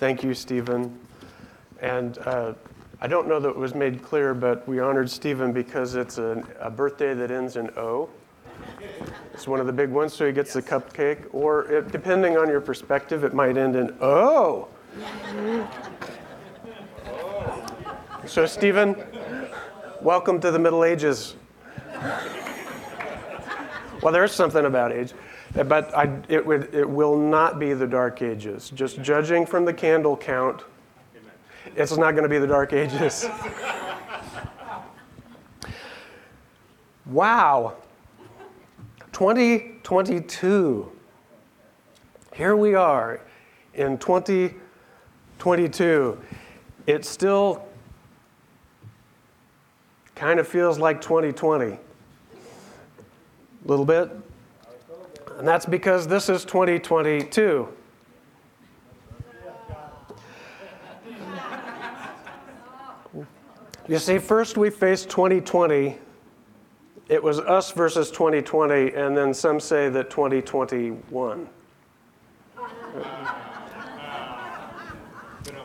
Thank 0.00 0.24
you, 0.24 0.32
Stephen. 0.32 0.98
And 1.82 2.16
uh, 2.20 2.54
I 3.02 3.06
don't 3.06 3.28
know 3.28 3.38
that 3.38 3.50
it 3.50 3.56
was 3.56 3.74
made 3.74 4.02
clear, 4.02 4.32
but 4.32 4.66
we 4.66 4.80
honored 4.80 5.10
Stephen 5.10 5.52
because 5.52 5.94
it's 5.94 6.16
a, 6.16 6.42
a 6.58 6.70
birthday 6.70 7.12
that 7.12 7.30
ends 7.30 7.56
in 7.56 7.68
O. 7.76 8.08
It's 9.34 9.46
one 9.46 9.60
of 9.60 9.66
the 9.66 9.74
big 9.74 9.90
ones, 9.90 10.14
so 10.14 10.26
he 10.26 10.32
gets 10.32 10.54
the 10.54 10.62
cupcake. 10.62 11.26
Or 11.32 11.70
it, 11.70 11.92
depending 11.92 12.38
on 12.38 12.48
your 12.48 12.62
perspective, 12.62 13.24
it 13.24 13.34
might 13.34 13.58
end 13.58 13.76
in 13.76 13.94
O. 14.00 14.68
So, 18.26 18.46
Stephen, 18.46 18.96
welcome 20.00 20.40
to 20.40 20.50
the 20.50 20.58
Middle 20.58 20.84
Ages. 20.84 21.34
Well, 24.02 24.12
there's 24.12 24.32
something 24.32 24.64
about 24.64 24.92
age, 24.92 25.12
but 25.54 25.96
I, 25.96 26.20
it, 26.28 26.44
would, 26.44 26.74
it 26.74 26.88
will 26.88 27.16
not 27.16 27.58
be 27.58 27.74
the 27.74 27.86
Dark 27.86 28.22
Ages. 28.22 28.70
Just 28.70 29.02
judging 29.02 29.44
from 29.44 29.64
the 29.64 29.72
candle 29.72 30.16
count, 30.16 30.62
it's 31.76 31.96
not 31.96 32.12
going 32.12 32.22
to 32.22 32.28
be 32.28 32.38
the 32.38 32.46
Dark 32.46 32.72
Ages. 32.72 33.26
wow. 37.06 37.74
2022. 39.12 40.92
Here 42.32 42.56
we 42.56 42.74
are 42.74 43.20
in 43.74 43.98
2022. 43.98 46.18
It 46.86 47.04
still 47.04 47.66
kind 50.14 50.40
of 50.40 50.48
feels 50.48 50.78
like 50.78 51.00
2020. 51.00 51.66
A 51.66 51.78
little 53.66 53.84
bit. 53.84 54.10
And 55.40 55.48
that's 55.48 55.64
because 55.64 56.06
this 56.06 56.28
is 56.28 56.44
2022. 56.44 57.66
You 63.88 63.98
see, 63.98 64.18
first 64.18 64.58
we 64.58 64.68
faced 64.68 65.08
2020. 65.08 65.96
It 67.08 67.22
was 67.22 67.38
us 67.38 67.70
versus 67.70 68.10
2020, 68.10 68.92
and 68.92 69.16
then 69.16 69.32
some 69.32 69.60
say 69.60 69.88
that 69.88 70.10
2021. 70.10 71.48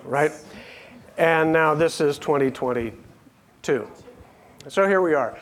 right? 0.06 0.31
And 1.18 1.52
now 1.52 1.76
this 1.76 2.00
is 2.00 2.18
2022. 2.18 3.92
So 4.70 4.88
here 4.88 5.02
we 5.02 5.14
are. 5.14 5.38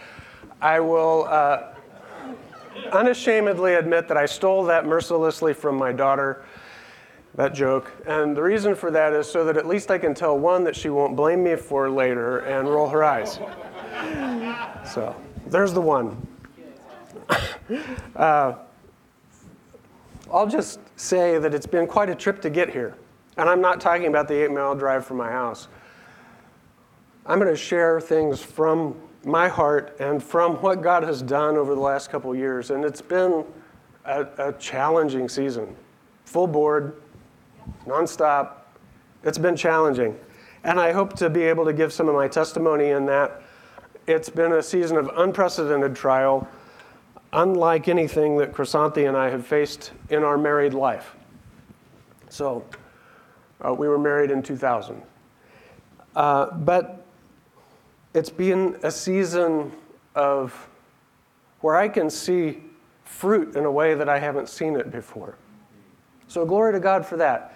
I 0.59 0.79
will 0.79 1.27
uh, 1.29 1.72
unashamedly 2.91 3.75
admit 3.75 4.07
that 4.07 4.17
I 4.17 4.25
stole 4.25 4.63
that 4.65 4.85
mercilessly 4.85 5.53
from 5.53 5.75
my 5.75 5.91
daughter 5.91 6.45
that 7.35 7.53
joke. 7.53 7.91
And 8.05 8.37
the 8.37 8.43
reason 8.43 8.75
for 8.75 8.91
that 8.91 9.13
is 9.13 9.29
so 9.29 9.43
that 9.45 9.57
at 9.57 9.65
least 9.65 9.89
I 9.89 9.97
can 9.97 10.13
tell 10.13 10.37
one 10.37 10.63
that 10.65 10.75
she 10.75 10.89
won't 10.89 11.15
blame 11.15 11.43
me 11.43 11.55
for 11.55 11.89
later 11.89 12.39
and 12.39 12.67
roll 12.67 12.87
her 12.89 13.03
eyes. 13.03 13.39
So 14.91 15.15
there's 15.47 15.73
the 15.73 15.81
one. 15.81 16.27
Uh, 18.15 18.55
I'll 20.31 20.47
just 20.47 20.79
say 20.97 21.39
that 21.39 21.53
it's 21.53 21.65
been 21.65 21.87
quite 21.87 22.09
a 22.09 22.15
trip 22.15 22.41
to 22.41 22.49
get 22.49 22.69
here. 22.69 22.95
And 23.37 23.49
I'm 23.49 23.61
not 23.61 23.79
talking 23.79 24.07
about 24.07 24.27
the 24.27 24.43
eight 24.43 24.51
mile 24.51 24.75
drive 24.75 25.05
from 25.05 25.17
my 25.17 25.31
house. 25.31 25.69
I'm 27.25 27.39
going 27.39 27.49
to 27.49 27.57
share 27.57 28.01
things 28.01 28.41
from 28.41 28.95
my 29.25 29.47
heart 29.47 29.95
and 29.99 30.21
from 30.21 30.55
what 30.61 30.81
God 30.81 31.03
has 31.03 31.21
done 31.21 31.55
over 31.55 31.75
the 31.75 31.81
last 31.81 32.09
couple 32.09 32.35
years. 32.35 32.71
And 32.71 32.83
it's 32.83 33.01
been 33.01 33.45
a, 34.05 34.27
a 34.37 34.53
challenging 34.53 35.29
season. 35.29 35.75
Full 36.25 36.47
board, 36.47 37.01
nonstop. 37.85 38.55
It's 39.23 39.37
been 39.37 39.55
challenging. 39.55 40.17
And 40.63 40.79
I 40.79 40.91
hope 40.91 41.13
to 41.17 41.29
be 41.29 41.43
able 41.43 41.65
to 41.65 41.73
give 41.73 41.91
some 41.91 42.07
of 42.07 42.15
my 42.15 42.27
testimony 42.27 42.89
in 42.89 43.05
that. 43.07 43.41
It's 44.07 44.29
been 44.29 44.53
a 44.53 44.63
season 44.63 44.97
of 44.97 45.09
unprecedented 45.15 45.95
trial, 45.95 46.47
unlike 47.31 47.87
anything 47.87 48.37
that 48.37 48.51
Chrysanthi 48.51 49.07
and 49.07 49.15
I 49.15 49.29
have 49.29 49.45
faced 49.45 49.91
in 50.09 50.23
our 50.23 50.37
married 50.37 50.73
life. 50.73 51.15
So, 52.29 52.65
uh, 53.65 53.73
we 53.73 53.87
were 53.87 53.99
married 53.99 54.31
in 54.31 54.43
2000. 54.43 55.01
Uh, 56.15 56.51
but 56.51 57.02
it's 58.13 58.29
been 58.29 58.77
a 58.83 58.91
season 58.91 59.71
of 60.15 60.69
where 61.61 61.75
I 61.75 61.87
can 61.87 62.09
see 62.09 62.63
fruit 63.03 63.55
in 63.55 63.65
a 63.65 63.71
way 63.71 63.93
that 63.93 64.09
I 64.09 64.19
haven't 64.19 64.49
seen 64.49 64.75
it 64.75 64.91
before. 64.91 65.35
So, 66.27 66.45
glory 66.45 66.73
to 66.73 66.79
God 66.79 67.05
for 67.05 67.17
that. 67.17 67.55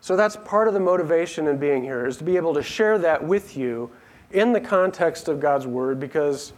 So 0.00 0.14
that's 0.16 0.36
part 0.36 0.68
of 0.68 0.74
the 0.74 0.80
motivation 0.80 1.48
in 1.48 1.56
being 1.56 1.82
here, 1.82 2.06
is 2.06 2.18
to 2.18 2.24
be 2.24 2.36
able 2.36 2.54
to 2.54 2.62
share 2.62 2.98
that 2.98 3.24
with 3.24 3.56
you 3.56 3.90
in 4.30 4.52
the 4.52 4.60
context 4.60 5.28
of 5.28 5.40
God's 5.40 5.66
Word, 5.66 5.98
because 5.98 6.52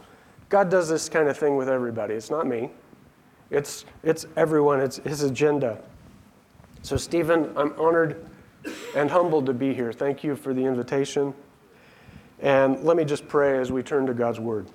God 0.49 0.69
does 0.69 0.89
this 0.89 1.09
kind 1.09 1.27
of 1.27 1.37
thing 1.37 1.55
with 1.55 1.69
everybody. 1.69 2.13
It's 2.13 2.29
not 2.29 2.45
me, 2.45 2.69
it's, 3.49 3.85
it's 4.03 4.25
everyone, 4.35 4.79
it's 4.79 4.97
His 4.97 5.23
agenda. 5.23 5.81
So, 6.83 6.97
Stephen, 6.97 7.51
I'm 7.55 7.73
honored 7.77 8.25
and 8.95 9.09
humbled 9.09 9.45
to 9.47 9.53
be 9.53 9.73
here. 9.73 9.91
Thank 9.91 10.23
you 10.23 10.35
for 10.35 10.53
the 10.53 10.63
invitation. 10.63 11.33
And 12.41 12.83
let 12.83 12.95
me 12.95 13.03
just 13.03 13.27
pray 13.27 13.59
as 13.59 13.71
we 13.71 13.83
turn 13.83 14.05
to 14.05 14.13
God's 14.13 14.39
Word. 14.39 14.67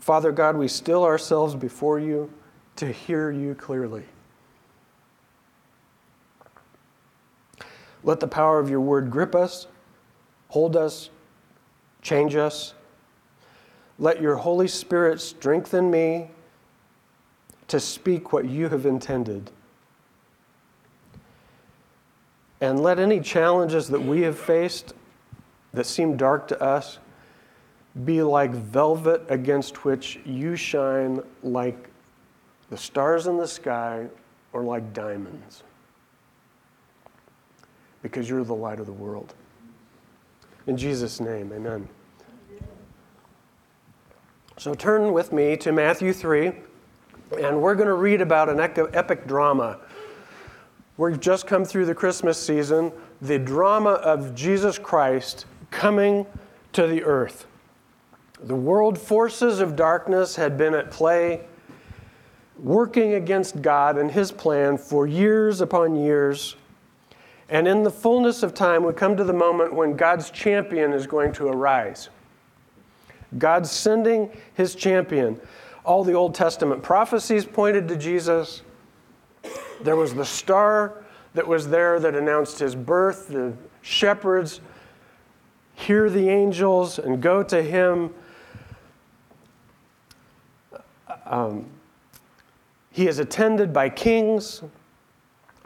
Father 0.00 0.32
God, 0.32 0.56
we 0.56 0.66
still 0.66 1.04
ourselves 1.04 1.54
before 1.54 2.00
you 2.00 2.32
to 2.76 2.90
hear 2.90 3.30
you 3.30 3.54
clearly. 3.54 4.04
Let 8.02 8.18
the 8.18 8.26
power 8.26 8.58
of 8.58 8.70
your 8.70 8.80
word 8.80 9.10
grip 9.10 9.34
us, 9.34 9.66
hold 10.48 10.74
us, 10.74 11.10
change 12.02 12.34
us. 12.34 12.74
Let 13.98 14.22
your 14.22 14.36
Holy 14.36 14.66
Spirit 14.66 15.20
strengthen 15.20 15.90
me 15.90 16.30
to 17.68 17.78
speak 17.78 18.32
what 18.32 18.48
you 18.48 18.68
have 18.70 18.86
intended. 18.86 19.50
And 22.60 22.82
let 22.82 22.98
any 22.98 23.20
challenges 23.20 23.88
that 23.88 24.00
we 24.00 24.22
have 24.22 24.38
faced 24.38 24.92
that 25.72 25.86
seem 25.86 26.16
dark 26.16 26.48
to 26.48 26.62
us 26.62 26.98
be 28.04 28.22
like 28.22 28.50
velvet 28.50 29.24
against 29.28 29.84
which 29.84 30.20
you 30.24 30.56
shine 30.56 31.20
like 31.42 31.88
the 32.70 32.76
stars 32.76 33.26
in 33.26 33.36
the 33.36 33.48
sky 33.48 34.06
or 34.52 34.62
like 34.62 34.92
diamonds. 34.92 35.62
Because 38.02 38.28
you're 38.28 38.44
the 38.44 38.54
light 38.54 38.80
of 38.80 38.86
the 38.86 38.92
world. 38.92 39.34
In 40.66 40.76
Jesus' 40.76 41.20
name, 41.20 41.52
amen. 41.52 41.88
So 44.56 44.74
turn 44.74 45.12
with 45.12 45.32
me 45.32 45.56
to 45.58 45.72
Matthew 45.72 46.12
3, 46.12 46.52
and 47.42 47.60
we're 47.60 47.74
going 47.74 47.88
to 47.88 47.94
read 47.94 48.20
about 48.20 48.48
an 48.48 48.60
epic 48.60 49.26
drama. 49.26 49.78
We've 51.00 51.18
just 51.18 51.46
come 51.46 51.64
through 51.64 51.86
the 51.86 51.94
Christmas 51.94 52.36
season, 52.36 52.92
the 53.22 53.38
drama 53.38 53.92
of 53.92 54.34
Jesus 54.34 54.78
Christ 54.78 55.46
coming 55.70 56.26
to 56.74 56.86
the 56.86 57.02
earth. 57.04 57.46
The 58.42 58.54
world 58.54 58.98
forces 58.98 59.60
of 59.60 59.76
darkness 59.76 60.36
had 60.36 60.58
been 60.58 60.74
at 60.74 60.90
play, 60.90 61.46
working 62.58 63.14
against 63.14 63.62
God 63.62 63.96
and 63.96 64.10
His 64.10 64.30
plan 64.30 64.76
for 64.76 65.06
years 65.06 65.62
upon 65.62 65.96
years. 65.96 66.56
And 67.48 67.66
in 67.66 67.82
the 67.82 67.90
fullness 67.90 68.42
of 68.42 68.52
time, 68.52 68.84
we 68.84 68.92
come 68.92 69.16
to 69.16 69.24
the 69.24 69.32
moment 69.32 69.72
when 69.72 69.96
God's 69.96 70.30
champion 70.30 70.92
is 70.92 71.06
going 71.06 71.32
to 71.32 71.48
arise. 71.48 72.10
God's 73.38 73.70
sending 73.70 74.30
His 74.52 74.74
champion. 74.74 75.40
All 75.82 76.04
the 76.04 76.12
Old 76.12 76.34
Testament 76.34 76.82
prophecies 76.82 77.46
pointed 77.46 77.88
to 77.88 77.96
Jesus. 77.96 78.60
There 79.82 79.96
was 79.96 80.14
the 80.14 80.24
star 80.24 81.04
that 81.34 81.46
was 81.46 81.68
there 81.68 82.00
that 82.00 82.14
announced 82.14 82.58
His 82.58 82.74
birth. 82.74 83.28
The 83.28 83.54
shepherds 83.82 84.60
hear 85.74 86.10
the 86.10 86.28
angels 86.28 86.98
and 86.98 87.22
go 87.22 87.42
to 87.42 87.62
Him 87.62 88.12
um, 91.30 91.64
he 92.90 93.06
is 93.06 93.20
attended 93.20 93.72
by 93.72 93.88
kings. 93.88 94.62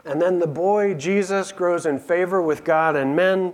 And 0.05 0.21
then 0.21 0.37
the 0.37 0.47
boy, 0.47 0.93
Jesus, 0.93 1.51
grows 1.51 1.87
in 1.87 1.97
favor 1.97 2.41
with 2.41 2.63
God 2.63 2.95
and 2.95 3.15
men. 3.15 3.51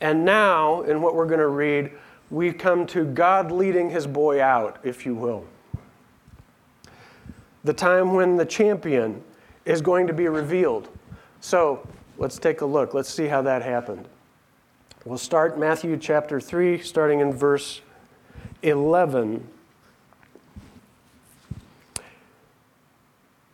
And 0.00 0.24
now, 0.24 0.82
in 0.82 1.00
what 1.00 1.14
we're 1.14 1.26
going 1.26 1.38
to 1.38 1.46
read, 1.46 1.92
we 2.30 2.52
come 2.52 2.86
to 2.88 3.04
God 3.04 3.52
leading 3.52 3.88
his 3.88 4.06
boy 4.06 4.42
out, 4.42 4.78
if 4.82 5.06
you 5.06 5.14
will. 5.14 5.46
The 7.62 7.72
time 7.72 8.14
when 8.14 8.36
the 8.36 8.44
champion 8.44 9.22
is 9.64 9.80
going 9.80 10.06
to 10.06 10.12
be 10.12 10.28
revealed. 10.28 10.88
So 11.40 11.86
let's 12.18 12.38
take 12.38 12.60
a 12.60 12.66
look. 12.66 12.94
Let's 12.94 13.12
see 13.12 13.26
how 13.26 13.42
that 13.42 13.62
happened. 13.62 14.06
We'll 15.04 15.18
start 15.18 15.58
Matthew 15.58 15.96
chapter 15.98 16.40
3, 16.40 16.80
starting 16.80 17.20
in 17.20 17.32
verse 17.32 17.82
11 18.62 19.46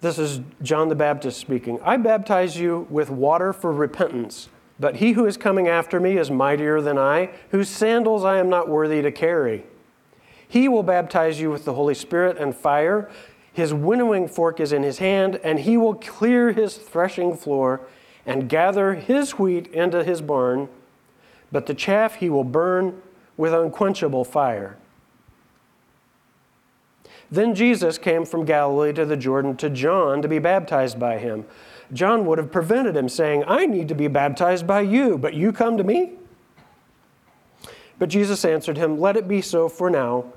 This 0.01 0.19
is 0.19 0.41
John 0.63 0.89
the 0.89 0.95
Baptist 0.95 1.39
speaking. 1.39 1.79
I 1.83 1.99
baptize 1.99 2.57
you 2.57 2.87
with 2.89 3.11
water 3.11 3.53
for 3.53 3.71
repentance, 3.71 4.49
but 4.79 4.97
he 4.97 5.13
who 5.13 5.27
is 5.27 5.37
coming 5.37 5.69
after 5.69 6.01
me 6.01 6.17
is 6.17 6.31
mightier 6.31 6.81
than 6.81 6.97
I, 6.97 7.31
whose 7.51 7.69
sandals 7.69 8.25
I 8.25 8.39
am 8.39 8.49
not 8.49 8.67
worthy 8.67 9.03
to 9.03 9.13
carry. 9.13 9.65
He 10.49 10.69
will 10.69 10.83
baptize 10.83 11.39
you 11.39 11.51
with 11.51 11.67
the 11.67 11.75
Holy 11.75 11.95
Spirit 11.95 12.39
and 12.39 12.57
fire. 12.57 13.11
His 13.53 13.75
winnowing 13.75 14.29
fork 14.29 14.61
is 14.61 14.73
in 14.73 14.83
his 14.83 14.99
hand, 14.99 15.41
and 15.43 15.61
he 15.61 15.77
will 15.77 15.95
clear 15.95 16.53
his 16.53 16.77
threshing 16.77 17.37
floor 17.37 17.81
and 18.25 18.49
gather 18.49 18.95
his 18.95 19.39
wheat 19.39 19.67
into 19.69 20.05
his 20.05 20.21
barn, 20.21 20.69
but 21.51 21.67
the 21.67 21.75
chaff 21.75 22.17
he 22.17 22.31
will 22.31 22.45
burn 22.45 23.03
with 23.37 23.53
unquenchable 23.53 24.25
fire. 24.25 24.77
Then 27.31 27.55
Jesus 27.55 27.97
came 27.97 28.25
from 28.25 28.45
Galilee 28.45 28.93
to 28.93 29.05
the 29.05 29.17
Jordan 29.17 29.57
to 29.59 29.71
John 29.71 30.21
to 30.23 30.29
be 30.29 30.39
baptized 30.39 30.99
by 30.99 31.19
him. 31.19 31.45
John 31.93 32.27
would 32.27 32.39
have 32.39 32.53
prevented 32.53 32.97
him, 32.97 33.09
saying, 33.09 33.45
I 33.47 33.67
need 33.67 33.89
to 33.89 33.95
be 33.95 34.09
baptized 34.09 34.67
by 34.67 34.83
you, 34.83 35.17
but 35.17 35.35
you 35.35 35.53
come 35.53 35.77
to 35.77 35.85
me? 35.85 36.13
But 37.99 38.09
Jesus 38.09 38.45
answered 38.45 38.77
him, 38.77 38.99
Let 38.99 39.17
it 39.17 39.29
be 39.29 39.41
so 39.43 39.69
for 39.69 39.91
now, 39.91 40.33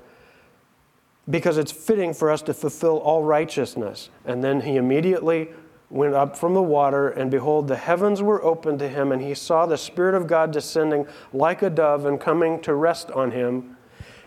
because 1.28 1.56
it's 1.56 1.72
fitting 1.72 2.12
for 2.12 2.30
us 2.30 2.42
to 2.42 2.54
fulfill 2.54 2.98
all 2.98 3.22
righteousness. 3.22 4.10
And 4.24 4.44
then 4.44 4.60
he 4.60 4.76
immediately 4.76 5.48
went 5.90 6.14
up 6.14 6.36
from 6.36 6.54
the 6.54 6.62
water, 6.62 7.08
and 7.08 7.30
behold, 7.30 7.68
the 7.68 7.76
heavens 7.76 8.20
were 8.20 8.42
opened 8.42 8.78
to 8.80 8.88
him, 8.88 9.12
and 9.12 9.22
he 9.22 9.34
saw 9.34 9.64
the 9.64 9.78
Spirit 9.78 10.14
of 10.14 10.26
God 10.26 10.50
descending 10.50 11.06
like 11.32 11.62
a 11.62 11.70
dove 11.70 12.04
and 12.04 12.20
coming 12.20 12.60
to 12.62 12.74
rest 12.74 13.10
on 13.12 13.30
him. 13.30 13.76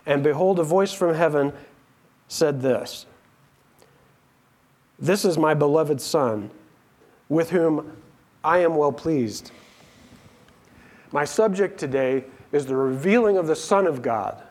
And 0.06 0.24
behold, 0.24 0.60
a 0.60 0.64
voice 0.64 0.94
from 0.94 1.14
heaven 1.14 1.52
said 2.28 2.62
this 2.62 3.06
This 4.98 5.26
is 5.26 5.38
my 5.38 5.54
beloved 5.54 6.00
Son, 6.00 6.50
with 7.28 7.50
whom 7.50 7.98
I 8.44 8.60
am 8.60 8.76
well 8.76 8.94
pleased. 8.94 9.52
My 11.12 11.26
subject 11.26 11.80
today 11.80 12.24
is 12.52 12.66
the 12.66 12.76
revealing 12.76 13.38
of 13.38 13.48
the 13.48 13.56
Son 13.56 13.88
of 13.88 14.02
God. 14.02 14.42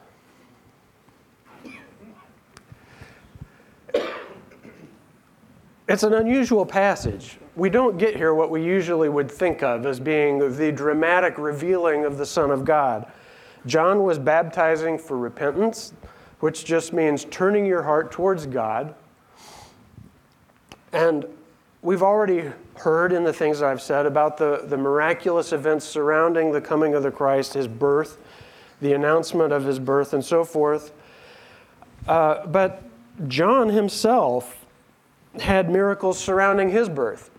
It's 5.89 6.03
an 6.03 6.15
unusual 6.15 6.67
passage. 6.67 7.39
We 7.55 7.71
don't 7.71 7.97
get 7.97 8.17
here 8.17 8.35
what 8.35 8.51
we 8.51 8.63
usually 8.65 9.09
would 9.09 9.31
think 9.31 9.63
of 9.63 9.87
as 9.87 10.01
being 10.01 10.57
the 10.57 10.73
dramatic 10.73 11.39
revealing 11.39 12.05
of 12.05 12.19
the 12.19 12.27
Son 12.27 12.51
of 12.51 12.65
God. 12.65 13.11
John 13.67 14.03
was 14.03 14.19
baptizing 14.19 14.99
for 14.99 15.17
repentance 15.17 15.93
which 16.41 16.65
just 16.65 16.93
means 16.93 17.25
turning 17.27 17.67
your 17.67 17.83
heart 17.83 18.13
towards 18.13 18.47
God. 18.47 18.95
And 20.93 21.27
we've 21.83 22.03
already 22.03 22.53
heard 22.77 23.13
in 23.13 23.25
the 23.25 23.33
things 23.33 23.63
I've 23.63 23.81
said 23.81 24.07
about 24.07 24.37
the, 24.37 24.65
the 24.67 24.77
miraculous 24.77 25.53
events 25.53 25.85
surrounding 25.85 26.53
the 26.53 26.61
coming 26.61 26.95
of 26.95 27.03
the 27.03 27.11
Christ, 27.11 27.55
his 27.55 27.69
birth, 27.69 28.19
the 28.81 28.93
announcement 28.93 29.53
of 29.53 29.65
his 29.65 29.79
birth, 29.79 30.13
and 30.13 30.25
so 30.25 30.45
forth. 30.45 30.93
Uh, 32.07 32.47
but 32.47 32.83
John 33.29 33.71
himself 33.71 34.66
had 35.41 35.71
miracles 35.71 36.19
surrounding 36.19 36.71
his 36.71 36.89
birth. 36.89 37.31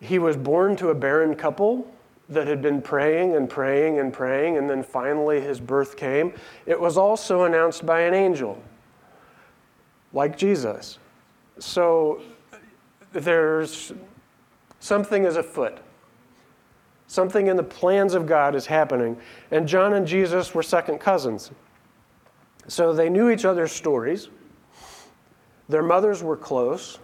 He 0.00 0.18
was 0.18 0.36
born 0.36 0.76
to 0.76 0.90
a 0.90 0.94
barren 0.94 1.34
couple 1.34 1.90
that 2.28 2.46
had 2.46 2.62
been 2.62 2.80
praying 2.80 3.36
and 3.36 3.48
praying 3.48 3.98
and 3.98 4.12
praying, 4.12 4.56
and 4.56 4.68
then 4.68 4.82
finally 4.82 5.40
his 5.40 5.60
birth 5.60 5.96
came, 5.96 6.32
it 6.66 6.78
was 6.78 6.96
also 6.96 7.44
announced 7.44 7.84
by 7.84 8.00
an 8.00 8.14
angel, 8.14 8.62
like 10.12 10.36
Jesus. 10.36 10.98
So 11.58 12.22
there's 13.12 13.92
something 14.80 15.24
is 15.24 15.36
afoot. 15.36 15.78
Something 17.06 17.46
in 17.48 17.56
the 17.56 17.62
plans 17.62 18.14
of 18.14 18.26
God 18.26 18.54
is 18.54 18.66
happening. 18.66 19.16
And 19.50 19.68
John 19.68 19.92
and 19.92 20.06
Jesus 20.06 20.54
were 20.54 20.62
second 20.62 20.98
cousins. 20.98 21.50
So 22.66 22.92
they 22.92 23.10
knew 23.10 23.30
each 23.30 23.44
other's 23.44 23.72
stories. 23.72 24.28
Their 25.68 25.82
mothers 25.82 26.22
were 26.22 26.36
close. 26.36 26.98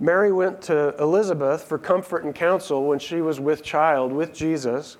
Mary 0.00 0.32
went 0.32 0.62
to 0.62 0.94
Elizabeth 0.98 1.64
for 1.64 1.78
comfort 1.78 2.24
and 2.24 2.34
counsel 2.34 2.86
when 2.86 2.98
she 2.98 3.20
was 3.20 3.40
with 3.40 3.62
child 3.62 4.12
with 4.12 4.32
Jesus. 4.32 4.96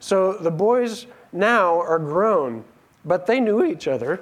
So 0.00 0.32
the 0.32 0.50
boys 0.50 1.06
now 1.32 1.80
are 1.80 1.98
grown, 1.98 2.64
but 3.04 3.26
they 3.26 3.38
knew 3.38 3.64
each 3.64 3.86
other. 3.86 4.20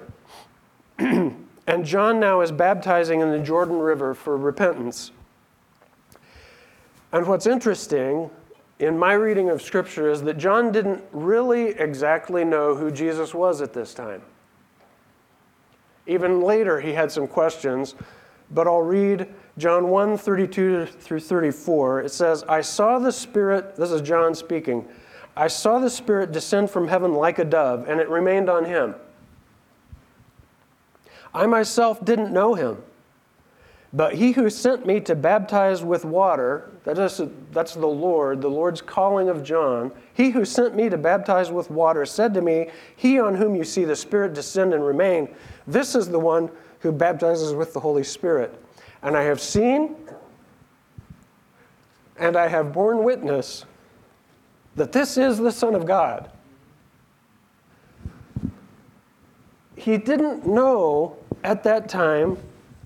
and 0.99 1.85
John 1.85 2.21
now 2.21 2.43
is 2.43 2.53
baptizing 2.53 3.21
in 3.21 3.31
the 3.31 3.39
Jordan 3.39 3.79
River 3.79 4.13
for 4.15 4.37
repentance. 4.37 5.11
And 7.13 7.27
what's 7.27 7.47
interesting 7.47 8.31
in 8.79 8.99
my 8.99 9.15
reading 9.15 9.51
of 9.51 9.63
Scripture 9.63 10.11
is 10.11 10.23
that 10.23 10.39
John 10.39 10.71
didn't 10.71 11.03
really 11.13 11.69
exactly 11.71 12.45
know 12.45 12.75
who 12.75 12.91
Jesus 12.91 13.35
was 13.35 13.61
at 13.61 13.73
this 13.73 13.95
time. 13.95 14.23
Even 16.07 16.41
later, 16.41 16.81
he 16.81 16.93
had 16.93 17.11
some 17.13 17.27
questions, 17.27 17.95
but 18.51 18.67
I'll 18.67 18.83
read 18.83 19.29
John 19.59 19.89
1 19.89 20.17
32 20.17 20.87
through 20.87 21.21
34, 21.21 22.01
it 22.01 22.11
says, 22.11 22.43
I 22.49 22.63
saw 22.63 22.99
the 22.99 23.13
Spirit, 23.13 23.77
this 23.77 23.91
is 23.91 24.01
John 24.01 24.35
speaking, 24.35 24.89
I 25.37 25.49
saw 25.49 25.79
the 25.79 25.91
Spirit 25.91 26.33
descend 26.33 26.71
from 26.71 26.89
heaven 26.89 27.15
like 27.15 27.39
a 27.39 27.45
dove, 27.45 27.89
and 27.89 28.01
it 28.01 28.09
remained 28.09 28.49
on 28.49 28.65
him. 28.65 28.95
I 31.33 31.47
myself 31.47 32.05
didn't 32.05 32.33
know 32.33 32.55
him, 32.55 32.83
but 33.93 34.15
he 34.15 34.33
who 34.33 34.49
sent 34.49 34.87
me 34.87 35.01
to 35.01 35.17
baptize 35.17 35.83
with 35.83 36.05
water, 36.05 36.71
that 36.85 36.97
is, 36.99 37.21
that's 37.51 37.75
the 37.75 37.87
Lord, 37.87 38.41
the 38.41 38.49
Lord's 38.49 38.81
calling 38.81 39.29
of 39.29 39.43
John, 39.43 39.91
he 40.15 40.31
who 40.31 40.45
sent 40.45 40.77
me 40.77 40.89
to 40.89 40.97
baptize 40.97 41.51
with 41.51 41.71
water 41.71 42.07
said 42.07 42.33
to 42.35 42.41
me, 42.41 42.71
He 42.95 43.19
on 43.19 43.35
whom 43.35 43.57
you 43.57 43.65
see 43.65 43.85
the 43.85 43.97
Spirit 43.97 44.33
descend 44.33 44.75
and 44.75 44.85
remain, 44.85 45.35
this 45.67 45.97
is 45.97 46.09
the 46.09 46.21
one 46.21 46.51
who 46.81 46.93
baptizes 46.93 47.53
with 47.53 47.73
the 47.73 47.81
Holy 47.81 48.05
Spirit. 48.05 48.63
And 49.03 49.17
I 49.17 49.23
have 49.23 49.41
seen 49.41 49.97
and 52.17 52.37
I 52.37 52.47
have 52.49 52.73
borne 52.73 53.03
witness 53.03 53.65
that 54.77 54.93
this 54.93 55.17
is 55.17 55.39
the 55.39 55.51
Son 55.51 55.75
of 55.75 55.85
God. 55.85 56.31
He 59.75 59.97
didn't 59.97 60.47
know 60.47 61.17
at 61.43 61.63
that 61.65 61.89
time 61.89 62.37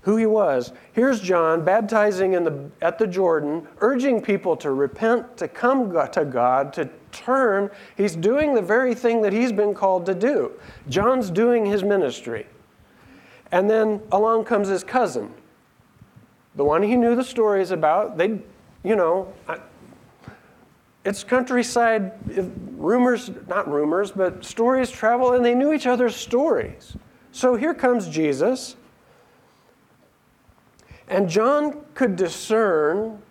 who 0.05 0.17
he 0.17 0.27
was. 0.27 0.71
Here's 0.93 1.19
John 1.19 1.65
baptizing 1.65 2.33
in 2.33 2.43
the, 2.43 2.69
at 2.79 2.99
the 2.99 3.07
Jordan, 3.07 3.67
urging 3.79 4.21
people 4.21 4.55
to 4.57 4.69
repent, 4.69 5.35
to 5.37 5.47
come 5.47 5.91
to 6.11 6.25
God, 6.25 6.71
to 6.73 6.87
turn. 7.11 7.71
He's 7.97 8.15
doing 8.15 8.53
the 8.53 8.61
very 8.61 8.93
thing 8.93 9.23
that 9.23 9.33
he's 9.33 9.51
been 9.51 9.73
called 9.73 10.05
to 10.05 10.13
do. 10.13 10.51
John's 10.89 11.31
doing 11.31 11.65
his 11.65 11.83
ministry. 11.83 12.45
And 13.51 13.67
then 13.67 13.99
along 14.11 14.43
comes 14.43 14.67
his 14.67 14.83
cousin, 14.83 15.33
the 16.53 16.63
one 16.63 16.83
he 16.83 16.95
knew 16.95 17.15
the 17.15 17.23
stories 17.23 17.71
about, 17.71 18.15
they, 18.15 18.39
you 18.83 18.95
know, 18.95 19.33
it's 21.03 21.23
countryside 21.23 22.11
rumors, 22.77 23.31
not 23.47 23.67
rumors, 23.67 24.11
but 24.11 24.45
stories 24.45 24.91
travel, 24.91 25.33
and 25.33 25.43
they 25.43 25.55
knew 25.55 25.73
each 25.73 25.87
other's 25.87 26.15
stories. 26.15 26.95
So 27.31 27.55
here 27.55 27.73
comes 27.73 28.07
Jesus. 28.07 28.75
And 31.07 31.29
John 31.29 31.85
could 31.93 32.15
discern 32.15 33.21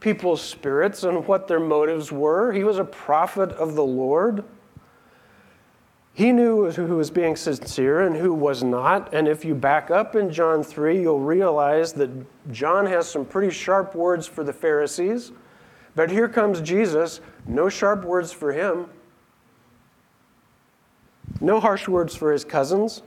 people's 0.00 0.42
spirits 0.42 1.02
and 1.02 1.26
what 1.26 1.48
their 1.48 1.60
motives 1.60 2.12
were. 2.12 2.52
He 2.52 2.64
was 2.64 2.78
a 2.78 2.84
prophet 2.84 3.50
of 3.52 3.74
the 3.74 3.84
Lord. 3.84 4.44
He 6.12 6.30
knew 6.30 6.70
who 6.70 6.96
was 6.96 7.10
being 7.10 7.34
sincere 7.34 8.02
and 8.02 8.16
who 8.16 8.32
was 8.32 8.62
not. 8.62 9.12
And 9.12 9.26
if 9.26 9.44
you 9.44 9.54
back 9.54 9.90
up 9.90 10.14
in 10.14 10.30
John 10.30 10.62
3, 10.62 11.00
you'll 11.00 11.20
realize 11.20 11.92
that 11.94 12.10
John 12.52 12.86
has 12.86 13.08
some 13.08 13.24
pretty 13.24 13.50
sharp 13.50 13.96
words 13.96 14.26
for 14.26 14.44
the 14.44 14.52
Pharisees. 14.52 15.32
But 15.96 16.10
here 16.10 16.28
comes 16.28 16.60
Jesus, 16.60 17.20
no 17.46 17.68
sharp 17.68 18.04
words 18.04 18.32
for 18.32 18.52
him, 18.52 18.86
no 21.40 21.60
harsh 21.60 21.88
words 21.88 22.14
for 22.14 22.32
his 22.32 22.44
cousins. 22.44 23.02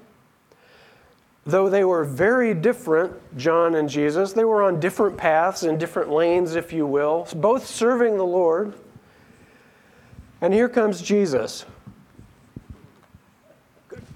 Though 1.48 1.70
they 1.70 1.86
were 1.86 2.04
very 2.04 2.54
different, 2.54 3.13
John 3.38 3.75
and 3.75 3.88
Jesus, 3.88 4.34
they 4.34 4.44
were 4.44 4.63
on 4.63 4.82
different 4.82 5.16
paths 5.16 5.63
and 5.63 5.80
different 5.80 6.12
lanes, 6.12 6.56
if 6.56 6.74
you 6.74 6.86
will, 6.86 7.25
both 7.38 7.66
serving 7.66 8.18
the 8.18 8.25
Lord. 8.25 8.74
And 10.42 10.54
here 10.54 10.68
comes 10.68 11.01
Jesus 11.01 11.63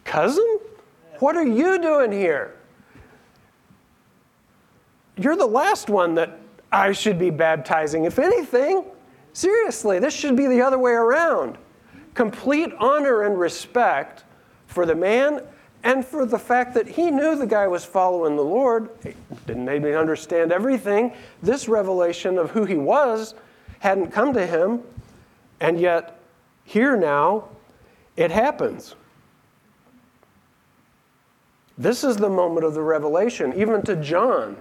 Cousin? 0.04 0.60
What 1.20 1.38
are 1.38 1.48
you 1.48 1.82
doing 1.82 2.12
here? 2.12 2.54
You're 5.16 5.38
the 5.38 5.46
last 5.46 5.90
one 5.90 6.16
that 6.16 6.38
I 6.70 6.92
should 6.92 7.18
be 7.18 7.30
baptizing. 7.30 8.04
If 8.04 8.20
anything, 8.20 8.84
seriously, 9.32 10.00
this 10.00 10.14
should 10.14 10.36
be 10.36 10.48
the 10.48 10.62
other 10.62 10.78
way 10.78 10.92
around. 10.92 11.58
Complete 12.14 12.74
honor 12.78 13.22
and 13.22 13.40
respect 13.40 14.26
for 14.68 14.86
the 14.86 14.96
man 14.96 15.44
and 15.84 16.06
for 16.06 16.26
the 16.26 16.38
fact 16.38 16.74
that 16.76 16.88
he 16.88 17.10
knew 17.10 17.36
the 17.36 17.48
guy 17.48 17.68
was 17.68 17.84
following 17.84 18.36
the 18.36 18.44
Lord, 18.44 18.90
didn't 19.48 19.66
maybe 19.66 19.94
understand 19.94 20.52
everything. 20.52 21.14
This 21.42 21.68
revelation 21.68 22.38
of 22.38 22.52
who 22.52 22.66
he 22.66 22.76
was 22.76 23.34
hadn't 23.80 24.12
come 24.12 24.34
to 24.34 24.46
him, 24.46 24.82
and 25.60 25.80
yet 25.80 26.20
here 26.64 26.96
now 26.96 27.50
it 28.16 28.32
happens. 28.32 28.96
This 31.78 32.04
is 32.04 32.18
the 32.18 32.30
moment 32.30 32.66
of 32.66 32.76
the 32.76 32.82
revelation, 32.82 33.54
even 33.56 33.82
to 33.84 33.96
John. 33.96 34.58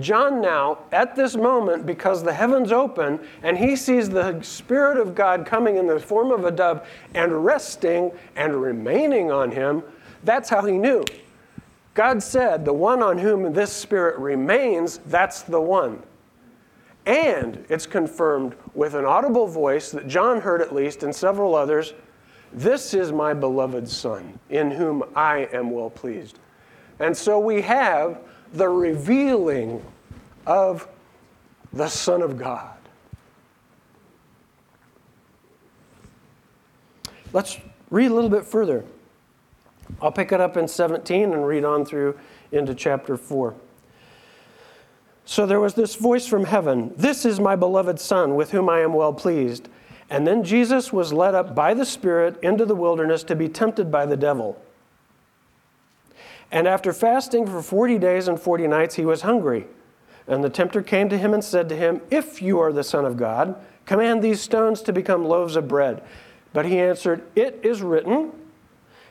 John 0.00 0.40
now, 0.40 0.80
at 0.92 1.16
this 1.16 1.36
moment, 1.36 1.86
because 1.86 2.22
the 2.22 2.32
heavens 2.32 2.72
open 2.72 3.20
and 3.42 3.56
he 3.56 3.76
sees 3.76 4.10
the 4.10 4.42
Spirit 4.42 4.98
of 4.98 5.14
God 5.14 5.46
coming 5.46 5.76
in 5.76 5.86
the 5.86 5.98
form 5.98 6.32
of 6.32 6.44
a 6.44 6.50
dove 6.50 6.86
and 7.14 7.44
resting 7.44 8.10
and 8.34 8.60
remaining 8.60 9.30
on 9.30 9.50
him, 9.50 9.82
that's 10.24 10.48
how 10.48 10.64
he 10.64 10.78
knew. 10.78 11.04
God 11.94 12.22
said, 12.22 12.64
The 12.64 12.72
one 12.72 13.02
on 13.02 13.18
whom 13.18 13.52
this 13.52 13.72
Spirit 13.72 14.18
remains, 14.18 14.98
that's 15.06 15.42
the 15.42 15.60
one. 15.60 16.02
And 17.06 17.64
it's 17.68 17.86
confirmed 17.86 18.54
with 18.74 18.94
an 18.94 19.04
audible 19.04 19.46
voice 19.46 19.90
that 19.92 20.08
John 20.08 20.40
heard 20.40 20.60
at 20.60 20.74
least 20.74 21.02
and 21.02 21.14
several 21.14 21.54
others 21.54 21.94
This 22.52 22.94
is 22.94 23.12
my 23.12 23.32
beloved 23.32 23.88
Son, 23.88 24.38
in 24.50 24.70
whom 24.70 25.04
I 25.14 25.48
am 25.52 25.70
well 25.70 25.90
pleased. 25.90 26.38
And 27.00 27.16
so 27.16 27.38
we 27.38 27.62
have 27.62 28.20
the 28.52 28.68
revealing 28.68 29.84
of 30.46 30.88
the 31.72 31.88
Son 31.88 32.22
of 32.22 32.38
God. 32.38 32.76
Let's 37.32 37.58
read 37.90 38.10
a 38.10 38.14
little 38.14 38.30
bit 38.30 38.44
further. 38.44 38.84
I'll 40.00 40.12
pick 40.12 40.32
it 40.32 40.40
up 40.40 40.56
in 40.56 40.68
17 40.68 41.32
and 41.32 41.46
read 41.46 41.64
on 41.64 41.84
through 41.84 42.18
into 42.52 42.74
chapter 42.74 43.16
4. 43.16 43.54
So 45.24 45.44
there 45.44 45.60
was 45.60 45.74
this 45.74 45.96
voice 45.96 46.26
from 46.26 46.44
heaven 46.44 46.92
This 46.96 47.24
is 47.24 47.40
my 47.40 47.56
beloved 47.56 47.98
Son, 47.98 48.34
with 48.36 48.52
whom 48.52 48.68
I 48.68 48.80
am 48.80 48.94
well 48.94 49.12
pleased. 49.12 49.68
And 50.08 50.26
then 50.26 50.44
Jesus 50.44 50.92
was 50.92 51.12
led 51.12 51.34
up 51.34 51.54
by 51.54 51.74
the 51.74 51.84
Spirit 51.84 52.38
into 52.42 52.64
the 52.64 52.76
wilderness 52.76 53.24
to 53.24 53.34
be 53.34 53.48
tempted 53.48 53.90
by 53.90 54.06
the 54.06 54.16
devil. 54.16 54.62
And 56.52 56.68
after 56.68 56.92
fasting 56.92 57.46
for 57.46 57.60
40 57.60 57.98
days 57.98 58.28
and 58.28 58.40
40 58.40 58.68
nights, 58.68 58.94
he 58.94 59.04
was 59.04 59.22
hungry. 59.22 59.66
And 60.28 60.44
the 60.44 60.50
tempter 60.50 60.80
came 60.80 61.08
to 61.08 61.18
him 61.18 61.34
and 61.34 61.42
said 61.42 61.68
to 61.68 61.76
him, 61.76 62.00
If 62.08 62.40
you 62.40 62.60
are 62.60 62.72
the 62.72 62.84
Son 62.84 63.04
of 63.04 63.16
God, 63.16 63.56
command 63.84 64.22
these 64.22 64.40
stones 64.40 64.80
to 64.82 64.92
become 64.92 65.24
loaves 65.24 65.56
of 65.56 65.66
bread. 65.66 66.02
But 66.52 66.66
he 66.66 66.78
answered, 66.78 67.24
It 67.34 67.60
is 67.64 67.82
written, 67.82 68.32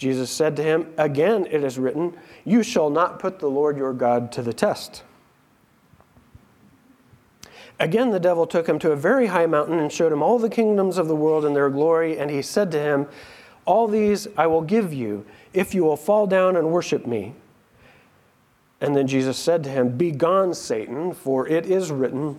Jesus 0.00 0.30
said 0.30 0.56
to 0.56 0.62
him, 0.62 0.86
Again 0.96 1.46
it 1.50 1.62
is 1.62 1.78
written, 1.78 2.16
You 2.46 2.62
shall 2.62 2.88
not 2.88 3.18
put 3.18 3.38
the 3.38 3.50
Lord 3.50 3.76
your 3.76 3.92
God 3.92 4.32
to 4.32 4.40
the 4.40 4.54
test. 4.54 5.02
Again, 7.78 8.10
the 8.10 8.18
devil 8.18 8.46
took 8.46 8.66
him 8.66 8.78
to 8.78 8.92
a 8.92 8.96
very 8.96 9.26
high 9.26 9.44
mountain 9.44 9.78
and 9.78 9.92
showed 9.92 10.10
him 10.10 10.22
all 10.22 10.38
the 10.38 10.48
kingdoms 10.48 10.96
of 10.96 11.06
the 11.06 11.14
world 11.14 11.44
and 11.44 11.54
their 11.54 11.68
glory. 11.68 12.18
And 12.18 12.30
he 12.30 12.40
said 12.40 12.70
to 12.72 12.80
him, 12.80 13.08
All 13.66 13.86
these 13.88 14.26
I 14.38 14.46
will 14.46 14.62
give 14.62 14.94
you 14.94 15.26
if 15.52 15.74
you 15.74 15.84
will 15.84 15.98
fall 15.98 16.26
down 16.26 16.56
and 16.56 16.70
worship 16.70 17.06
me. 17.06 17.34
And 18.80 18.96
then 18.96 19.06
Jesus 19.06 19.36
said 19.36 19.62
to 19.64 19.70
him, 19.70 19.98
Begone, 19.98 20.54
Satan, 20.54 21.12
for 21.12 21.46
it 21.46 21.66
is 21.66 21.90
written, 21.90 22.38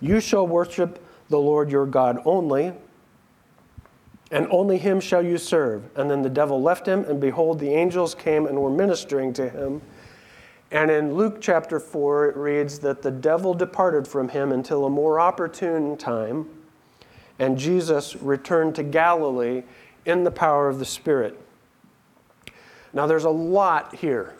You 0.00 0.18
shall 0.18 0.46
worship 0.46 1.04
the 1.28 1.38
Lord 1.38 1.70
your 1.70 1.84
God 1.84 2.22
only 2.24 2.72
and 4.32 4.48
only 4.50 4.78
him 4.78 4.98
shall 4.98 5.22
you 5.22 5.36
serve. 5.36 5.84
And 5.94 6.10
then 6.10 6.22
the 6.22 6.30
devil 6.30 6.60
left 6.60 6.88
him, 6.88 7.04
and 7.04 7.20
behold, 7.20 7.60
the 7.60 7.72
angels 7.72 8.14
came 8.14 8.46
and 8.46 8.58
were 8.60 8.70
ministering 8.70 9.32
to 9.34 9.48
him. 9.48 9.82
And 10.70 10.90
in 10.90 11.14
Luke 11.14 11.36
chapter 11.40 11.78
4, 11.78 12.30
it 12.30 12.36
reads 12.36 12.78
that 12.78 13.02
the 13.02 13.10
devil 13.10 13.52
departed 13.52 14.08
from 14.08 14.30
him 14.30 14.50
until 14.50 14.86
a 14.86 14.90
more 14.90 15.20
opportune 15.20 15.98
time, 15.98 16.48
and 17.38 17.58
Jesus 17.58 18.16
returned 18.16 18.74
to 18.76 18.82
Galilee 18.82 19.64
in 20.06 20.24
the 20.24 20.30
power 20.30 20.70
of 20.70 20.78
the 20.78 20.86
Spirit. 20.86 21.38
Now, 22.94 23.06
there's 23.06 23.24
a 23.24 23.30
lot 23.30 23.94
here, 23.94 24.34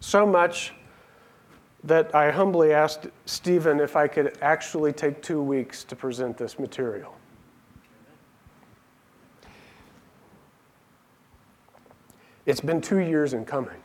so 0.00 0.26
much 0.26 0.74
that 1.84 2.14
I 2.14 2.30
humbly 2.30 2.72
asked 2.72 3.06
Stephen 3.24 3.80
if 3.80 3.96
I 3.96 4.08
could 4.08 4.36
actually 4.42 4.92
take 4.92 5.22
two 5.22 5.42
weeks 5.42 5.84
to 5.84 5.96
present 5.96 6.36
this 6.36 6.58
material. 6.58 7.14
It's 12.46 12.60
been 12.60 12.80
two 12.80 12.98
years 12.98 13.34
in 13.34 13.44
coming. 13.44 13.76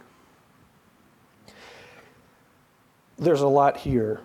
There's 3.17 3.41
a 3.41 3.47
lot 3.47 3.77
here. 3.77 4.21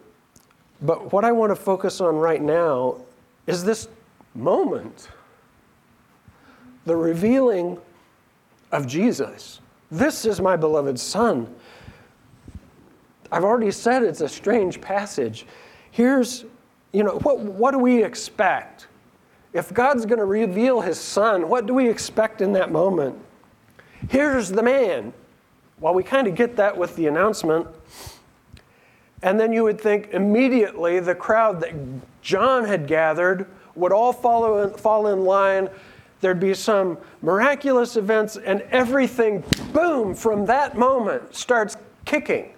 But 0.80 1.12
what 1.12 1.24
I 1.24 1.32
want 1.32 1.50
to 1.50 1.56
focus 1.56 2.00
on 2.00 2.16
right 2.16 2.42
now 2.42 2.96
is 3.46 3.64
this 3.64 3.88
moment 4.34 5.08
the 6.84 6.96
revealing 6.96 7.78
of 8.72 8.86
Jesus. 8.86 9.60
This 9.90 10.24
is 10.24 10.40
my 10.40 10.56
beloved 10.56 10.98
Son. 10.98 11.54
I've 13.30 13.44
already 13.44 13.70
said 13.70 14.02
it's 14.02 14.20
a 14.20 14.28
strange 14.28 14.80
passage. 14.80 15.46
Here's, 15.90 16.44
you 16.92 17.04
know, 17.04 17.18
what, 17.18 17.38
what 17.38 17.70
do 17.70 17.78
we 17.78 18.02
expect? 18.02 18.88
If 19.52 19.72
God's 19.72 20.06
going 20.06 20.18
to 20.18 20.24
reveal 20.24 20.80
his 20.80 20.98
Son, 20.98 21.48
what 21.48 21.66
do 21.66 21.74
we 21.74 21.88
expect 21.88 22.40
in 22.40 22.52
that 22.54 22.72
moment? 22.72 23.18
Here's 24.08 24.48
the 24.50 24.62
man. 24.62 25.12
Well, 25.80 25.94
we 25.94 26.02
kind 26.02 26.26
of 26.26 26.34
get 26.34 26.56
that 26.56 26.76
with 26.76 26.96
the 26.96 27.06
announcement. 27.06 27.66
And 29.22 29.38
then 29.38 29.52
you 29.52 29.62
would 29.64 29.80
think 29.80 30.10
immediately 30.12 31.00
the 31.00 31.14
crowd 31.14 31.60
that 31.60 31.72
John 32.22 32.64
had 32.64 32.86
gathered 32.86 33.46
would 33.74 33.92
all 33.92 34.12
follow, 34.12 34.68
fall 34.70 35.08
in 35.08 35.24
line. 35.24 35.68
There'd 36.20 36.40
be 36.40 36.54
some 36.54 36.98
miraculous 37.20 37.96
events, 37.96 38.36
and 38.36 38.62
everything, 38.70 39.42
boom, 39.72 40.14
from 40.14 40.46
that 40.46 40.76
moment 40.76 41.34
starts 41.34 41.76
kicking. 42.04 42.52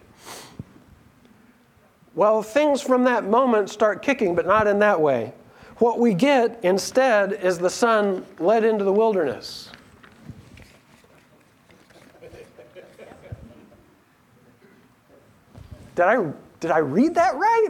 Well, 2.15 2.43
things 2.43 2.81
from 2.81 3.05
that 3.05 3.25
moment 3.25 3.71
start 3.71 4.03
kicking, 4.03 4.35
but 4.35 4.47
not 4.47 4.67
in 4.67 4.79
that 4.81 5.01
way. 5.01 5.33
What 5.79 5.99
we 5.99 6.15
get 6.15 6.61
instead 6.63 7.33
is 7.33 7.59
the 7.59 7.71
son 7.71 8.25
led 8.39 8.65
into 8.65 8.85
the 8.85 8.93
wilderness. 8.93 9.71
Did 15.95 16.05
I, 16.05 16.33
did 16.61 16.71
I 16.71 16.79
read 16.79 17.15
that 17.15 17.37
right? 17.37 17.69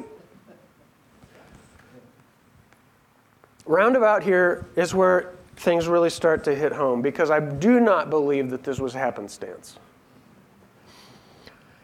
Roundabout 3.67 4.23
here 4.23 4.67
is 4.77 4.95
where 4.95 5.33
things 5.57 5.89
really 5.89 6.11
start 6.11 6.45
to 6.45 6.55
hit 6.55 6.73
home 6.73 7.01
because 7.01 7.31
I 7.31 7.41
do 7.41 7.81
not 7.81 8.11
believe 8.11 8.51
that 8.51 8.63
this 8.63 8.79
was 8.79 8.93
happenstance. 8.93 9.77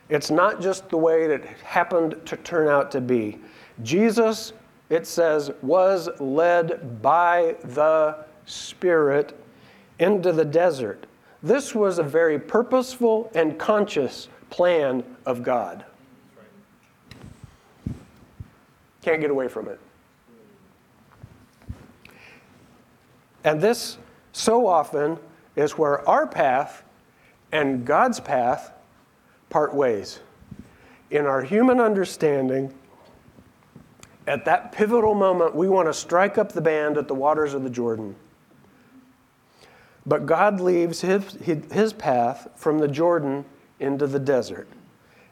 It's 0.08 0.30
not 0.30 0.60
just 0.60 0.88
the 0.88 0.96
way 0.96 1.28
that 1.28 1.42
it 1.42 1.46
happened 1.62 2.16
to 2.26 2.36
turn 2.36 2.68
out 2.68 2.90
to 2.90 3.00
be. 3.00 3.38
Jesus, 3.82 4.52
it 4.88 5.06
says, 5.06 5.52
was 5.62 6.08
led 6.20 7.00
by 7.00 7.56
the 7.62 8.24
Spirit 8.44 9.38
into 10.00 10.32
the 10.32 10.44
desert. 10.44 11.06
This 11.42 11.74
was 11.74 11.98
a 11.98 12.02
very 12.02 12.38
purposeful 12.38 13.30
and 13.34 13.58
conscious 13.58 14.28
plan 14.50 15.04
of 15.24 15.42
God. 15.42 15.84
Can't 19.02 19.20
get 19.20 19.30
away 19.30 19.48
from 19.48 19.68
it. 19.68 19.80
And 23.44 23.60
this, 23.60 23.96
so 24.32 24.66
often, 24.66 25.18
is 25.56 25.78
where 25.78 26.06
our 26.08 26.26
path 26.26 26.82
and 27.52 27.84
God's 27.84 28.20
path 28.20 28.72
part 29.48 29.74
ways. 29.74 30.20
In 31.10 31.26
our 31.26 31.42
human 31.42 31.80
understanding, 31.80 32.72
at 34.26 34.44
that 34.44 34.72
pivotal 34.72 35.14
moment, 35.14 35.54
we 35.54 35.68
want 35.68 35.88
to 35.88 35.94
strike 35.94 36.38
up 36.38 36.52
the 36.52 36.60
band 36.60 36.96
at 36.96 37.08
the 37.08 37.14
waters 37.14 37.54
of 37.54 37.64
the 37.64 37.70
Jordan. 37.70 38.14
But 40.06 40.26
God 40.26 40.60
leaves 40.60 41.00
his, 41.00 41.32
his 41.72 41.92
path 41.92 42.48
from 42.54 42.78
the 42.78 42.88
Jordan 42.88 43.44
into 43.80 44.06
the 44.06 44.18
desert. 44.18 44.68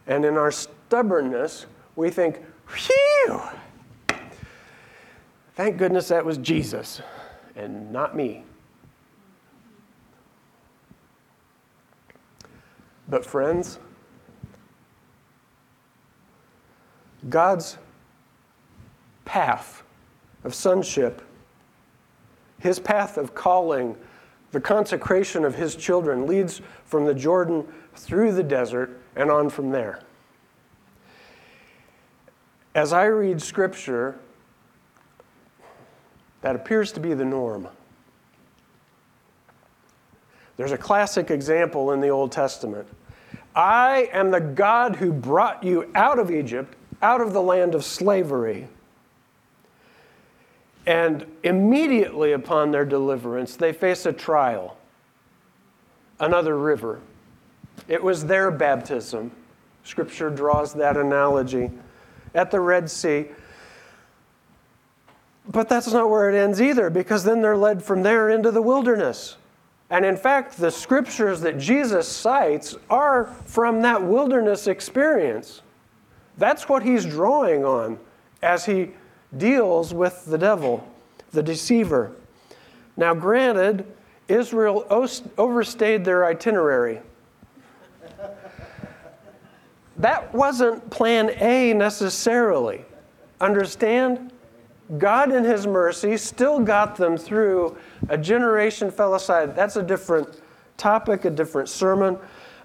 And 0.06 0.24
in 0.24 0.36
our 0.36 0.50
stubbornness, 0.50 1.66
we 1.94 2.10
think, 2.10 2.40
phew, 2.68 3.40
thank 5.54 5.76
goodness 5.76 6.08
that 6.08 6.24
was 6.24 6.38
Jesus 6.38 7.02
and 7.56 7.92
not 7.92 8.16
me. 8.16 8.44
But, 13.08 13.24
friends, 13.24 13.78
God's 17.28 17.78
path 19.24 19.82
of 20.44 20.54
sonship, 20.54 21.22
his 22.58 22.78
path 22.78 23.16
of 23.16 23.34
calling, 23.34 23.96
the 24.52 24.60
consecration 24.60 25.44
of 25.44 25.54
his 25.54 25.74
children 25.74 26.26
leads 26.26 26.60
from 26.84 27.04
the 27.04 27.14
Jordan 27.14 27.66
through 27.94 28.32
the 28.32 28.42
desert 28.42 29.00
and 29.16 29.30
on 29.30 29.50
from 29.50 29.70
there. 29.70 30.00
As 32.74 32.92
I 32.92 33.04
read 33.04 33.40
scripture, 33.42 34.18
that 36.42 36.54
appears 36.54 36.92
to 36.92 37.00
be 37.00 37.14
the 37.14 37.24
norm. 37.24 37.68
There's 40.56 40.72
a 40.72 40.78
classic 40.78 41.30
example 41.30 41.92
in 41.92 42.00
the 42.00 42.08
Old 42.08 42.32
Testament. 42.32 42.86
I 43.54 44.08
am 44.12 44.30
the 44.30 44.40
God 44.40 44.96
who 44.96 45.12
brought 45.12 45.62
you 45.62 45.90
out 45.94 46.18
of 46.18 46.30
Egypt, 46.30 46.74
out 47.00 47.20
of 47.20 47.32
the 47.32 47.42
land 47.42 47.74
of 47.74 47.84
slavery. 47.84 48.68
And 50.86 51.26
immediately 51.42 52.32
upon 52.32 52.70
their 52.70 52.84
deliverance, 52.84 53.56
they 53.56 53.72
face 53.72 54.06
a 54.06 54.12
trial, 54.12 54.76
another 56.18 56.56
river. 56.56 57.00
It 57.88 58.02
was 58.02 58.26
their 58.26 58.50
baptism. 58.50 59.30
Scripture 59.84 60.30
draws 60.30 60.74
that 60.74 60.96
analogy 60.96 61.70
at 62.38 62.52
the 62.52 62.60
Red 62.60 62.88
Sea. 62.88 63.26
But 65.50 65.68
that's 65.68 65.92
not 65.92 66.08
where 66.08 66.30
it 66.30 66.38
ends 66.38 66.62
either, 66.62 66.88
because 66.88 67.24
then 67.24 67.42
they're 67.42 67.56
led 67.56 67.82
from 67.82 68.02
there 68.02 68.30
into 68.30 68.50
the 68.50 68.62
wilderness. 68.62 69.36
And 69.90 70.04
in 70.04 70.16
fact, 70.16 70.56
the 70.56 70.70
scriptures 70.70 71.40
that 71.40 71.58
Jesus 71.58 72.06
cites 72.06 72.76
are 72.90 73.24
from 73.46 73.82
that 73.82 74.02
wilderness 74.02 74.66
experience. 74.66 75.62
That's 76.36 76.68
what 76.68 76.82
he's 76.82 77.04
drawing 77.04 77.64
on 77.64 77.98
as 78.42 78.66
he 78.66 78.90
deals 79.36 79.92
with 79.92 80.26
the 80.26 80.38
devil, 80.38 80.86
the 81.32 81.42
deceiver. 81.42 82.12
Now, 82.96 83.14
granted, 83.14 83.86
Israel 84.28 84.86
overstayed 85.38 86.04
their 86.04 86.26
itinerary. 86.26 87.00
That 89.98 90.32
wasn't 90.32 90.88
plan 90.90 91.30
A 91.40 91.72
necessarily. 91.74 92.84
Understand? 93.40 94.32
God, 94.96 95.32
in 95.32 95.44
His 95.44 95.66
mercy, 95.66 96.16
still 96.16 96.60
got 96.60 96.96
them 96.96 97.16
through 97.16 97.76
a 98.08 98.16
generation 98.16 98.90
fell 98.90 99.14
aside. 99.14 99.54
That's 99.54 99.76
a 99.76 99.82
different 99.82 100.40
topic, 100.76 101.24
a 101.24 101.30
different 101.30 101.68
sermon. 101.68 102.18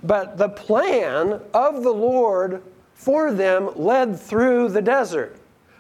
But 0.04 0.38
the 0.38 0.50
plan 0.50 1.42
of 1.54 1.84
the 1.84 1.92
Lord 1.92 2.62
for 2.94 3.34
them 3.34 3.72
led 3.76 4.20
through 4.20 4.70
the 4.70 4.82
desert, 4.82 5.38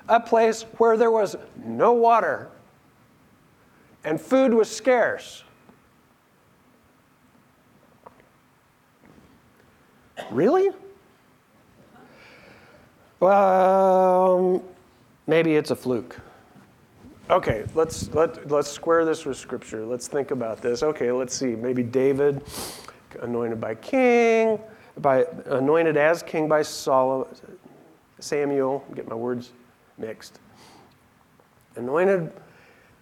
a 0.09 0.19
place 0.19 0.63
where 0.77 0.97
there 0.97 1.11
was 1.11 1.35
no 1.63 1.93
water 1.93 2.49
and 4.03 4.19
food 4.19 4.53
was 4.53 4.69
scarce. 4.73 5.43
Really? 10.31 10.69
Well, 13.23 14.57
um, 14.57 14.61
maybe 15.27 15.55
it's 15.55 15.71
a 15.71 15.77
fluke. 15.77 16.19
Okay, 17.29 17.63
let's 17.73 18.13
let 18.13 18.51
let's 18.51 18.69
square 18.69 19.05
this 19.05 19.23
with 19.23 19.37
scripture. 19.37 19.85
Let's 19.85 20.09
think 20.09 20.31
about 20.31 20.61
this. 20.61 20.83
Okay, 20.83 21.09
let's 21.09 21.33
see. 21.33 21.55
Maybe 21.55 21.83
David, 21.83 22.43
anointed 23.21 23.61
by 23.61 23.75
king, 23.75 24.59
by 24.97 25.25
anointed 25.45 25.95
as 25.95 26.21
king 26.21 26.49
by 26.49 26.63
Saul, 26.63 27.29
Samuel. 28.19 28.83
Get 28.93 29.07
my 29.07 29.15
words 29.15 29.53
mixed. 29.97 30.41
Anointed 31.77 32.29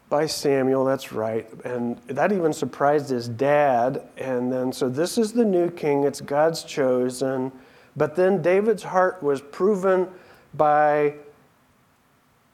by 0.08 0.28
Samuel. 0.28 0.86
That's 0.86 1.12
right, 1.12 1.50
and 1.66 1.98
that 2.06 2.32
even 2.32 2.54
surprised 2.54 3.10
his 3.10 3.28
dad. 3.28 4.08
And 4.18 4.54
then, 4.54 4.72
so 4.72 4.88
this 4.88 5.18
is 5.18 5.34
the 5.34 5.46
new 5.46 5.72
king. 5.72 6.04
It's 6.04 6.22
God's 6.22 6.64
chosen. 6.64 7.52
But 7.96 8.16
then 8.16 8.42
David's 8.42 8.84
heart 8.84 9.22
was 9.22 9.42
proven 9.42 10.08
by 10.54 11.16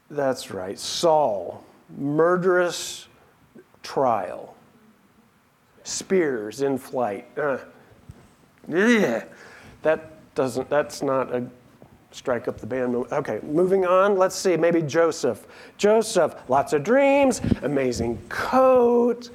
that's 0.10 0.52
right, 0.52 0.80
Saul, 0.80 1.64
murderous 1.98 3.08
trial, 3.84 4.56
spears 5.84 6.62
in 6.62 6.78
flight. 6.78 7.28
Uh, 7.38 7.58
yeah, 8.68 9.26
that 9.82 10.34
doesn't, 10.36 10.70
that's 10.70 11.02
not 11.02 11.34
a 11.34 11.46
strike 12.12 12.48
up 12.48 12.58
the 12.58 12.68
band. 12.68 12.96
Okay, 12.96 13.40
moving 13.44 13.86
on. 13.86 14.18
Let's 14.18 14.36
see, 14.36 14.56
maybe 14.56 14.82
Joseph. 14.82 15.46
Joseph, 15.78 16.36
lots 16.48 16.74
of 16.74 16.84
dreams, 16.84 17.42
amazing 17.64 18.18
coat, 18.30 19.30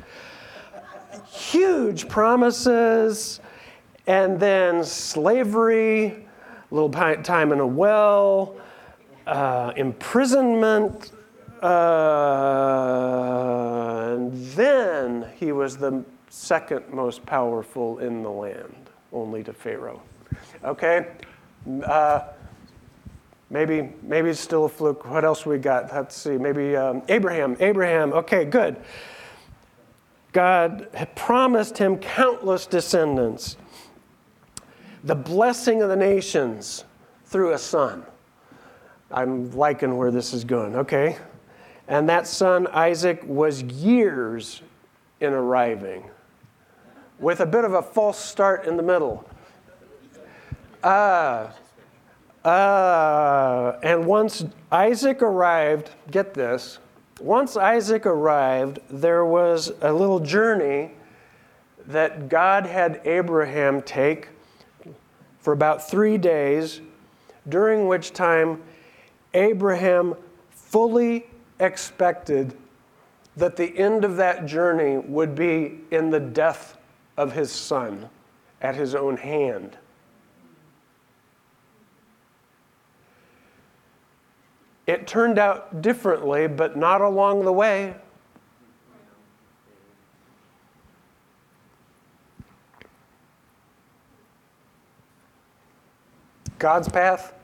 huge 1.26 2.08
promises, 2.08 3.40
and 4.06 4.38
then 4.40 4.84
slavery, 4.84 6.06
a 6.06 6.74
little 6.74 6.90
time 6.90 7.52
in 7.52 7.60
a 7.60 7.66
well, 7.66 8.56
uh, 9.26 9.72
imprisonment, 9.76 11.12
uh, 11.62 11.68
and 14.12 14.32
then 14.54 15.28
he 15.38 15.52
was 15.52 15.76
the 15.76 16.04
second 16.28 16.88
most 16.92 17.24
powerful 17.26 17.98
in 17.98 18.22
the 18.22 18.30
land, 18.30 18.90
only 19.12 19.44
to 19.44 19.52
Pharaoh. 19.52 20.02
Okay? 20.64 21.06
Uh, 21.84 22.22
maybe, 23.50 23.92
maybe 24.02 24.30
it's 24.30 24.40
still 24.40 24.64
a 24.64 24.68
fluke. 24.68 25.08
What 25.08 25.24
else 25.24 25.46
we 25.46 25.58
got? 25.58 25.92
Let's 25.94 26.16
see. 26.16 26.36
Maybe 26.38 26.74
um, 26.74 27.02
Abraham. 27.08 27.56
Abraham. 27.60 28.12
Okay, 28.12 28.44
good. 28.44 28.76
God 30.32 30.88
promised 31.14 31.76
him 31.78 31.98
countless 31.98 32.66
descendants, 32.66 33.56
the 35.04 35.14
blessing 35.14 35.82
of 35.82 35.88
the 35.88 35.96
nations 35.96 36.84
through 37.26 37.52
a 37.52 37.58
son. 37.58 38.04
I'm 39.10 39.50
liking 39.52 39.96
where 39.96 40.10
this 40.10 40.32
is 40.32 40.44
going, 40.44 40.76
okay? 40.76 41.16
And 41.88 42.08
that 42.08 42.26
son, 42.26 42.66
Isaac, 42.68 43.22
was 43.26 43.62
years 43.62 44.62
in 45.20 45.32
arriving 45.32 46.04
with 47.18 47.40
a 47.40 47.46
bit 47.46 47.64
of 47.64 47.74
a 47.74 47.82
false 47.82 48.18
start 48.18 48.66
in 48.66 48.76
the 48.76 48.82
middle. 48.82 49.28
Uh, 50.82 51.48
uh, 52.44 53.78
and 53.82 54.04
once 54.06 54.44
Isaac 54.70 55.22
arrived, 55.22 55.90
get 56.10 56.34
this, 56.34 56.78
once 57.20 57.56
Isaac 57.56 58.06
arrived, 58.06 58.80
there 58.90 59.24
was 59.24 59.72
a 59.80 59.92
little 59.92 60.18
journey 60.18 60.92
that 61.86 62.28
God 62.28 62.66
had 62.66 63.00
Abraham 63.04 63.82
take 63.82 64.28
for 65.42 65.52
about 65.52 65.86
three 65.86 66.16
days, 66.16 66.80
during 67.48 67.86
which 67.86 68.12
time 68.12 68.62
Abraham 69.34 70.14
fully 70.50 71.26
expected 71.58 72.56
that 73.36 73.56
the 73.56 73.76
end 73.76 74.04
of 74.04 74.16
that 74.16 74.46
journey 74.46 74.98
would 74.98 75.34
be 75.34 75.80
in 75.90 76.10
the 76.10 76.20
death 76.20 76.76
of 77.16 77.32
his 77.32 77.50
son 77.50 78.08
at 78.60 78.74
his 78.74 78.94
own 78.94 79.16
hand. 79.16 79.76
It 84.86 85.06
turned 85.06 85.38
out 85.38 85.82
differently, 85.82 86.46
but 86.46 86.76
not 86.76 87.00
along 87.00 87.44
the 87.44 87.52
way. 87.52 87.94
God's 96.62 96.88
path, 96.88 97.34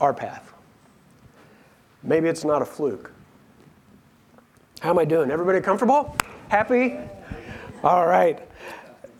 our 0.00 0.14
path. 0.14 0.54
Maybe 2.02 2.26
it's 2.26 2.42
not 2.42 2.62
a 2.62 2.64
fluke. 2.64 3.12
How 4.80 4.88
am 4.88 4.98
I 4.98 5.04
doing? 5.04 5.30
Everybody 5.30 5.60
comfortable? 5.60 6.16
Happy? 6.48 6.96
All 7.84 8.06
right. 8.06 8.40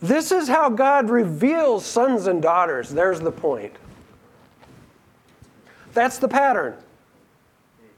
This 0.00 0.32
is 0.32 0.48
how 0.48 0.70
God 0.70 1.10
reveals 1.10 1.84
sons 1.84 2.26
and 2.28 2.40
daughters. 2.40 2.88
There's 2.88 3.20
the 3.20 3.30
point. 3.30 3.74
That's 5.92 6.16
the 6.16 6.28
pattern. 6.28 6.74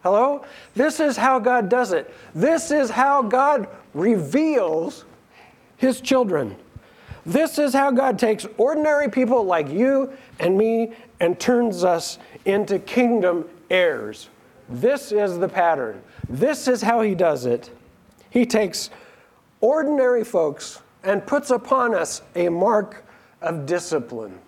Hello? 0.02 0.44
This 0.74 0.98
is 0.98 1.16
how 1.16 1.38
God 1.38 1.68
does 1.68 1.92
it. 1.92 2.12
This 2.34 2.72
is 2.72 2.90
how 2.90 3.22
God 3.22 3.68
reveals 3.94 5.04
his 5.76 6.00
children. 6.00 6.56
This 7.24 7.58
is 7.58 7.72
how 7.72 7.90
God 7.90 8.18
takes 8.18 8.44
ordinary 8.58 9.08
people 9.08 9.44
like 9.44 9.70
you 9.70 10.12
and 10.38 10.56
me 10.56 10.92
and 11.20 11.38
turns 11.38 11.84
us 11.84 12.18
into 12.44 12.78
kingdom 12.78 13.48
heirs. 13.70 14.28
This 14.68 15.12
is 15.12 15.38
the 15.38 15.48
pattern. 15.48 16.02
This 16.28 16.68
is 16.68 16.82
how 16.82 17.02
he 17.02 17.14
does 17.14 17.46
it. 17.46 17.70
He 18.30 18.46
takes 18.46 18.90
ordinary 19.60 20.24
folks 20.24 20.80
and 21.02 21.24
puts 21.26 21.50
upon 21.50 21.94
us 21.94 22.22
a 22.34 22.48
mark 22.48 23.04
of 23.40 23.66
discipline, 23.66 24.38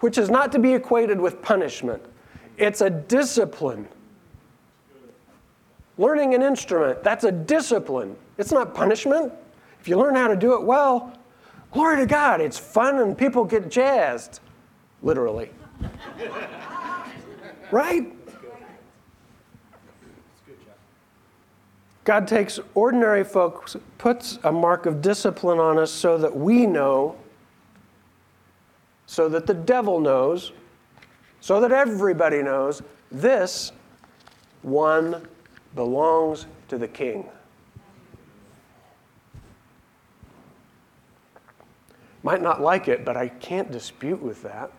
which 0.00 0.18
is 0.18 0.28
not 0.30 0.52
to 0.52 0.58
be 0.58 0.74
equated 0.74 1.20
with 1.20 1.40
punishment. 1.42 2.02
It's 2.58 2.80
a 2.80 2.90
discipline. 2.90 3.88
Learning 5.96 6.34
an 6.34 6.42
instrument, 6.42 7.02
that's 7.04 7.24
a 7.24 7.32
discipline. 7.32 8.16
It's 8.38 8.52
not 8.52 8.74
punishment. 8.74 9.32
If 9.80 9.88
you 9.88 9.98
learn 9.98 10.14
how 10.14 10.28
to 10.28 10.36
do 10.36 10.54
it 10.54 10.62
well, 10.62 11.12
glory 11.72 11.96
to 11.96 12.06
God, 12.06 12.40
it's 12.40 12.58
fun 12.58 12.98
and 12.98 13.16
people 13.16 13.44
get 13.44 13.70
jazzed, 13.70 14.40
literally. 15.02 15.50
right? 17.70 18.12
God 22.04 22.26
takes 22.26 22.58
ordinary 22.74 23.22
folks, 23.22 23.76
puts 23.98 24.38
a 24.42 24.50
mark 24.50 24.86
of 24.86 25.00
discipline 25.00 25.58
on 25.58 25.78
us 25.78 25.90
so 25.90 26.18
that 26.18 26.36
we 26.36 26.66
know, 26.66 27.16
so 29.06 29.28
that 29.28 29.46
the 29.46 29.54
devil 29.54 30.00
knows, 30.00 30.52
so 31.40 31.60
that 31.60 31.70
everybody 31.70 32.42
knows 32.42 32.82
this 33.10 33.72
one 34.62 35.26
belongs 35.74 36.46
to 36.68 36.78
the 36.78 36.88
king. 36.88 37.28
Might 42.22 42.42
not 42.42 42.60
like 42.60 42.88
it, 42.88 43.04
but 43.04 43.16
I 43.16 43.28
can't 43.28 43.70
dispute 43.70 44.22
with 44.22 44.42
that. 44.42 44.70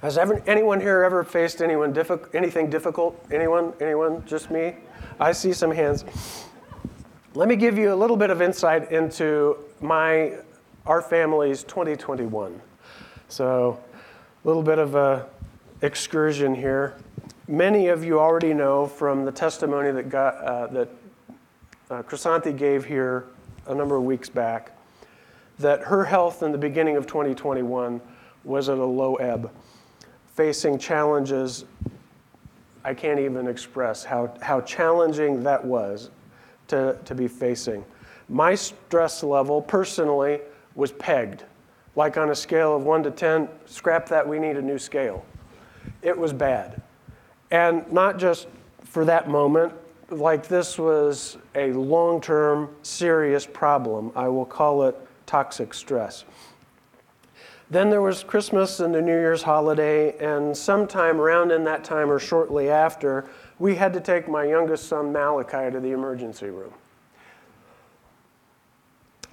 Has 0.00 0.18
ever, 0.18 0.42
anyone 0.48 0.80
here 0.80 1.04
ever 1.04 1.22
faced 1.22 1.62
anyone 1.62 1.94
diffi- 1.94 2.34
anything 2.34 2.68
difficult? 2.68 3.24
Anyone? 3.30 3.72
Anyone? 3.80 4.24
Just 4.26 4.50
me? 4.50 4.74
I 5.20 5.30
see 5.30 5.52
some 5.52 5.70
hands. 5.70 6.04
Let 7.34 7.48
me 7.48 7.54
give 7.54 7.78
you 7.78 7.94
a 7.94 7.94
little 7.94 8.16
bit 8.16 8.30
of 8.30 8.42
insight 8.42 8.90
into 8.90 9.56
my 9.80 10.38
our 10.86 11.00
family's 11.00 11.62
2021. 11.62 12.60
So, 13.28 13.78
a 14.44 14.46
little 14.46 14.64
bit 14.64 14.78
of 14.78 14.96
a 14.96 15.28
excursion 15.82 16.54
here. 16.54 16.96
Many 17.46 17.86
of 17.86 18.04
you 18.04 18.18
already 18.18 18.54
know 18.54 18.86
from 18.86 19.24
the 19.24 19.32
testimony 19.32 19.92
that 19.92 20.08
got, 20.08 20.34
uh, 20.38 20.66
that 20.68 20.88
uh, 21.92 22.52
gave 22.52 22.84
here 22.84 23.26
a 23.66 23.74
number 23.74 23.96
of 23.96 24.04
weeks 24.04 24.28
back 24.28 24.76
that 25.58 25.82
her 25.82 26.04
health 26.04 26.42
in 26.42 26.50
the 26.50 26.58
beginning 26.58 26.96
of 26.96 27.06
2021 27.06 28.00
was 28.44 28.68
at 28.68 28.78
a 28.78 28.84
low 28.84 29.16
ebb 29.16 29.50
facing 30.34 30.78
challenges 30.78 31.64
I 32.84 32.94
can't 32.94 33.20
even 33.20 33.46
express 33.46 34.02
how, 34.02 34.34
how 34.40 34.60
challenging 34.62 35.42
that 35.44 35.64
was 35.64 36.10
to, 36.68 36.98
to 37.04 37.14
be 37.14 37.28
facing. 37.28 37.84
My 38.28 38.54
stress 38.54 39.22
level 39.22 39.62
personally 39.62 40.40
was 40.74 40.90
pegged, 40.92 41.44
like 41.94 42.16
on 42.16 42.30
a 42.30 42.34
scale 42.34 42.74
of 42.74 42.84
1 42.84 43.04
to 43.04 43.10
10, 43.10 43.48
scrap 43.66 44.08
that, 44.08 44.26
we 44.26 44.38
need 44.38 44.56
a 44.56 44.62
new 44.62 44.78
scale. 44.78 45.24
It 46.00 46.16
was 46.16 46.32
bad. 46.32 46.82
And 47.50 47.90
not 47.92 48.18
just 48.18 48.48
for 48.84 49.04
that 49.04 49.28
moment, 49.28 49.72
like 50.12 50.46
this 50.46 50.78
was 50.78 51.38
a 51.54 51.72
long 51.72 52.20
term, 52.20 52.68
serious 52.82 53.46
problem. 53.46 54.12
I 54.14 54.28
will 54.28 54.44
call 54.44 54.84
it 54.84 54.96
toxic 55.26 55.74
stress. 55.74 56.24
Then 57.70 57.88
there 57.88 58.02
was 58.02 58.22
Christmas 58.22 58.80
and 58.80 58.94
the 58.94 59.00
New 59.00 59.18
Year's 59.18 59.42
holiday, 59.42 60.16
and 60.18 60.54
sometime 60.54 61.18
around 61.18 61.50
in 61.52 61.64
that 61.64 61.84
time 61.84 62.10
or 62.10 62.18
shortly 62.18 62.68
after, 62.68 63.24
we 63.58 63.74
had 63.74 63.94
to 63.94 64.00
take 64.00 64.28
my 64.28 64.44
youngest 64.44 64.88
son 64.88 65.10
Malachi 65.10 65.70
to 65.70 65.80
the 65.80 65.92
emergency 65.92 66.50
room 66.50 66.72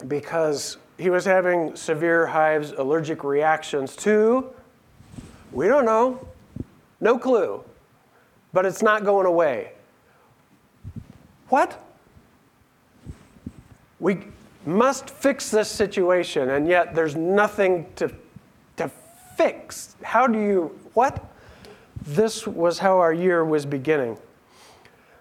because 0.08 0.78
he 0.98 1.10
was 1.10 1.26
having 1.26 1.76
severe 1.76 2.28
hives, 2.28 2.72
allergic 2.72 3.26
reactions 3.26 3.96
to, 3.98 4.50
we 5.52 5.68
don't 5.68 5.84
know, 5.84 6.26
no 7.02 7.18
clue, 7.18 7.62
but 8.54 8.66
it's 8.66 8.82
not 8.82 9.04
going 9.04 9.26
away. 9.26 9.74
What? 11.50 11.84
We 14.00 14.20
must 14.66 15.10
fix 15.10 15.52
this 15.52 15.70
situation, 15.70 16.50
and 16.52 16.68
yet 16.68 16.96
there's 16.96 17.16
nothing 17.16 17.86
to 17.98 18.10
to 18.80 18.90
fix. 19.36 19.96
How 20.04 20.26
do 20.28 20.40
you, 20.40 20.80
what? 20.94 21.24
This 22.06 22.48
was 22.48 22.80
how 22.80 22.98
our 22.98 23.14
year 23.14 23.46
was 23.46 23.66
beginning. 23.66 24.18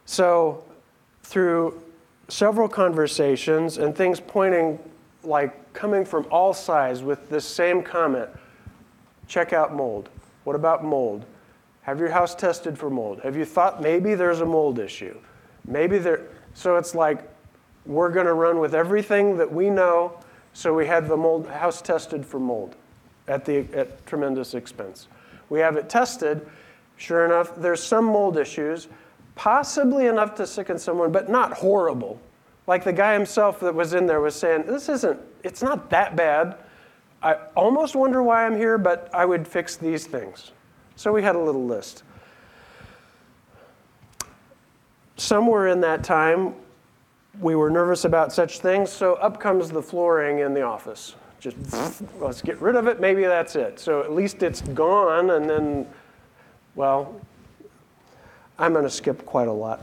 So, 0.07 0.65
through 1.23 1.83
several 2.29 2.69
conversations 2.69 3.79
and 3.79 3.95
things 3.95 4.21
pointing, 4.21 4.79
like 5.23 5.73
coming 5.73 6.05
from 6.05 6.27
all 6.31 6.55
sides 6.55 7.03
with 7.03 7.29
this 7.29 7.45
same 7.45 7.83
comment 7.83 8.29
check 9.27 9.53
out 9.53 9.75
mold. 9.75 10.09
What 10.45 10.57
about 10.57 10.83
mold? 10.83 11.27
Have 11.83 12.01
your 12.01 12.11
house 12.11 12.35
tested 12.35 12.79
for 12.79 12.89
mold? 12.89 13.21
Have 13.23 13.37
you 13.37 13.45
thought 13.45 13.83
maybe 13.83 14.15
there's 14.15 14.41
a 14.41 14.47
mold 14.47 14.79
issue? 14.79 15.19
Maybe 15.69 15.99
there, 15.99 16.23
so 16.55 16.77
it's 16.77 16.95
like 16.95 17.29
we're 17.85 18.11
going 18.11 18.27
to 18.27 18.35
run 18.35 18.59
with 18.59 18.75
everything 18.75 19.37
that 19.37 19.53
we 19.53 19.69
know, 19.69 20.19
so 20.55 20.75
we 20.75 20.87
had 20.87 21.07
the 21.07 21.17
mold 21.17 21.47
house 21.47 21.83
tested 21.83 22.25
for 22.25 22.41
mold 22.41 22.75
at, 23.29 23.45
the, 23.45 23.59
at 23.75 24.05
tremendous 24.07 24.55
expense. 24.55 25.09
We 25.51 25.61
have 25.61 25.77
it 25.77 25.89
tested. 25.89 26.47
Sure 26.97 27.25
enough, 27.25 27.55
there's 27.57 27.83
some 27.83 28.07
mold 28.07 28.39
issues, 28.39 28.89
possibly 29.35 30.07
enough 30.07 30.35
to 30.37 30.47
sicken 30.47 30.79
someone, 30.79 31.13
but 31.13 31.29
not 31.29 31.53
horrible. 31.53 32.19
Like 32.67 32.83
the 32.83 32.93
guy 32.93 33.13
himself 33.13 33.61
that 33.61 33.75
was 33.75 33.95
in 33.95 34.07
there 34.07 34.21
was 34.21 34.35
saying, 34.35 34.65
This 34.67 34.89
isn't, 34.89 35.21
it's 35.45 35.63
not 35.63 35.91
that 35.91 36.17
bad. 36.17 36.57
I 37.23 37.35
almost 37.57 37.95
wonder 37.95 38.23
why 38.23 38.47
I'm 38.47 38.57
here, 38.57 38.79
but 38.79 39.11
I 39.13 39.25
would 39.25 39.47
fix 39.47 39.77
these 39.77 40.07
things. 40.07 40.53
So 40.97 41.13
we 41.13 41.23
had 41.23 41.37
a 41.37 41.39
little 41.39 41.65
list. 41.65 42.05
Somewhere 45.19 45.69
in 45.69 45.81
that 45.83 46.03
time, 46.03 46.55
we 47.41 47.55
were 47.55 47.71
nervous 47.71 48.05
about 48.05 48.33
such 48.33 48.61
things, 48.61 48.91
so 48.91 49.15
up 49.17 49.39
comes 49.39 49.71
the 49.71 49.83
flooring 49.83 50.39
in 50.39 50.55
the 50.55 50.63
office 50.63 51.15
just 51.41 51.57
let's 52.21 52.43
get 52.43 52.61
rid 52.61 52.77
of 52.77 52.87
it. 52.87 53.01
Maybe 53.01 53.23
that's 53.23 53.57
it. 53.57 53.79
So 53.79 54.03
at 54.03 54.13
least 54.13 54.43
it's 54.43 54.61
gone, 54.61 55.31
and 55.31 55.49
then, 55.49 55.87
well, 56.75 57.21
I'm 58.59 58.73
going 58.73 58.85
to 58.85 58.91
skip 58.91 59.25
quite 59.25 59.49
a 59.49 59.53
lot. 59.53 59.81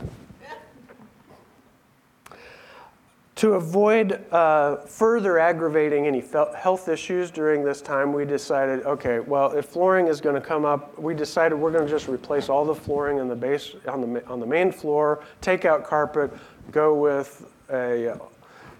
To 3.36 3.52
avoid 3.52 4.24
uh, 4.32 4.76
further 4.76 5.38
aggravating 5.38 6.06
any 6.06 6.24
health 6.56 6.88
issues 6.88 7.30
during 7.30 7.62
this 7.62 7.82
time, 7.82 8.14
we 8.14 8.24
decided 8.24 8.86
okay, 8.86 9.20
well, 9.20 9.52
if 9.52 9.66
flooring 9.66 10.06
is 10.06 10.22
going 10.22 10.36
to 10.36 10.40
come 10.40 10.64
up, 10.64 10.98
we 10.98 11.12
decided 11.12 11.54
we're 11.54 11.70
going 11.70 11.84
to 11.84 11.90
just 11.90 12.08
replace 12.08 12.48
all 12.48 12.64
the 12.64 12.74
flooring 12.74 13.18
in 13.18 13.28
the 13.28 13.36
base, 13.36 13.74
on, 13.88 14.00
the, 14.00 14.26
on 14.26 14.40
the 14.40 14.46
main 14.46 14.72
floor, 14.72 15.22
take 15.42 15.66
out 15.66 15.84
carpet, 15.84 16.32
go 16.72 16.94
with 16.94 17.46
a, 17.70 18.18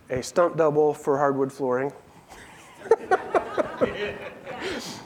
a 0.09 0.23
stump 0.23 0.57
double 0.57 0.95
for 0.95 1.19
hardwood 1.19 1.53
flooring. 1.53 1.93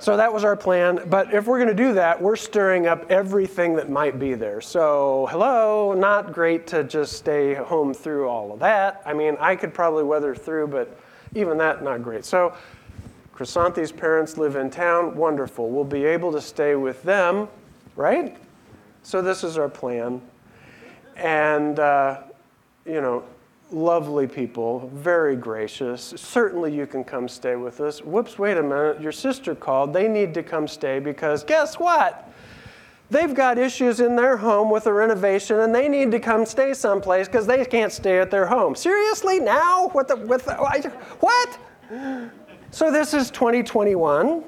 so 0.00 0.16
that 0.16 0.32
was 0.32 0.44
our 0.44 0.56
plan. 0.56 1.08
But 1.08 1.34
if 1.34 1.46
we're 1.46 1.58
going 1.58 1.68
to 1.68 1.74
do 1.74 1.92
that, 1.94 2.20
we're 2.20 2.36
stirring 2.36 2.86
up 2.86 3.10
everything 3.10 3.74
that 3.76 3.90
might 3.90 4.18
be 4.18 4.34
there. 4.34 4.60
So, 4.62 5.28
hello, 5.30 5.92
not 5.92 6.32
great 6.32 6.66
to 6.68 6.84
just 6.84 7.12
stay 7.12 7.54
home 7.54 7.92
through 7.92 8.26
all 8.26 8.52
of 8.52 8.60
that. 8.60 9.02
I 9.04 9.12
mean, 9.12 9.36
I 9.38 9.54
could 9.56 9.74
probably 9.74 10.04
weather 10.04 10.34
through, 10.34 10.68
but 10.68 10.98
even 11.34 11.58
that, 11.58 11.84
not 11.84 12.02
great. 12.02 12.24
So, 12.24 12.54
Chrysanthi's 13.34 13.92
parents 13.92 14.38
live 14.38 14.56
in 14.56 14.70
town. 14.70 15.14
Wonderful. 15.16 15.68
We'll 15.68 15.84
be 15.84 16.04
able 16.04 16.32
to 16.32 16.40
stay 16.40 16.74
with 16.76 17.02
them, 17.02 17.48
right? 17.94 18.36
So, 19.02 19.20
this 19.20 19.44
is 19.44 19.58
our 19.58 19.68
plan. 19.68 20.22
And, 21.16 21.78
uh, 21.78 22.22
you 22.86 23.02
know, 23.02 23.24
lovely 23.72 24.26
people, 24.26 24.90
very 24.94 25.36
gracious. 25.36 26.14
Certainly 26.16 26.74
you 26.74 26.86
can 26.86 27.04
come 27.04 27.28
stay 27.28 27.56
with 27.56 27.80
us. 27.80 28.02
Whoops, 28.02 28.38
wait 28.38 28.56
a 28.56 28.62
minute. 28.62 29.00
Your 29.00 29.12
sister 29.12 29.54
called. 29.54 29.92
They 29.92 30.08
need 30.08 30.34
to 30.34 30.42
come 30.42 30.66
stay 30.66 30.98
because 30.98 31.44
guess 31.44 31.78
what? 31.78 32.30
They've 33.10 33.34
got 33.34 33.58
issues 33.58 34.00
in 34.00 34.14
their 34.14 34.36
home 34.36 34.70
with 34.70 34.86
a 34.86 34.92
renovation 34.92 35.60
and 35.60 35.74
they 35.74 35.88
need 35.88 36.12
to 36.12 36.20
come 36.20 36.46
stay 36.46 36.72
someplace 36.74 37.26
because 37.26 37.46
they 37.46 37.64
can't 37.64 37.92
stay 37.92 38.20
at 38.20 38.30
their 38.30 38.46
home. 38.46 38.76
Seriously? 38.76 39.40
Now? 39.40 39.88
What 39.88 40.06
the, 40.06 40.16
with 40.16 40.44
the, 40.44 40.54
what? 40.54 41.58
So 42.70 42.92
this 42.92 43.12
is 43.14 43.30
2021. 43.32 44.44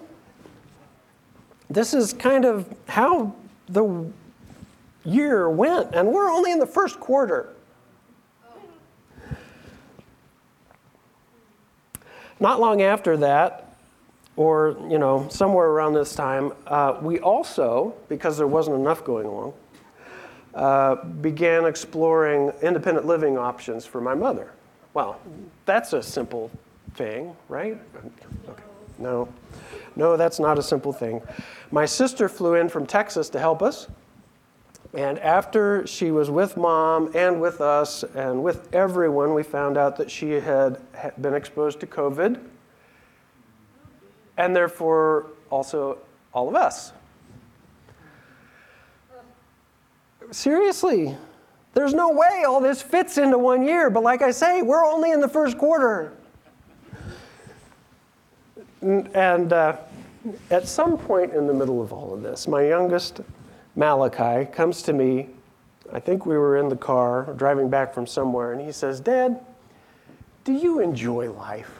This 1.70 1.94
is 1.94 2.12
kind 2.12 2.44
of 2.44 2.72
how 2.87 3.35
the 3.68 4.06
year 5.04 5.48
went, 5.50 5.94
and 5.94 6.08
we're 6.08 6.30
only 6.30 6.52
in 6.52 6.58
the 6.58 6.66
first 6.66 7.00
quarter. 7.00 7.48
Not 12.42 12.61
long 12.61 12.83
after 12.83 13.16
that, 13.18 13.72
or 14.37 14.76
you 14.90 14.98
know, 14.98 15.28
somewhere 15.31 15.68
around 15.68 15.94
this 15.94 16.14
time, 16.14 16.52
uh, 16.66 16.98
we 17.00 17.20
also, 17.20 17.94
because 18.09 18.37
there 18.37 18.46
wasn't 18.46 18.76
enough 18.76 19.05
going 19.05 19.26
along, 19.26 19.55
uh, 20.55 20.96
began 20.96 21.64
exploring 21.64 22.52
independent 22.61 23.07
living 23.07 23.38
options 23.38 23.87
for 23.87 24.00
my 24.00 24.14
mother. 24.14 24.50
Well, 24.92 25.18
that's 25.64 25.92
a 25.92 26.02
simple 26.02 26.50
thing, 26.94 27.35
right? 27.48 27.78
Okay. 28.48 28.62
No, 28.98 29.28
no, 29.96 30.16
that's 30.16 30.38
not 30.38 30.59
a 30.59 30.62
simple 30.62 30.92
thing. 30.92 31.22
My 31.70 31.87
sister 31.87 32.28
flew 32.28 32.55
in 32.55 32.68
from 32.68 32.87
Texas 32.87 33.31
to 33.31 33.38
help 33.38 33.62
us. 33.62 33.87
And 34.94 35.18
after 35.20 35.87
she 35.87 36.11
was 36.11 36.31
with 36.31 36.57
mom 36.57 37.11
and 37.14 37.40
with 37.40 37.61
us 37.61 38.02
and 38.02 38.42
with 38.42 38.74
everyone, 38.74 39.33
we 39.33 39.42
found 39.42 39.78
out 39.78 39.96
that 39.96 40.11
she 40.11 40.33
had 40.33 40.78
been 41.20 41.35
exposed 41.35 41.81
to 41.81 41.87
COVID 41.87 42.40
and 44.37 44.55
therefore 44.55 45.26
also 45.50 45.98
all 46.35 46.48
of 46.48 46.55
us. 46.55 46.92
Seriously, 50.31 51.16
there's 51.74 51.94
no 51.94 52.11
way 52.11 52.44
all 52.46 52.61
this 52.61 52.83
fits 52.83 53.18
into 53.18 53.38
one 53.38 53.62
year, 53.62 53.88
but 53.90 54.02
like 54.02 54.22
I 54.22 54.31
say, 54.31 54.62
we're 54.62 54.85
only 54.85 55.11
in 55.11 55.20
the 55.20 55.28
first 55.28 55.57
quarter. 55.59 56.12
And 58.83 59.52
uh, 59.52 59.76
at 60.50 60.66
some 60.68 60.98
point 60.98 61.33
in 61.33 61.46
the 61.46 61.55
middle 61.55 61.81
of 61.81 61.92
all 61.92 62.12
of 62.12 62.22
this, 62.22 62.48
my 62.48 62.66
youngest, 62.66 63.20
Malachi, 63.74 64.44
comes 64.50 64.82
to 64.82 64.92
me. 64.92 65.28
I 65.92 66.00
think 66.00 66.26
we 66.26 66.37
were 66.37 66.56
in 66.56 66.68
the 66.68 66.76
car 66.76 67.32
driving 67.37 67.70
back 67.70 67.94
from 67.94 68.06
somewhere, 68.06 68.52
and 68.52 68.61
he 68.61 68.72
says, 68.72 69.00
Dad, 69.00 69.40
do 70.44 70.52
you 70.52 70.80
enjoy 70.80 71.30
life? 71.32 71.70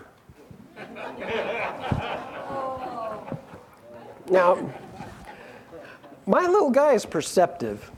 now, 4.31 4.73
my 6.27 6.47
little 6.47 6.71
guy 6.71 6.93
is 6.93 7.05
perceptive. 7.05 7.91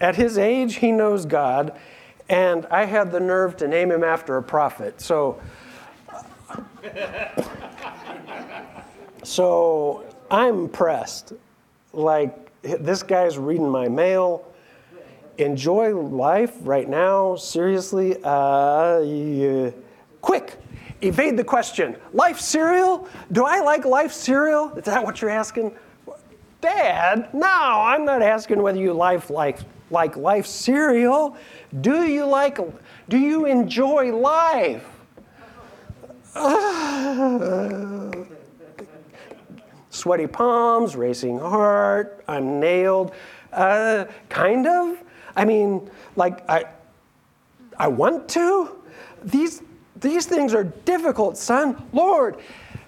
At 0.00 0.16
his 0.16 0.38
age, 0.38 0.76
he 0.76 0.92
knows 0.92 1.26
God, 1.26 1.76
and 2.28 2.66
I 2.66 2.84
had 2.84 3.10
the 3.10 3.20
nerve 3.20 3.56
to 3.58 3.68
name 3.68 3.90
him 3.90 4.04
after 4.04 4.36
a 4.36 4.42
prophet. 4.42 5.00
So, 5.00 5.40
so 9.24 10.04
I'm 10.30 10.60
impressed. 10.60 11.32
Like, 11.98 12.50
this 12.62 13.02
guy's 13.02 13.36
reading 13.38 13.68
my 13.68 13.88
mail. 13.88 14.46
Enjoy 15.38 15.94
life 15.96 16.54
right 16.60 16.88
now, 16.88 17.34
seriously. 17.34 18.16
Uh, 18.22 19.00
yeah. 19.00 19.70
Quick, 20.20 20.56
evade 21.00 21.36
the 21.36 21.44
question. 21.44 21.96
Life 22.12 22.40
cereal? 22.40 23.08
Do 23.32 23.44
I 23.44 23.60
like 23.60 23.84
life 23.84 24.12
cereal? 24.12 24.72
Is 24.76 24.84
that 24.84 25.02
what 25.04 25.20
you're 25.20 25.30
asking? 25.30 25.76
Dad, 26.60 27.32
no, 27.32 27.46
I'm 27.46 28.04
not 28.04 28.22
asking 28.22 28.62
whether 28.62 28.78
you 28.78 28.92
life 28.92 29.30
like 29.30 29.58
like 29.90 30.16
life 30.16 30.46
cereal. 30.46 31.36
Do 31.80 32.02
you 32.02 32.26
like 32.26 32.58
do 33.08 33.18
you 33.18 33.46
enjoy 33.46 34.14
life? 34.16 34.86
Uh, 36.34 38.17
sweaty 40.08 40.26
palms, 40.26 40.96
racing 40.96 41.38
heart, 41.38 42.24
I'm 42.26 42.58
nailed. 42.58 43.12
Uh, 43.52 44.06
kind 44.30 44.66
of. 44.66 44.96
I 45.36 45.44
mean, 45.44 45.90
like 46.16 46.48
I 46.48 46.64
I 47.76 47.88
want 47.88 48.26
to. 48.30 48.74
These 49.22 49.62
these 49.96 50.24
things 50.24 50.54
are 50.54 50.64
difficult, 50.64 51.36
son. 51.36 51.76
Lord, 51.92 52.38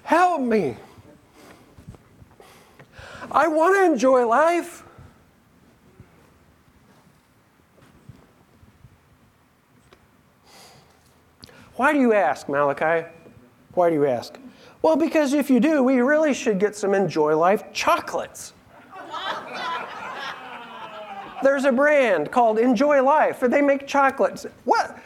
help 0.03 0.41
me. 0.41 0.77
I 3.31 3.49
want 3.49 3.77
to 3.77 3.85
enjoy 3.85 4.27
life. 4.27 4.83
Why 11.77 11.93
do 11.93 12.01
you 12.01 12.15
ask, 12.15 12.49
Malachi? 12.49 13.07
Why 13.75 13.91
do 13.91 13.97
you 13.97 14.07
ask? 14.07 14.39
Well, 14.83 14.97
because 14.97 15.35
if 15.35 15.51
you 15.51 15.61
do, 15.61 15.83
we 15.83 16.01
really 16.01 16.33
should 16.33 16.59
get 16.59 16.75
some 16.75 16.95
Enjoy 16.95 17.37
Life 17.37 17.65
chocolates. 17.73 18.55
There's 21.43 21.65
a 21.65 21.73
brand 21.73 22.31
called 22.31 22.59
Enjoy 22.59 23.03
Life, 23.03 23.43
and 23.43 23.53
they 23.53 23.63
make 23.63 23.87
chocolates. 23.87 24.47
What? 24.65 24.99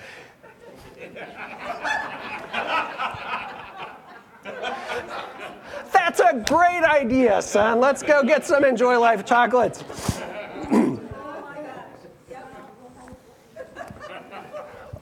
That's 5.93 6.21
a 6.21 6.45
great 6.49 6.85
idea, 6.85 7.43
son. 7.43 7.81
Let's 7.81 8.03
go 8.03 8.23
get 8.23 8.45
some 8.45 8.65
Enjoy 8.65 8.99
Life 8.99 9.25
chocolates. 9.25 9.83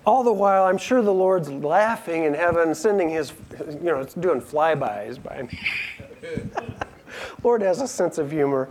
All 0.04 0.24
the 0.24 0.32
while, 0.32 0.64
I'm 0.64 0.78
sure 0.78 1.00
the 1.00 1.14
Lord's 1.14 1.50
laughing 1.50 2.24
in 2.24 2.34
heaven, 2.34 2.74
sending 2.74 3.08
his, 3.08 3.32
you 3.68 3.84
know, 3.84 4.04
doing 4.18 4.40
flybys 4.40 5.22
by 5.22 5.42
me. 5.42 5.58
Lord 7.44 7.62
has 7.62 7.80
a 7.80 7.86
sense 7.86 8.18
of 8.18 8.30
humor. 8.30 8.68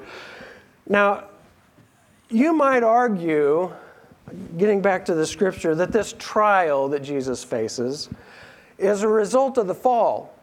Now, 0.90 1.26
you 2.30 2.54
might 2.54 2.84
argue, 2.84 3.72
getting 4.58 4.82
back 4.82 5.06
to 5.06 5.14
the 5.14 5.26
scripture, 5.26 5.74
that 5.76 5.92
this 5.92 6.14
trial 6.20 6.90
that 6.90 7.02
Jesus 7.02 7.44
faces 7.44 8.10
is 8.78 9.04
a 9.04 9.08
result 9.08 9.58
of 9.58 9.68
the 9.68 9.76
fall. 9.76 10.34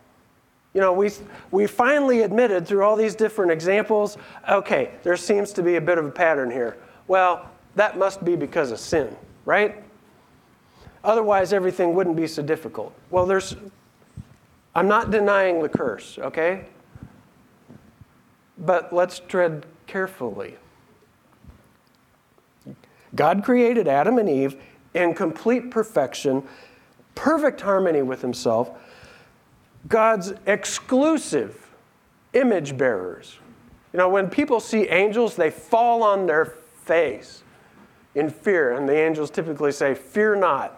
You 0.73 0.81
know, 0.81 0.93
we, 0.93 1.11
we 1.51 1.67
finally 1.67 2.23
admitted 2.23 2.67
through 2.67 2.83
all 2.83 2.97
these 2.97 3.15
different 3.15 3.51
examples 3.51 4.17
okay, 4.49 4.93
there 5.03 5.17
seems 5.17 5.53
to 5.55 5.63
be 5.63 5.77
a 5.77 5.81
bit 5.81 5.99
of 5.99 6.07
a 6.07 6.11
pattern 6.11 6.51
here. 6.51 6.77
Well, 7.09 7.51
that 7.75 7.99
must 7.99 8.25
be 8.25 8.37
because 8.37 8.71
of 8.71 8.79
sin, 8.79 9.15
right? 9.45 9.83
Otherwise, 11.09 11.55
everything 11.55 11.95
wouldn't 11.95 12.17
be 12.17 12.27
so 12.27 12.43
difficult. 12.43 12.93
Well, 13.09 13.25
there's, 13.25 13.57
I'm 14.75 14.89
not 14.89 15.11
denying 15.11 15.63
the 15.63 15.69
curse, 15.71 16.19
okay? 16.19 16.67
But 18.59 18.93
let's 18.93 19.19
tread 19.21 19.65
carefully. 19.87 20.57
God 23.15 23.43
created 23.43 23.89
Adam 23.89 24.19
and 24.19 24.29
Eve 24.29 24.57
in 24.93 25.15
complete 25.15 25.71
perfection, 25.71 26.43
perfect 27.15 27.63
harmony 27.63 28.03
with 28.03 28.21
Himself, 28.21 28.71
God's 29.89 30.35
exclusive 30.45 31.71
image 32.35 32.77
bearers. 32.77 33.39
You 33.95 33.97
know, 33.97 34.11
when 34.11 34.29
people 34.29 34.61
see 34.61 34.87
angels, 34.89 35.37
they 35.37 35.51
fall 35.51 36.03
on 36.03 36.27
their 36.27 36.45
face 36.45 37.45
in 38.15 38.29
fear, 38.29 38.73
and 38.73 38.87
the 38.87 38.95
angels 38.95 39.31
typically 39.31 39.73
say, 39.73 39.95
Fear 39.95 40.37
not. 40.37 40.78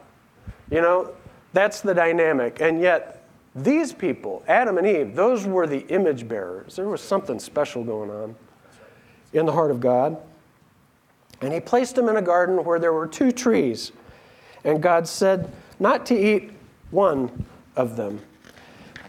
You 0.70 0.80
know, 0.80 1.14
that's 1.52 1.80
the 1.80 1.94
dynamic. 1.94 2.60
And 2.60 2.80
yet, 2.80 3.24
these 3.54 3.92
people, 3.92 4.44
Adam 4.46 4.78
and 4.78 4.86
Eve, 4.86 5.14
those 5.14 5.46
were 5.46 5.66
the 5.66 5.80
image 5.88 6.28
bearers. 6.28 6.76
There 6.76 6.88
was 6.88 7.00
something 7.00 7.40
special 7.40 7.82
going 7.82 8.10
on 8.10 8.36
in 9.32 9.46
the 9.46 9.52
heart 9.52 9.70
of 9.70 9.80
God. 9.80 10.16
And 11.40 11.52
he 11.52 11.60
placed 11.60 11.94
them 11.96 12.08
in 12.08 12.16
a 12.16 12.22
garden 12.22 12.64
where 12.64 12.78
there 12.78 12.92
were 12.92 13.06
two 13.06 13.32
trees. 13.32 13.92
And 14.64 14.82
God 14.82 15.08
said 15.08 15.50
not 15.78 16.06
to 16.06 16.14
eat 16.14 16.52
one 16.90 17.46
of 17.76 17.96
them. 17.96 18.20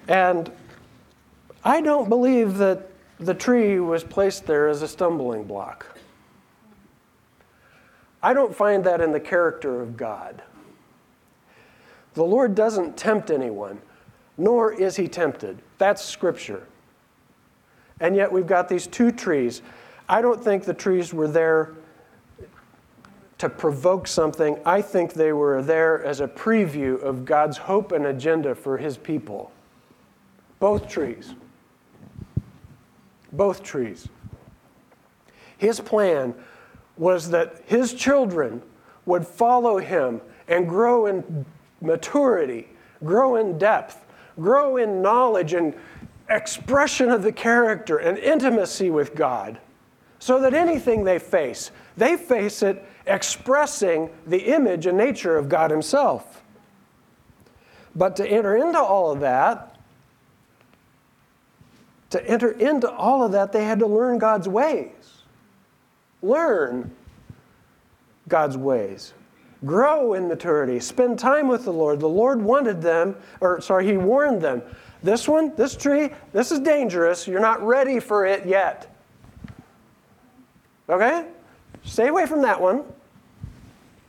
And 0.08 0.52
I 1.64 1.82
don't 1.82 2.10
believe 2.10 2.58
that 2.58 2.90
the 3.20 3.34
tree 3.36 3.80
was 3.80 4.04
placed 4.04 4.48
there 4.48 4.68
as 4.68 4.82
a 4.82 4.88
stumbling 4.88 5.44
block. 5.44 5.86
I 8.24 8.34
don't 8.34 8.56
find 8.56 8.84
that 8.86 9.02
in 9.02 9.12
the 9.12 9.20
character 9.20 9.82
of 9.82 9.98
God. 9.98 10.42
The 12.14 12.24
Lord 12.24 12.56
doesn't 12.56 12.98
tempt 12.98 13.32
anyone, 13.32 13.80
nor 14.38 14.74
is 14.74 14.96
he 14.96 15.08
tempted. 15.08 15.62
That's 15.78 16.04
scripture. 16.04 16.68
And 18.00 18.16
yet 18.16 18.32
we've 18.32 18.48
got 18.48 18.68
these 18.68 18.88
two 18.88 19.12
trees. 19.12 19.62
I 20.10 20.22
don't 20.22 20.44
think 20.44 20.66
the 20.66 20.74
trees 20.74 21.14
were 21.14 21.28
there 21.28 21.74
to 23.38 23.50
provoke 23.50 24.08
something. 24.08 24.60
I 24.66 24.82
think 24.82 25.14
they 25.14 25.34
were 25.34 25.62
there 25.62 26.04
as 26.04 26.20
a 26.20 26.28
preview 26.28 27.02
of 27.02 27.26
God's 27.26 27.58
hope 27.58 27.92
and 27.92 28.06
agenda 28.06 28.54
for 28.54 28.78
his 28.78 28.98
people. 28.98 29.52
Both 30.60 30.88
trees. 30.88 31.34
Both 33.32 33.64
trees. 33.64 34.10
His 35.58 35.80
plan 35.80 36.36
was 36.98 37.30
that 37.30 37.62
his 37.66 37.94
children 37.94 38.62
would 39.06 39.26
follow 39.26 39.78
him 39.78 40.22
and 40.48 40.68
grow 40.68 41.06
in 41.06 41.46
maturity, 41.82 42.70
grow 43.04 43.36
in 43.36 43.58
depth, 43.58 44.06
grow 44.40 44.78
in 44.78 45.02
knowledge 45.02 45.54
and 45.54 45.74
expression 46.30 47.10
of 47.10 47.24
the 47.24 47.32
character 47.32 47.98
and 47.98 48.18
intimacy 48.18 48.90
with 48.90 49.16
God, 49.16 49.60
so 50.20 50.40
that 50.40 50.54
anything 50.54 51.04
they 51.04 51.20
face, 51.20 51.72
they 51.98 52.16
face 52.16 52.64
it 52.64 52.86
expressing 53.06 54.10
the 54.28 54.54
image 54.54 54.86
and 54.86 54.98
nature 54.98 55.38
of 55.38 55.50
God 55.50 55.72
Himself. 55.72 56.44
But 57.96 58.16
to 58.18 58.28
enter 58.28 58.56
into 58.56 58.80
all 58.80 59.12
of 59.12 59.20
that, 59.22 59.76
to 62.12 62.26
enter 62.30 62.52
into 62.52 62.90
all 62.90 63.24
of 63.24 63.32
that, 63.32 63.52
they 63.52 63.64
had 63.64 63.80
to 63.80 63.88
learn 63.88 64.18
God's 64.18 64.48
ways. 64.48 65.24
Learn 66.22 66.92
God's 68.28 68.58
ways. 68.58 69.14
Grow 69.66 70.14
in 70.14 70.28
maturity. 70.28 70.80
Spend 70.80 71.20
time 71.20 71.48
with 71.48 71.66
the 71.66 71.74
Lord. 71.74 72.00
The 72.00 72.10
Lord 72.10 72.42
wanted 72.42 72.82
them, 72.82 73.16
or 73.42 73.62
sorry, 73.62 73.86
He 73.86 73.98
warned 73.98 74.42
them. 74.42 74.64
This 75.04 75.28
one, 75.28 75.56
this 75.56 75.76
tree, 75.76 76.10
this 76.34 76.52
is 76.52 76.60
dangerous. 76.60 77.28
You're 77.28 77.40
not 77.40 77.66
ready 77.66 78.00
for 78.00 78.26
it 78.26 78.46
yet. 78.46 78.96
Okay? 80.90 81.28
Stay 81.84 82.08
away 82.08 82.26
from 82.26 82.42
that 82.42 82.60
one. 82.60 82.84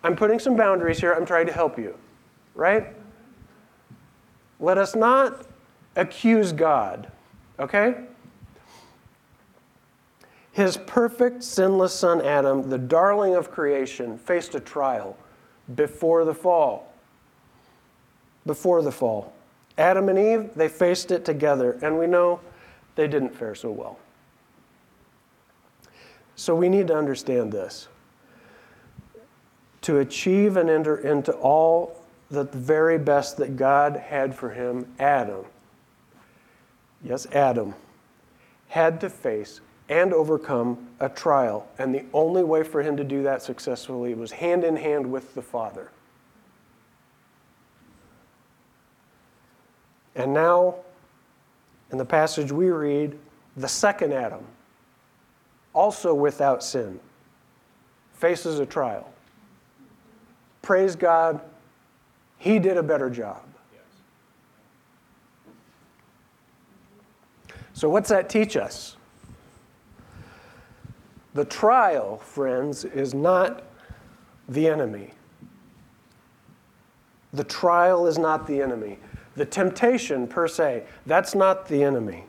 I'm 0.03 0.17
putting 0.17 0.39
some 0.39 0.57
boundaries 0.57 0.99
here. 0.99 1.13
I'm 1.13 1.27
trying 1.27 1.47
to 1.47 1.53
help 1.53 1.79
you. 1.79 1.97
Right? 2.55 2.95
Let 4.59 4.79
us 4.79 4.95
not 4.95 5.47
accuse 5.97 6.53
God. 6.53 7.11
Okay? 7.59 8.05
His 10.53 10.77
perfect, 10.77 11.43
sinless 11.43 11.95
son 11.95 12.21
Adam, 12.21 12.69
the 12.69 12.79
darling 12.79 13.35
of 13.35 13.51
creation, 13.51 14.19
faced 14.19 14.55
a 14.55 14.61
trial 14.61 15.17
before 15.75 16.25
the 16.25 16.35
fall. 16.35 16.93
Before 18.47 18.83
the 18.83 18.93
fall. 18.93 19.33
Adam 19.79 20.09
and 20.09 20.19
Eve, 20.19 20.51
they 20.55 20.69
faced 20.69 21.11
it 21.11 21.25
together, 21.25 21.79
and 21.83 21.99
we 21.99 22.07
know 22.07 22.41
they 22.95 23.09
didn't 23.09 23.35
fare 23.35 23.55
so 23.55 23.71
well. 23.71 23.99
So 26.37 26.55
we 26.55 26.69
need 26.69 26.89
to 26.89 26.97
understand 26.97 27.53
this. 27.53 27.89
To 29.83 29.99
achieve 29.99 30.57
and 30.57 30.69
enter 30.69 30.97
into 30.97 31.33
all 31.33 32.03
the 32.31 32.45
very 32.45 32.99
best 32.99 33.37
that 33.39 33.57
God 33.57 33.97
had 33.97 34.35
for 34.35 34.51
him, 34.51 34.87
Adam, 34.99 35.45
yes, 37.05 37.27
Adam, 37.33 37.75
had 38.69 39.01
to 39.01 39.11
face 39.11 39.61
and 39.93 40.15
overcome 40.15 40.89
a 41.01 41.09
trial. 41.09 41.69
And 41.79 41.95
the 41.95 42.07
only 42.15 42.43
way 42.43 42.63
for 42.63 42.83
him 42.83 42.97
to 42.97 43.05
do 43.05 43.23
that 43.25 43.43
successfully 43.43 44.15
was 44.15 44.33
hand 44.33 44.65
in 44.65 44.75
hand 44.75 45.13
with 45.13 45.35
the 45.35 45.43
Father. 45.43 45.91
And 50.17 50.33
now, 50.33 50.77
in 51.91 51.99
the 51.99 52.07
passage 52.07 52.51
we 52.51 52.71
read, 52.71 53.19
the 53.59 53.69
second 53.69 54.15
Adam, 54.15 54.43
also 55.75 56.15
without 56.15 56.65
sin, 56.65 56.99
faces 58.15 58.61
a 58.61 58.67
trial. 58.67 59.13
Praise 60.63 60.97
God, 60.97 61.39
he 62.39 62.59
did 62.59 62.79
a 62.79 62.83
better 62.83 63.11
job. 63.11 63.43
So, 67.75 67.91
what's 67.91 68.09
that 68.09 68.31
teach 68.31 68.57
us? 68.57 68.97
The 71.35 71.45
trial, 71.45 72.19
friends, 72.19 72.85
is 72.85 73.15
not 73.15 73.65
the 74.49 74.69
enemy. 74.69 75.11
The 77.33 77.45
trial 77.45 78.07
is 78.07 78.19
not 78.19 78.47
the 78.47 78.61
enemy. 78.61 78.99
The 79.35 79.47
temptation, 79.47 80.27
per 80.27 80.47
se, 80.47 80.85
that's 81.07 81.35
not 81.35 81.67
the 81.67 81.83
enemy. 81.83 82.25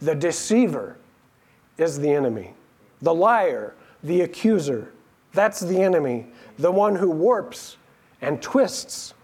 The 0.00 0.14
deceiver 0.14 0.98
is 1.78 1.98
the 1.98 2.10
enemy. 2.10 2.52
The 3.00 3.14
liar, 3.14 3.74
the 4.02 4.20
accuser, 4.20 4.92
that's 5.32 5.60
the 5.60 5.80
enemy. 5.80 6.26
The 6.58 6.70
one 6.70 6.96
who 6.96 7.10
warps 7.10 7.78
and 8.20 8.42
twists 8.42 9.14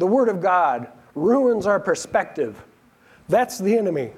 the 0.00 0.06
Word 0.06 0.30
of 0.30 0.40
God, 0.40 0.88
ruins 1.14 1.66
our 1.66 1.78
perspective. 1.78 2.64
That's 3.28 3.58
the 3.58 3.76
enemy. 3.76 4.12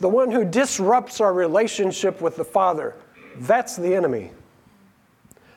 The 0.00 0.08
one 0.08 0.32
who 0.32 0.44
disrupts 0.44 1.20
our 1.20 1.32
relationship 1.32 2.20
with 2.20 2.36
the 2.36 2.44
Father. 2.44 2.96
That's 3.40 3.76
the 3.76 3.94
enemy. 3.94 4.32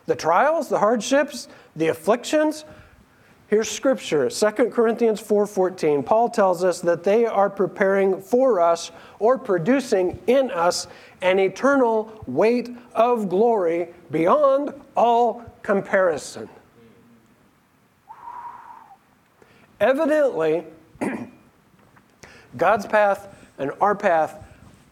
The 0.05 0.15
trials, 0.15 0.69
the 0.69 0.79
hardships, 0.79 1.47
the 1.75 1.87
afflictions, 1.87 2.65
Here's 3.49 3.67
scripture, 3.67 4.29
2 4.29 4.69
Corinthians 4.69 5.19
4:14. 5.19 6.03
Paul 6.03 6.29
tells 6.29 6.63
us 6.63 6.81
that 6.81 7.03
they 7.03 7.25
are 7.25 7.49
preparing 7.49 8.21
for 8.21 8.61
us 8.61 8.91
or 9.17 9.39
producing 9.39 10.19
in 10.27 10.51
us 10.51 10.85
an 11.23 11.39
eternal 11.39 12.11
weight 12.27 12.69
of 12.93 13.27
glory 13.27 13.89
beyond 14.11 14.71
all 14.95 15.43
comparison. 15.63 16.47
Evidently, 19.79 20.65
God's 22.57 22.85
path 22.85 23.35
and 23.57 23.71
our 23.81 23.95
path 23.95 24.45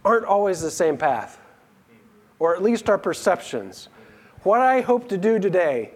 aren't 0.04 0.26
always 0.26 0.62
the 0.62 0.72
same 0.72 0.98
path, 0.98 1.38
or 2.40 2.56
at 2.56 2.62
least 2.62 2.90
our 2.90 2.98
perceptions. 2.98 3.90
What 4.44 4.62
I 4.62 4.82
hope 4.82 5.10
to 5.10 5.18
do 5.18 5.40
today, 5.40 5.92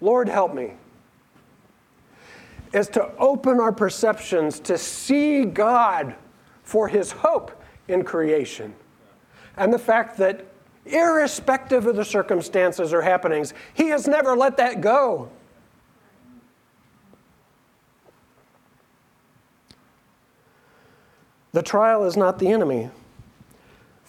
Lord 0.00 0.28
help 0.28 0.54
me 0.54 0.72
is 2.72 2.88
to 2.88 3.14
open 3.18 3.60
our 3.60 3.72
perceptions 3.72 4.58
to 4.60 4.78
see 4.78 5.44
God 5.44 6.14
for 6.62 6.88
his 6.88 7.12
hope 7.12 7.62
in 7.88 8.02
creation. 8.02 8.74
And 9.56 9.72
the 9.72 9.78
fact 9.78 10.16
that, 10.18 10.46
irrespective 10.86 11.86
of 11.86 11.96
the 11.96 12.04
circumstances 12.04 12.92
or 12.92 13.02
happenings, 13.02 13.52
he 13.74 13.88
has 13.88 14.08
never 14.08 14.36
let 14.36 14.56
that 14.56 14.80
go. 14.80 15.28
The 21.52 21.62
trial 21.62 22.04
is 22.04 22.16
not 22.16 22.38
the 22.38 22.48
enemy. 22.48 22.88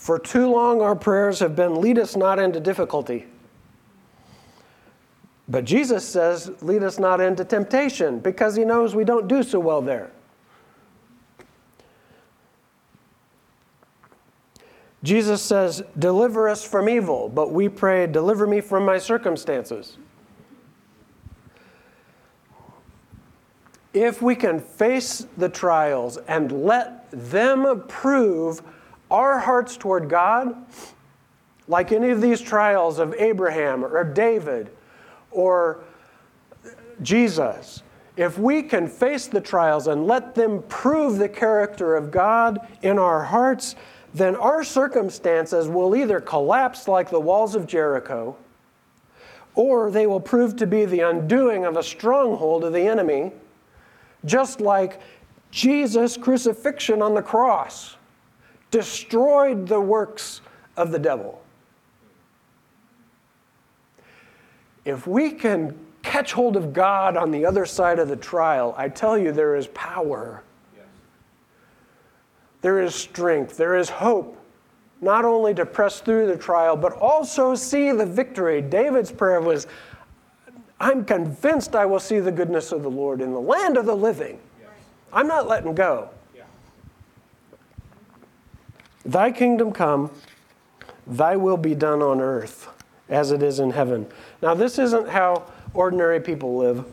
For 0.04 0.20
too 0.20 0.52
long, 0.52 0.82
our 0.82 0.98
prayers 0.98 1.40
have 1.40 1.56
been 1.56 1.80
lead 1.80 1.98
us 1.98 2.18
not 2.18 2.38
into 2.38 2.60
difficulty. 2.60 3.26
But 5.48 5.64
Jesus 5.64 6.06
says, 6.06 6.52
lead 6.62 6.84
us 6.84 7.00
not 7.00 7.22
into 7.22 7.46
temptation 7.46 8.20
because 8.20 8.54
he 8.58 8.66
knows 8.66 8.94
we 8.94 9.06
don't 9.06 9.30
do 9.30 9.42
so 9.44 9.62
well 9.62 9.82
there. 9.82 10.12
Jesus 15.04 15.42
says, 15.42 15.82
deliver 15.98 16.50
us 16.50 16.68
from 16.68 16.90
evil, 16.90 17.30
but 17.30 17.54
we 17.54 17.70
pray, 17.70 18.06
deliver 18.06 18.46
me 18.46 18.60
from 18.60 18.84
my 18.84 18.98
circumstances. 18.98 19.96
If 23.94 24.22
we 24.22 24.36
can 24.36 24.60
face 24.60 25.28
the 25.38 25.48
trials 25.48 26.18
and 26.28 26.52
let 26.66 27.10
them 27.10 27.86
prove 27.88 28.62
our 29.14 29.38
hearts 29.38 29.78
toward 29.78 30.10
God, 30.10 30.56
like 31.68 31.92
any 31.92 32.10
of 32.10 32.20
these 32.20 32.42
trials 32.42 32.98
of 32.98 33.14
Abraham 33.14 33.86
or 33.86 34.04
David 34.04 34.72
or 35.30 35.84
Jesus, 37.04 37.84
if 38.18 38.40
we 38.40 38.64
can 38.64 38.88
face 38.88 39.28
the 39.28 39.40
trials 39.40 39.86
and 39.86 40.08
let 40.08 40.34
them 40.34 40.64
prove 40.64 41.20
the 41.20 41.30
character 41.30 41.96
of 41.96 42.10
God 42.10 42.68
in 42.82 42.98
our 42.98 43.24
hearts, 43.24 43.76
then 44.16 44.36
our 44.36 44.64
circumstances 44.64 45.68
will 45.68 45.96
either 45.96 46.20
collapse 46.20 46.88
like 46.88 47.12
the 47.12 47.20
walls 47.20 47.54
of 47.54 47.68
Jericho, 47.68 48.36
or 49.54 49.92
they 49.92 50.08
will 50.08 50.20
prove 50.20 50.56
to 50.56 50.66
be 50.66 50.86
the 50.86 51.02
undoing 51.02 51.66
of 51.66 51.78
a 51.78 51.84
stronghold 51.84 52.64
of 52.64 52.74
the 52.74 52.88
enemy, 52.88 53.32
just 54.26 54.60
like 54.60 55.00
Jesus' 55.52 56.18
crucifixion 56.18 57.00
on 57.04 57.14
the 57.14 57.22
cross 57.22 57.98
destroyed 58.74 59.68
the 59.68 59.80
works 59.80 60.42
of 60.78 60.90
the 60.90 60.98
devil. 60.98 61.40
If 64.84 65.06
we 65.06 65.30
can 65.30 65.78
catch 66.02 66.34
hold 66.34 66.58
of 66.58 66.74
God 66.74 67.16
on 67.16 67.30
the 67.30 67.46
other 67.46 67.68
side 67.68 68.00
of 68.00 68.08
the 68.08 68.16
trial, 68.16 68.74
I 68.76 68.90
tell 68.90 69.16
you, 69.16 69.32
there 69.32 69.56
is 69.56 69.68
power. 69.68 70.42
Yes. 70.76 70.88
There 72.62 72.82
is 72.82 72.96
strength. 72.96 73.58
There 73.58 73.76
is 73.76 73.92
hope, 73.92 74.40
not 75.02 75.24
only 75.24 75.54
to 75.54 75.68
press 75.68 76.02
through 76.02 76.26
the 76.26 76.36
trial, 76.36 76.76
but 76.76 76.94
also 76.94 77.54
see 77.54 77.92
the 77.92 78.08
victory. 78.08 78.60
David's 78.60 79.12
prayer 79.12 79.40
was, 79.40 79.68
I'm 80.80 81.06
convinced 81.06 81.76
I 81.76 81.86
will 81.86 82.00
see 82.00 82.20
the 82.20 82.32
goodness 82.32 82.72
of 82.72 82.82
the 82.82 82.90
Lord 82.90 83.22
in 83.22 83.34
the 83.34 83.40
land 83.40 83.78
of 83.78 83.86
the 83.86 83.96
living. 83.96 84.40
Yes. 84.60 84.72
I'm 85.14 85.28
not 85.28 85.48
letting 85.48 85.76
go. 85.76 86.10
Thy 89.06 89.32
kingdom 89.32 89.72
come, 89.72 90.12
thy 91.06 91.36
will 91.36 91.58
be 91.58 91.76
done 91.76 92.02
on 92.02 92.22
earth 92.22 92.70
as 93.10 93.32
it 93.32 93.44
is 93.44 93.60
in 93.60 93.72
heaven. 93.72 94.08
Now, 94.42 94.54
this 94.54 94.80
isn't 94.80 95.10
how 95.10 95.44
ordinary 95.74 96.20
people 96.20 96.58
live. 96.58 96.86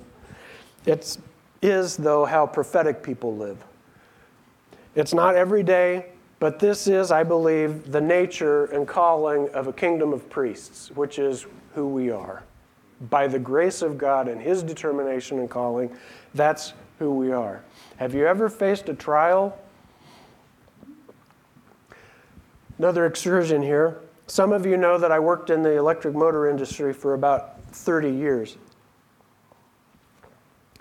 It 0.86 1.18
is, 1.62 1.96
though, 1.96 2.24
how 2.24 2.46
prophetic 2.46 3.02
people 3.02 3.36
live. 3.36 3.58
It's 4.94 5.14
not 5.14 5.36
every 5.36 5.62
day, 5.62 6.06
but 6.40 6.58
this 6.58 6.86
is, 6.88 7.12
I 7.12 7.22
believe, 7.22 7.92
the 7.92 8.00
nature 8.00 8.64
and 8.66 8.88
calling 8.88 9.48
of 9.50 9.66
a 9.68 9.72
kingdom 9.72 10.12
of 10.12 10.28
priests, 10.28 10.90
which 10.92 11.18
is 11.18 11.46
who 11.74 11.86
we 11.86 12.10
are. 12.10 12.42
By 13.08 13.28
the 13.28 13.38
grace 13.38 13.82
of 13.82 13.96
God 13.96 14.26
and 14.26 14.40
His 14.40 14.62
determination 14.62 15.38
and 15.38 15.48
calling, 15.48 15.94
that's 16.34 16.72
who 16.98 17.14
we 17.14 17.30
are. 17.30 17.62
Have 17.98 18.14
you 18.14 18.26
ever 18.26 18.48
faced 18.48 18.88
a 18.88 18.94
trial? 18.94 19.56
Another 22.80 23.04
excursion 23.04 23.60
here. 23.60 24.00
Some 24.26 24.54
of 24.54 24.64
you 24.64 24.78
know 24.78 24.96
that 24.96 25.12
I 25.12 25.18
worked 25.18 25.50
in 25.50 25.62
the 25.62 25.76
electric 25.76 26.14
motor 26.14 26.48
industry 26.48 26.94
for 26.94 27.12
about 27.12 27.60
30 27.72 28.08
years. 28.10 28.56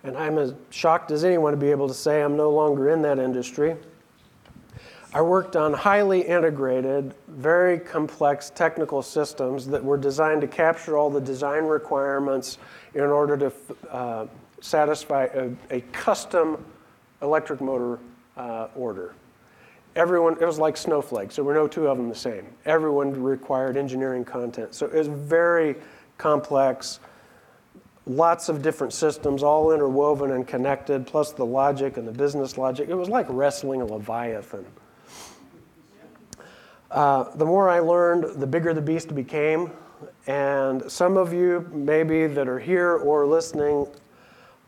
And 0.04 0.18
I'm 0.18 0.38
as 0.38 0.54
shocked 0.70 1.12
as 1.12 1.26
anyone 1.26 1.52
to 1.52 1.58
be 1.58 1.72
able 1.72 1.89
to 1.89 1.93
say 1.93 2.22
I'm 2.24 2.38
no 2.38 2.52
longer 2.52 2.88
in 2.88 3.02
that 3.02 3.20
industry. 3.20 3.76
I 5.14 5.22
worked 5.22 5.58
on 5.58 5.74
highly 5.74 6.22
integrated, 6.22 7.16
very 7.28 7.78
complex 7.78 8.50
technical 8.50 9.02
systems 9.02 9.68
that 9.68 9.84
were 9.84 9.97
designed 9.97 10.39
to 10.39 10.47
capture 10.47 10.97
all 10.97 11.10
the 11.10 11.20
design 11.20 11.66
requirements 11.66 12.60
in 12.93 13.02
order 13.02 13.36
to 13.36 13.52
uh, 13.91 14.26
satisfy 14.62 15.26
a, 15.34 15.50
a, 15.70 15.82
custom 15.91 16.64
electric 17.22 17.60
motor 17.60 18.00
uh, 18.38 18.70
order. 18.74 19.16
Everyone, 19.96 20.34
it 20.34 20.46
was 20.46 20.60
like 20.60 20.78
snowflakes. 20.78 21.36
There 21.36 21.44
were 21.44 21.54
no 21.54 21.68
two 21.68 21.88
of 21.88 21.98
them 21.98 22.10
the 22.10 22.16
same. 22.16 22.46
Everyone 22.66 23.12
required 23.22 23.76
engineering 23.76 24.24
content. 24.24 24.74
So 24.76 24.86
it 24.86 24.94
was 24.94 25.08
very 25.08 25.76
complex, 26.18 27.00
lots 28.06 28.50
of 28.50 28.62
different 28.62 28.94
systems, 28.94 29.42
all 29.42 29.72
interwoven 29.72 30.32
and 30.32 30.48
connected, 30.48 31.08
plus 31.08 31.32
the 31.32 31.46
logic 31.46 31.98
and 31.98 32.08
the 32.08 32.12
business 32.12 32.58
logic. 32.58 32.90
It 32.90 32.96
was 32.96 33.10
like 33.10 33.26
wrestling 33.30 33.82
a 33.82 33.86
Leviathan. 33.86 34.66
Uh, 36.92 37.36
the 37.36 37.46
more 37.46 37.70
I 37.70 37.80
learned, 37.80 38.40
the 38.40 38.48
bigger 38.48 38.74
the 38.74 38.82
beast 38.82 39.14
became. 39.14 39.72
And 40.28 40.90
some 40.90 41.18
of 41.18 41.34
you, 41.34 41.70
maybe 41.74 42.28
that 42.28 42.48
are 42.48 42.60
here 42.60 42.98
or 42.98 43.26
listening 43.26 43.88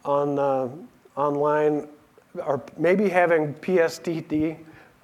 on 0.04 0.38
uh, 0.38 0.70
online, 1.16 1.88
are 2.42 2.62
maybe 2.78 3.10
having 3.10 3.54
PSTD 3.56 4.58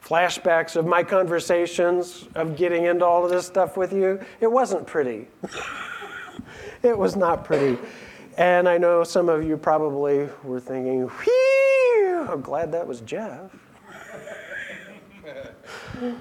flashbacks 0.07 0.77
of 0.77 0.85
my 0.85 1.03
conversations 1.03 2.29
of 2.35 2.55
getting 2.55 2.85
into 2.85 3.03
all 3.03 3.25
of 3.25 3.31
this 3.31 3.45
stuff 3.45 3.75
with 3.75 3.91
you. 3.91 4.19
It 4.39 4.49
wasn't 4.49 4.87
pretty. 4.87 5.27
it 6.83 6.97
was 6.97 7.17
not 7.17 7.43
pretty. 7.43 7.77
And 8.37 8.69
I 8.69 8.77
know 8.77 9.03
some 9.03 9.27
of 9.27 9.43
you 9.43 9.57
probably 9.57 10.29
were 10.43 10.61
thinking, 10.61 11.09
Whew, 11.09 12.27
I'm 12.29 12.41
glad 12.41 12.71
that 12.71 12.87
was 12.87 13.01
Jeff. 13.01 13.51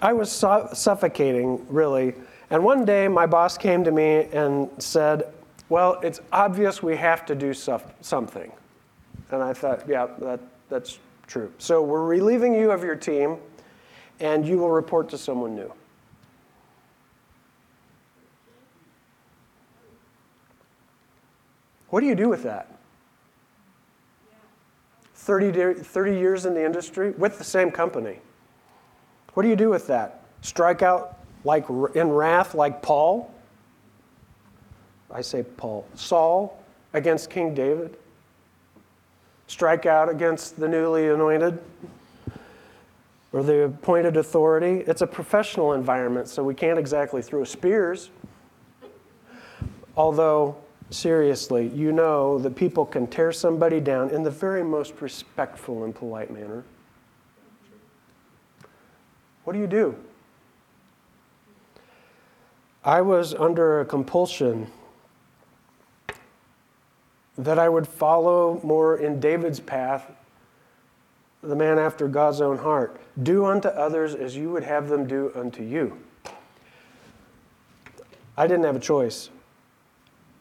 I 0.00 0.12
was 0.12 0.30
su- 0.30 0.68
suffocating, 0.72 1.66
really. 1.68 2.14
And 2.50 2.62
one 2.62 2.84
day, 2.84 3.08
my 3.08 3.26
boss 3.26 3.58
came 3.58 3.82
to 3.82 3.90
me 3.90 4.28
and 4.32 4.70
said, 4.78 5.32
Well, 5.68 5.98
it's 6.02 6.20
obvious 6.30 6.80
we 6.80 6.96
have 6.96 7.26
to 7.26 7.34
do 7.34 7.52
something. 7.54 8.52
And 9.32 9.42
I 9.42 9.52
thought, 9.52 9.88
Yeah, 9.88 10.06
that, 10.20 10.38
that's 10.68 11.00
true. 11.32 11.50
So 11.56 11.80
we're 11.80 12.04
relieving 12.04 12.54
you 12.54 12.70
of 12.70 12.84
your 12.84 12.94
team, 12.94 13.38
and 14.20 14.46
you 14.46 14.58
will 14.58 14.70
report 14.70 15.08
to 15.08 15.18
someone 15.18 15.54
new. 15.54 15.72
What 21.88 22.00
do 22.00 22.06
you 22.06 22.14
do 22.14 22.28
with 22.28 22.42
that? 22.42 22.68
30, 25.14 25.74
30 25.74 26.12
years 26.18 26.44
in 26.44 26.52
the 26.52 26.64
industry 26.64 27.12
with 27.12 27.38
the 27.38 27.44
same 27.44 27.70
company. 27.70 28.18
What 29.32 29.42
do 29.42 29.48
you 29.48 29.56
do 29.56 29.70
with 29.70 29.86
that? 29.86 30.24
Strike 30.42 30.82
out 30.82 31.18
like 31.44 31.66
in 31.94 32.10
wrath, 32.10 32.54
like 32.54 32.82
Paul? 32.82 33.32
I 35.10 35.22
say 35.22 35.42
Paul. 35.42 35.86
Saul 35.94 36.62
against 36.92 37.30
King 37.30 37.54
David? 37.54 37.96
Strike 39.46 39.86
out 39.86 40.08
against 40.08 40.58
the 40.58 40.68
newly 40.68 41.08
anointed? 41.08 41.58
Or 43.32 43.42
the 43.42 43.64
appointed 43.64 44.16
authority? 44.16 44.84
It's 44.86 45.02
a 45.02 45.06
professional 45.06 45.72
environment, 45.72 46.28
so 46.28 46.44
we 46.44 46.54
can't 46.54 46.78
exactly 46.78 47.22
throw 47.22 47.44
spears. 47.44 48.10
Although, 49.96 50.56
seriously, 50.90 51.68
you 51.68 51.92
know 51.92 52.38
that 52.38 52.56
people 52.56 52.84
can 52.84 53.06
tear 53.06 53.32
somebody 53.32 53.80
down 53.80 54.10
in 54.10 54.22
the 54.22 54.30
very 54.30 54.62
most 54.62 55.00
respectful 55.00 55.84
and 55.84 55.94
polite 55.94 56.30
manner. 56.30 56.64
What 59.44 59.54
do 59.54 59.58
you 59.58 59.66
do? 59.66 59.96
I 62.84 63.00
was 63.00 63.34
under 63.34 63.80
a 63.80 63.84
compulsion 63.84 64.70
that 67.44 67.58
I 67.58 67.68
would 67.68 67.88
follow 67.88 68.60
more 68.62 68.98
in 68.98 69.18
David's 69.18 69.60
path, 69.60 70.10
the 71.42 71.56
man 71.56 71.78
after 71.78 72.06
God's 72.06 72.40
own 72.40 72.58
heart. 72.58 73.00
Do 73.22 73.46
unto 73.46 73.68
others 73.68 74.14
as 74.14 74.36
you 74.36 74.50
would 74.50 74.62
have 74.62 74.88
them 74.88 75.06
do 75.06 75.32
unto 75.34 75.62
you. 75.62 75.98
I 78.36 78.46
didn't 78.46 78.64
have 78.64 78.76
a 78.76 78.80
choice. 78.80 79.30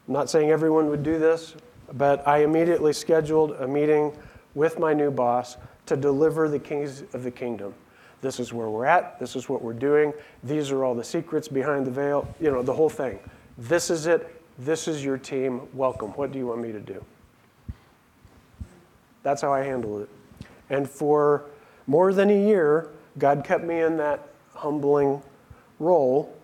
I'm 0.08 0.14
not 0.14 0.30
saying 0.30 0.52
everyone 0.52 0.90
would 0.90 1.04
do 1.04 1.18
this, 1.18 1.56
but 1.94 2.26
I 2.28 2.44
immediately 2.44 2.94
scheduled 2.94 3.52
a 3.54 3.68
meeting 3.68 4.16
with 4.54 4.78
my 4.80 4.94
new 4.94 5.10
boss 5.12 5.58
to 5.88 5.98
deliver 5.98 6.48
the 6.48 6.60
keys 6.60 7.04
of 7.14 7.24
the 7.24 7.32
kingdom. 7.32 7.74
This 8.22 8.40
is 8.40 8.54
where 8.54 8.70
we're 8.70 8.86
at. 8.86 9.20
This 9.20 9.36
is 9.36 9.50
what 9.50 9.64
we're 9.64 9.74
doing. 9.74 10.14
These 10.44 10.72
are 10.72 10.84
all 10.84 10.94
the 10.94 11.04
secrets 11.04 11.48
behind 11.48 11.88
the 11.88 11.92
veil. 11.92 12.28
You 12.40 12.52
know, 12.52 12.62
the 12.62 12.74
whole 12.74 12.90
thing. 12.90 13.20
This 13.58 13.90
is 13.90 14.06
it. 14.06 14.41
This 14.62 14.88
is 14.88 15.04
your 15.04 15.18
team. 15.18 15.68
Welcome. 15.74 16.10
What 16.12 16.32
do 16.32 16.38
you 16.38 16.46
want 16.46 16.62
me 16.62 16.72
to 16.72 16.80
do? 16.80 17.04
That's 19.24 19.42
how 19.42 19.52
I 19.52 19.64
handled 19.64 20.04
it. 20.04 20.10
And 20.70 20.88
for 20.88 21.46
more 21.88 22.14
than 22.14 22.30
a 22.30 22.48
year, 22.48 22.92
God 23.18 23.44
kept 23.44 23.64
me 23.64 23.82
in 23.82 23.98
that 23.98 24.28
humbling 24.54 25.24
role 25.80 26.38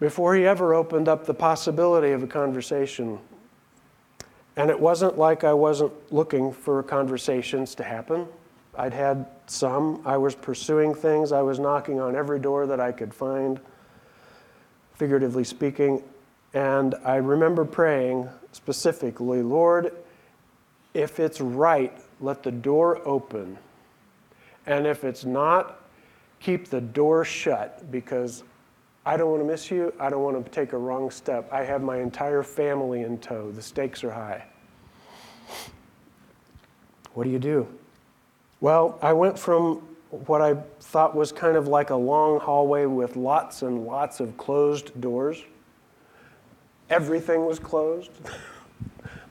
before 0.00 0.34
He 0.34 0.46
ever 0.46 0.72
opened 0.72 1.08
up 1.08 1.26
the 1.26 1.34
possibility 1.34 2.12
of 2.12 2.22
a 2.22 2.26
conversation. 2.26 3.18
And 4.56 4.70
it 4.70 4.80
wasn't 4.80 5.18
like 5.18 5.44
I 5.44 5.52
wasn't 5.52 5.92
looking 6.10 6.50
for 6.50 6.82
conversations 6.82 7.74
to 7.74 7.82
happen. 7.82 8.26
I'd 8.74 8.94
had 8.94 9.26
some. 9.46 10.00
I 10.06 10.16
was 10.16 10.34
pursuing 10.34 10.94
things. 10.94 11.32
I 11.32 11.42
was 11.42 11.58
knocking 11.58 12.00
on 12.00 12.16
every 12.16 12.40
door 12.40 12.66
that 12.66 12.80
I 12.80 12.92
could 12.92 13.12
find, 13.12 13.60
figuratively 14.94 15.44
speaking. 15.44 16.02
And 16.54 16.94
I 17.04 17.16
remember 17.16 17.64
praying 17.64 18.28
specifically, 18.52 19.42
Lord, 19.42 19.92
if 20.94 21.20
it's 21.20 21.40
right, 21.40 21.96
let 22.20 22.42
the 22.42 22.50
door 22.50 23.00
open. 23.06 23.58
And 24.66 24.86
if 24.86 25.04
it's 25.04 25.24
not, 25.24 25.80
keep 26.40 26.68
the 26.68 26.80
door 26.80 27.24
shut 27.24 27.90
because 27.90 28.44
I 29.04 29.16
don't 29.16 29.30
want 29.30 29.42
to 29.42 29.46
miss 29.46 29.70
you. 29.70 29.92
I 29.98 30.10
don't 30.10 30.22
want 30.22 30.44
to 30.44 30.50
take 30.50 30.72
a 30.72 30.78
wrong 30.78 31.10
step. 31.10 31.48
I 31.52 31.64
have 31.64 31.82
my 31.82 31.98
entire 31.98 32.42
family 32.42 33.02
in 33.02 33.18
tow. 33.18 33.50
The 33.50 33.62
stakes 33.62 34.04
are 34.04 34.10
high. 34.10 34.44
What 37.14 37.24
do 37.24 37.30
you 37.30 37.38
do? 37.38 37.66
Well, 38.60 38.98
I 39.02 39.12
went 39.12 39.38
from 39.38 39.76
what 40.10 40.40
I 40.40 40.54
thought 40.80 41.14
was 41.14 41.32
kind 41.32 41.56
of 41.56 41.68
like 41.68 41.90
a 41.90 41.96
long 41.96 42.40
hallway 42.40 42.86
with 42.86 43.16
lots 43.16 43.62
and 43.62 43.86
lots 43.86 44.20
of 44.20 44.36
closed 44.36 44.98
doors. 45.00 45.42
Everything 46.90 47.44
was 47.44 47.58
closed, 47.58 48.10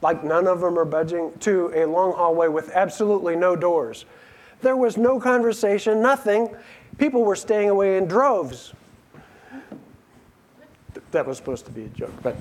like 0.01 0.23
none 0.23 0.47
of 0.47 0.61
them 0.61 0.77
are 0.77 0.85
budging, 0.85 1.31
to 1.39 1.71
a 1.75 1.85
long 1.85 2.13
hallway 2.13 2.47
with 2.47 2.69
absolutely 2.71 3.35
no 3.35 3.55
doors. 3.55 4.05
There 4.61 4.75
was 4.75 4.97
no 4.97 5.19
conversation, 5.19 6.01
nothing. 6.01 6.55
People 6.97 7.23
were 7.23 7.35
staying 7.35 7.69
away 7.69 7.97
in 7.97 8.07
droves. 8.07 8.73
That 11.11 11.25
was 11.25 11.37
supposed 11.37 11.65
to 11.65 11.71
be 11.71 11.85
a 11.85 11.89
joke, 11.89 12.13
but. 12.21 12.35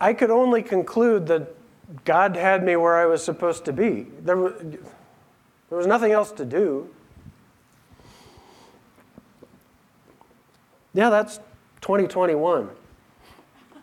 I 0.00 0.12
could 0.14 0.30
only 0.30 0.62
conclude 0.62 1.28
that 1.28 1.54
God 2.04 2.34
had 2.34 2.64
me 2.64 2.74
where 2.74 2.96
I 2.96 3.06
was 3.06 3.24
supposed 3.24 3.64
to 3.66 3.72
be. 3.72 4.08
There 4.20 4.36
was, 4.36 4.52
there 4.60 5.78
was 5.78 5.86
nothing 5.86 6.10
else 6.10 6.32
to 6.32 6.44
do. 6.44 6.90
Yeah, 10.94 11.10
that's 11.10 11.38
2021. 11.80 12.68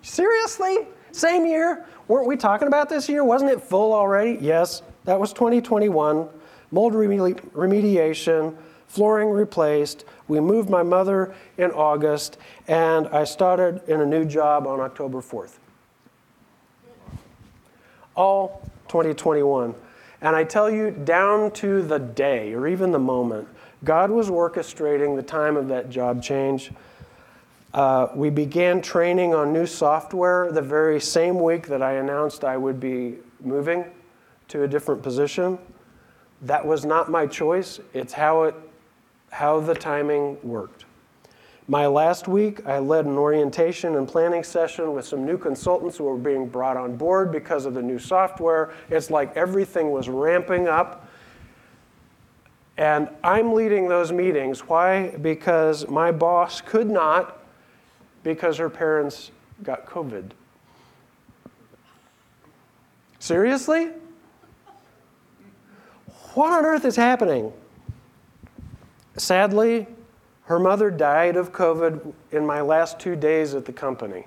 Seriously? 0.02 0.88
Same 1.12 1.46
year? 1.46 1.86
Weren't 2.08 2.28
we 2.28 2.38
talking 2.38 2.68
about 2.68 2.90
this 2.90 3.10
year? 3.10 3.24
Wasn't 3.24 3.50
it 3.50 3.62
full 3.62 3.94
already? 3.94 4.38
Yes, 4.42 4.82
that 5.06 5.20
was 5.20 5.34
2021. 5.34 6.28
Mold 6.72 6.94
remediation, 6.94 8.56
flooring 8.88 9.30
replaced. 9.30 10.06
We 10.28 10.40
moved 10.40 10.70
my 10.70 10.84
mother 10.84 11.34
in 11.58 11.72
August, 11.72 12.38
and 12.68 13.08
I 13.08 13.24
started 13.24 13.82
in 13.88 14.02
a 14.02 14.06
new 14.06 14.24
job 14.26 14.68
on 14.68 14.80
October 14.80 15.20
4th 15.20 15.58
all 18.20 18.62
2021. 18.90 19.74
And 20.22 20.36
I 20.36 20.44
tell 20.44 20.70
you, 20.70 20.92
down 20.92 21.52
to 21.52 21.82
the 21.82 21.98
day 21.98 22.54
or 22.54 22.68
even 22.68 22.92
the 22.92 23.00
moment, 23.00 23.48
God 23.86 24.12
was 24.12 24.30
orchestrating 24.30 25.16
the 25.16 25.24
time 25.24 25.56
of 25.56 25.70
that 25.70 25.90
job 25.90 26.22
change. 26.22 26.72
Uh, 27.74 28.08
we 28.16 28.32
began 28.32 28.82
training 28.82 29.34
on 29.36 29.54
new 29.54 29.66
software 29.66 30.52
the 30.52 30.62
very 30.62 31.00
same 31.00 31.40
week 31.40 31.68
that 31.68 31.84
I 31.84 31.94
announced 31.94 32.44
I 32.44 32.58
would 32.58 32.80
be 32.80 33.18
moving 33.42 33.86
to 34.48 34.64
a 34.64 34.68
different 34.68 35.04
position. 35.04 35.60
That 36.42 36.66
was 36.66 36.84
not 36.84 37.12
my 37.12 37.28
choice. 37.28 37.80
It's 37.94 38.14
how, 38.14 38.44
it, 38.44 38.56
how 39.30 39.60
the 39.60 39.76
timing 39.76 40.38
worked. 40.42 40.86
My 41.68 41.86
last 41.86 42.28
week, 42.28 42.66
I 42.66 42.80
led 42.80 43.06
an 43.06 43.16
orientation 43.16 43.98
and 43.98 44.08
planning 44.08 44.44
session 44.44 44.94
with 44.94 45.06
some 45.06 45.24
new 45.24 45.38
consultants 45.38 45.98
who 45.98 46.06
were 46.06 46.18
being 46.18 46.48
brought 46.48 46.76
on 46.76 46.96
board 46.96 47.32
because 47.32 47.68
of 47.68 47.76
the 47.76 47.82
new 47.84 48.00
software. 48.00 48.74
It's 48.90 49.12
like 49.12 49.38
everything 49.38 49.92
was 49.92 50.10
ramping 50.10 50.68
up. 50.68 51.08
And 52.78 53.10
I'm 53.24 53.54
leading 53.54 53.88
those 53.88 54.12
meetings. 54.12 54.62
Why? 54.62 55.10
Because 55.18 55.88
my 55.88 56.12
boss 56.12 56.62
could 56.62 56.90
not, 56.90 57.39
because 58.24 58.58
her 58.58 58.70
parents 58.70 59.32
got 59.64 59.86
COVID. 59.86 60.32
Seriously? 63.20 63.90
What 66.34 66.52
on 66.52 66.66
earth 66.66 66.86
is 66.86 66.96
happening? 66.96 67.52
Sadly, 69.18 69.88
her 70.44 70.60
mother 70.60 70.90
died 70.90 71.36
of 71.36 71.52
COVID 71.52 72.14
in 72.32 72.46
my 72.46 72.62
last 72.62 73.00
two 73.00 73.16
days 73.16 73.54
at 73.54 73.66
the 73.66 73.74
company. 73.74 74.26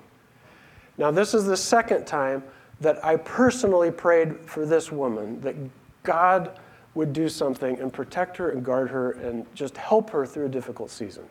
Now, 0.97 1.11
this 1.11 1.33
is 1.33 1.45
the 1.45 1.57
second 1.57 2.05
time 2.05 2.43
that 2.79 3.03
I 3.03 3.15
personally 3.17 3.91
prayed 3.91 4.37
for 4.45 4.65
this 4.65 4.91
woman 4.91 5.41
that 5.41 5.55
God 6.03 6.59
would 6.93 7.13
do 7.13 7.27
something 7.27 7.79
and 7.79 7.91
protect 7.91 8.37
her 8.37 8.51
and 8.51 8.63
guard 8.63 8.89
her 8.91 9.13
and 9.13 9.45
just 9.55 9.75
help 9.75 10.09
her 10.11 10.25
through 10.25 10.45
a 10.45 10.49
difficult 10.49 10.91
season. 10.91 11.23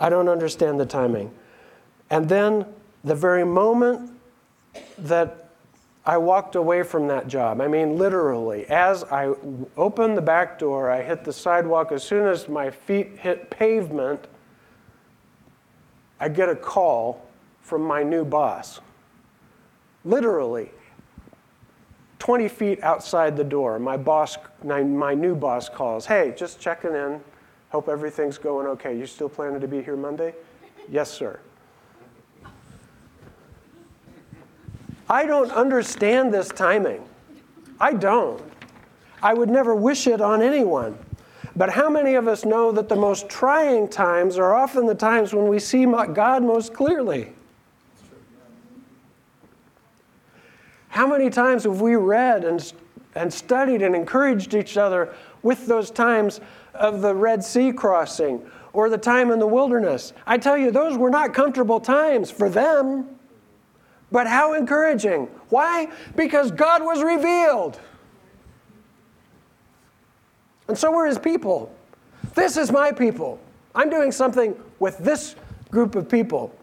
I 0.00 0.08
don't 0.08 0.28
understand 0.28 0.78
the 0.78 0.86
timing. 0.86 1.30
And 2.10 2.28
then, 2.28 2.66
the 3.02 3.14
very 3.14 3.44
moment 3.44 4.10
that 4.98 5.44
I 6.06 6.18
walked 6.18 6.54
away 6.54 6.82
from 6.82 7.06
that 7.08 7.28
job. 7.28 7.60
I 7.60 7.68
mean, 7.68 7.96
literally, 7.96 8.66
as 8.66 9.04
I 9.04 9.32
opened 9.76 10.16
the 10.16 10.22
back 10.22 10.58
door, 10.58 10.90
I 10.90 11.02
hit 11.02 11.24
the 11.24 11.32
sidewalk. 11.32 11.92
As 11.92 12.02
soon 12.02 12.26
as 12.26 12.46
my 12.46 12.70
feet 12.70 13.18
hit 13.18 13.48
pavement, 13.48 14.26
I 16.20 16.28
get 16.28 16.50
a 16.50 16.56
call 16.56 17.26
from 17.62 17.82
my 17.82 18.02
new 18.02 18.24
boss. 18.24 18.80
Literally, 20.04 20.70
20 22.18 22.48
feet 22.48 22.82
outside 22.82 23.36
the 23.36 23.44
door, 23.44 23.78
my 23.78 23.96
boss, 23.96 24.36
my, 24.62 25.14
new 25.14 25.34
boss 25.34 25.70
calls, 25.70 26.04
Hey, 26.04 26.34
just 26.36 26.60
checking 26.60 26.94
in. 26.94 27.20
Hope 27.74 27.88
everything's 27.88 28.38
going 28.38 28.68
okay. 28.68 28.96
You 28.96 29.04
still 29.04 29.28
planning 29.28 29.60
to 29.60 29.66
be 29.66 29.82
here 29.82 29.96
Monday? 29.96 30.32
yes, 30.88 31.10
sir. 31.10 31.40
I 35.10 35.26
don't 35.26 35.50
understand 35.50 36.32
this 36.32 36.50
timing. 36.50 37.04
I 37.80 37.94
don't. 37.94 38.40
I 39.20 39.34
would 39.34 39.50
never 39.50 39.74
wish 39.74 40.06
it 40.06 40.20
on 40.20 40.40
anyone. 40.40 40.96
But 41.56 41.68
how 41.68 41.90
many 41.90 42.14
of 42.14 42.28
us 42.28 42.44
know 42.44 42.70
that 42.70 42.88
the 42.88 42.94
most 42.94 43.28
trying 43.28 43.88
times 43.88 44.38
are 44.38 44.54
often 44.54 44.86
the 44.86 44.94
times 44.94 45.34
when 45.34 45.48
we 45.48 45.58
see 45.58 45.84
God 45.84 46.44
most 46.44 46.74
clearly? 46.74 47.32
How 50.90 51.08
many 51.08 51.28
times 51.28 51.64
have 51.64 51.80
we 51.80 51.96
read 51.96 52.44
and, 52.44 52.72
and 53.16 53.34
studied 53.34 53.82
and 53.82 53.96
encouraged 53.96 54.54
each 54.54 54.76
other 54.76 55.12
with 55.44 55.66
those 55.66 55.92
times 55.92 56.40
of 56.74 57.00
the 57.00 57.14
Red 57.14 57.44
Sea 57.44 57.72
crossing 57.72 58.44
or 58.72 58.88
the 58.88 58.98
time 58.98 59.30
in 59.30 59.38
the 59.38 59.46
wilderness? 59.46 60.12
I 60.26 60.38
tell 60.38 60.58
you, 60.58 60.72
those 60.72 60.98
were 60.98 61.10
not 61.10 61.32
comfortable 61.32 61.78
times 61.78 62.32
for 62.32 62.48
them. 62.48 63.06
But 64.10 64.26
how 64.26 64.54
encouraging. 64.54 65.28
Why? 65.48 65.88
Because 66.16 66.50
God 66.50 66.82
was 66.82 67.02
revealed. 67.02 67.78
And 70.68 70.76
so 70.78 70.90
were 70.90 71.06
his 71.06 71.18
people. 71.18 71.74
This 72.34 72.56
is 72.56 72.72
my 72.72 72.90
people. 72.90 73.38
I'm 73.74 73.90
doing 73.90 74.12
something 74.12 74.56
with 74.78 74.98
this 74.98 75.36
group 75.70 75.94
of 75.94 76.08
people. 76.08 76.54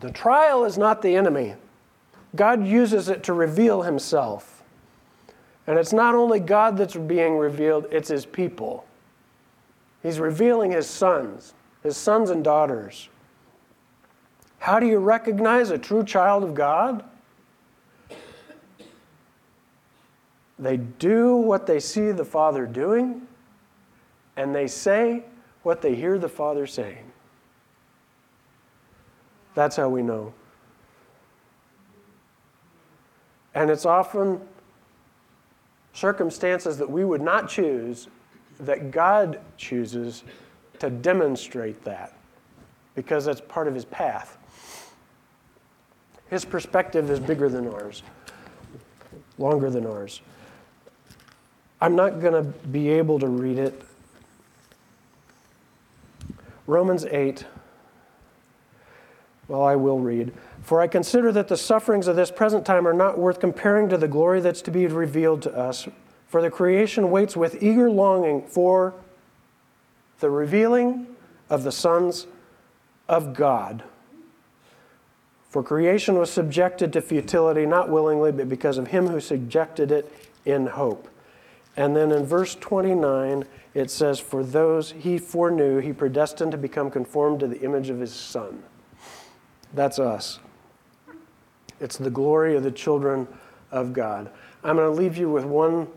The 0.00 0.10
trial 0.10 0.64
is 0.64 0.76
not 0.76 1.02
the 1.02 1.14
enemy. 1.14 1.54
God 2.34 2.66
uses 2.66 3.08
it 3.08 3.22
to 3.24 3.32
reveal 3.32 3.82
himself. 3.82 4.55
And 5.66 5.78
it's 5.78 5.92
not 5.92 6.14
only 6.14 6.38
God 6.38 6.76
that's 6.76 6.94
being 6.94 7.36
revealed, 7.36 7.86
it's 7.90 8.08
his 8.08 8.24
people. 8.24 8.86
He's 10.02 10.20
revealing 10.20 10.70
his 10.70 10.88
sons, 10.88 11.54
his 11.82 11.96
sons 11.96 12.30
and 12.30 12.44
daughters. 12.44 13.08
How 14.58 14.78
do 14.78 14.86
you 14.86 14.98
recognize 14.98 15.70
a 15.70 15.78
true 15.78 16.04
child 16.04 16.44
of 16.44 16.54
God? 16.54 17.04
They 20.58 20.76
do 20.76 21.36
what 21.36 21.66
they 21.66 21.80
see 21.80 22.12
the 22.12 22.24
Father 22.24 22.66
doing, 22.66 23.26
and 24.36 24.54
they 24.54 24.68
say 24.68 25.24
what 25.62 25.82
they 25.82 25.94
hear 25.94 26.18
the 26.18 26.28
Father 26.28 26.66
saying. 26.66 27.10
That's 29.54 29.76
how 29.76 29.88
we 29.88 30.02
know. 30.02 30.32
And 33.54 33.70
it's 33.70 33.86
often 33.86 34.40
circumstances 35.96 36.76
that 36.76 36.90
we 36.90 37.04
would 37.04 37.22
not 37.22 37.48
choose 37.48 38.08
that 38.60 38.90
God 38.90 39.40
chooses 39.56 40.24
to 40.78 40.90
demonstrate 40.90 41.82
that 41.84 42.12
because 42.94 43.24
that's 43.24 43.40
part 43.40 43.66
of 43.66 43.74
his 43.74 43.86
path. 43.86 44.36
His 46.28 46.44
perspective 46.44 47.10
is 47.10 47.18
bigger 47.18 47.48
than 47.48 47.66
ours, 47.66 48.02
longer 49.38 49.70
than 49.70 49.86
ours. 49.86 50.20
I'm 51.80 51.96
not 51.96 52.20
going 52.20 52.32
to 52.34 52.42
be 52.68 52.90
able 52.90 53.18
to 53.18 53.28
read 53.28 53.58
it. 53.58 53.82
Romans 56.66 57.06
8. 57.06 57.44
Well, 59.48 59.62
I 59.62 59.76
will 59.76 60.00
read. 60.00 60.32
For 60.66 60.80
I 60.80 60.88
consider 60.88 61.30
that 61.30 61.46
the 61.46 61.56
sufferings 61.56 62.08
of 62.08 62.16
this 62.16 62.32
present 62.32 62.66
time 62.66 62.88
are 62.88 62.92
not 62.92 63.16
worth 63.16 63.38
comparing 63.38 63.88
to 63.88 63.96
the 63.96 64.08
glory 64.08 64.40
that's 64.40 64.62
to 64.62 64.72
be 64.72 64.88
revealed 64.88 65.42
to 65.42 65.56
us. 65.56 65.86
For 66.26 66.42
the 66.42 66.50
creation 66.50 67.12
waits 67.12 67.36
with 67.36 67.62
eager 67.62 67.88
longing 67.88 68.42
for 68.42 68.92
the 70.18 70.28
revealing 70.28 71.06
of 71.48 71.62
the 71.62 71.70
sons 71.70 72.26
of 73.08 73.32
God. 73.32 73.84
For 75.50 75.62
creation 75.62 76.18
was 76.18 76.32
subjected 76.32 76.92
to 76.94 77.00
futility, 77.00 77.64
not 77.64 77.88
willingly, 77.88 78.32
but 78.32 78.48
because 78.48 78.76
of 78.76 78.88
him 78.88 79.06
who 79.06 79.20
subjected 79.20 79.92
it 79.92 80.12
in 80.44 80.66
hope. 80.66 81.08
And 81.76 81.94
then 81.94 82.10
in 82.10 82.26
verse 82.26 82.56
29, 82.56 83.44
it 83.72 83.88
says, 83.88 84.18
For 84.18 84.42
those 84.42 84.90
he 84.90 85.16
foreknew, 85.16 85.78
he 85.78 85.92
predestined 85.92 86.50
to 86.50 86.58
become 86.58 86.90
conformed 86.90 87.38
to 87.38 87.46
the 87.46 87.60
image 87.60 87.88
of 87.88 88.00
his 88.00 88.12
Son. 88.12 88.64
That's 89.72 90.00
us. 90.00 90.40
It's 91.80 91.98
the 91.98 92.10
glory 92.10 92.56
of 92.56 92.62
the 92.62 92.70
children 92.70 93.28
of 93.70 93.92
God. 93.92 94.30
I'm 94.64 94.76
going 94.76 94.90
to 94.90 95.00
leave 95.00 95.16
you 95.16 95.30
with 95.30 95.44
one 95.44 95.88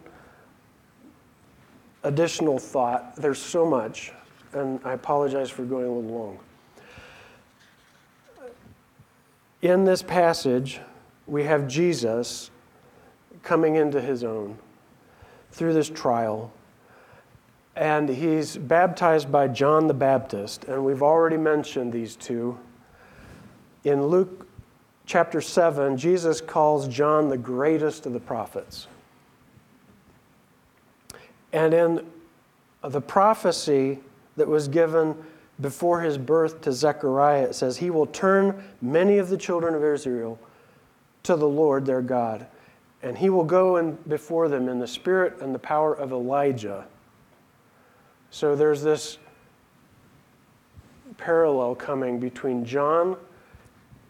additional 2.03 2.59
thought. 2.59 3.15
There's 3.15 3.41
so 3.41 3.65
much, 3.65 4.11
and 4.53 4.79
I 4.83 4.93
apologize 4.93 5.49
for 5.49 5.63
going 5.63 5.85
a 5.85 5.91
little 5.91 6.11
long. 6.11 6.39
In 9.61 9.83
this 9.83 10.01
passage, 10.01 10.79
we 11.27 11.43
have 11.43 11.67
Jesus 11.67 12.49
coming 13.43 13.75
into 13.75 14.01
his 14.01 14.23
own 14.23 14.57
through 15.51 15.73
this 15.73 15.89
trial. 15.89 16.51
And 17.75 18.09
he's 18.09 18.57
baptized 18.57 19.31
by 19.31 19.47
John 19.47 19.87
the 19.87 19.93
Baptist. 19.93 20.65
And 20.65 20.83
we've 20.83 21.03
already 21.03 21.37
mentioned 21.37 21.93
these 21.93 22.15
two. 22.15 22.57
In 23.85 24.07
Luke 24.07 24.48
chapter 25.09 25.41
7, 25.41 25.97
Jesus 25.97 26.39
calls 26.39 26.87
John 26.87 27.29
the 27.29 27.37
greatest 27.37 28.05
of 28.05 28.13
the 28.13 28.19
prophets. 28.19 28.85
And 31.51 31.73
in 31.73 32.05
the 32.83 33.01
prophecy 33.01 34.01
that 34.37 34.47
was 34.47 34.67
given 34.67 35.17
before 35.59 36.01
his 36.01 36.19
birth 36.19 36.61
to 36.61 36.71
Zechariah, 36.71 37.45
it 37.45 37.55
says, 37.55 37.77
He 37.77 37.89
will 37.89 38.05
turn 38.05 38.63
many 38.83 39.17
of 39.17 39.29
the 39.29 39.37
children 39.37 39.73
of 39.73 39.83
Israel 39.83 40.37
to 41.23 41.35
the 41.35 41.49
Lord 41.49 41.87
their 41.87 42.03
God, 42.03 42.45
and 43.01 43.17
he 43.17 43.31
will 43.31 43.43
go 43.43 43.77
in 43.77 43.93
before 44.07 44.47
them 44.47 44.69
in 44.69 44.77
the 44.77 44.87
spirit 44.87 45.41
and 45.41 45.55
the 45.55 45.59
power 45.59 45.95
of 45.95 46.11
Elijah. 46.11 46.85
So 48.29 48.55
there's 48.55 48.83
this 48.83 49.17
parallel 51.17 51.73
coming 51.73 52.19
between 52.19 52.63
John 52.63 53.17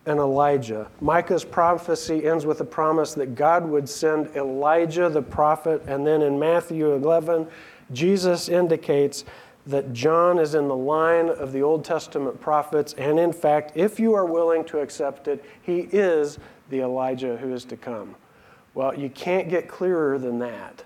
and 0.10 0.20
Elijah. 0.20 0.89
Micah's 1.01 1.45
prophecy 1.45 2.26
ends 2.26 2.43
with 2.43 2.60
a 2.62 2.66
promise 2.66 3.14
that 3.14 3.36
God 3.36 3.64
would 3.64 3.88
send 3.88 4.36
Elijah 4.36 5.07
the 5.07 5.22
prophet, 5.22 5.84
and 5.88 6.05
then 6.05 6.24
in 6.24 6.39
Matthew 6.39 6.91
11, 6.93 7.47
Jesus 7.91 8.49
indicates 8.49 9.24
that 9.68 9.93
John 9.93 10.39
is 10.39 10.55
in 10.55 10.68
the 10.68 10.76
line 10.76 11.30
of 11.30 11.51
the 11.51 11.62
Old 11.62 11.86
Testament 11.86 12.41
prophets, 12.41 12.93
and 12.93 13.20
in 13.20 13.32
fact, 13.32 13.74
if 13.76 13.99
you 13.99 14.16
are 14.16 14.26
willing 14.26 14.66
to 14.66 14.80
accept 14.80 15.28
it, 15.28 15.45
he 15.62 15.82
is 15.91 16.39
the 16.72 16.80
Elijah 16.80 17.38
who 17.38 17.53
is 17.53 17.64
to 17.66 17.78
come. 17.78 18.16
Well, 18.74 18.97
you 18.97 19.10
can't 19.12 19.47
get 19.47 19.68
clearer 19.68 20.18
than 20.18 20.39
that. 20.39 20.84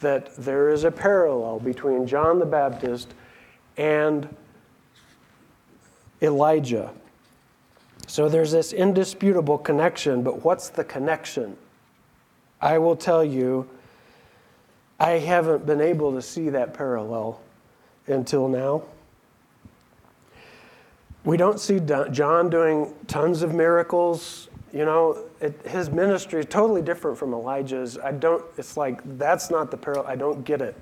That 0.00 0.34
there 0.36 0.70
is 0.70 0.82
a 0.82 0.90
parallel 0.90 1.60
between 1.60 2.04
John 2.06 2.40
the 2.40 2.46
Baptist 2.46 3.14
and 3.76 4.28
Elijah. 6.20 6.90
So 8.14 8.28
there's 8.28 8.52
this 8.52 8.72
indisputable 8.72 9.58
connection, 9.58 10.22
but 10.22 10.44
what's 10.44 10.68
the 10.68 10.84
connection? 10.84 11.56
I 12.60 12.78
will 12.78 12.94
tell 12.94 13.24
you, 13.24 13.68
I 15.00 15.18
haven't 15.18 15.66
been 15.66 15.80
able 15.80 16.12
to 16.12 16.22
see 16.22 16.48
that 16.50 16.74
parallel 16.74 17.40
until 18.06 18.46
now. 18.46 18.84
We 21.24 21.36
don't 21.36 21.58
see 21.58 21.80
John 22.12 22.50
doing 22.50 22.94
tons 23.08 23.42
of 23.42 23.52
miracles. 23.52 24.48
You 24.72 24.84
know, 24.84 25.24
it, 25.40 25.60
his 25.66 25.90
ministry 25.90 26.38
is 26.38 26.46
totally 26.46 26.82
different 26.82 27.18
from 27.18 27.34
Elijah's. 27.34 27.98
I 27.98 28.12
don't, 28.12 28.44
it's 28.56 28.76
like, 28.76 29.00
that's 29.18 29.50
not 29.50 29.72
the 29.72 29.76
parallel. 29.76 30.06
I 30.06 30.14
don't 30.14 30.44
get 30.44 30.62
it. 30.62 30.80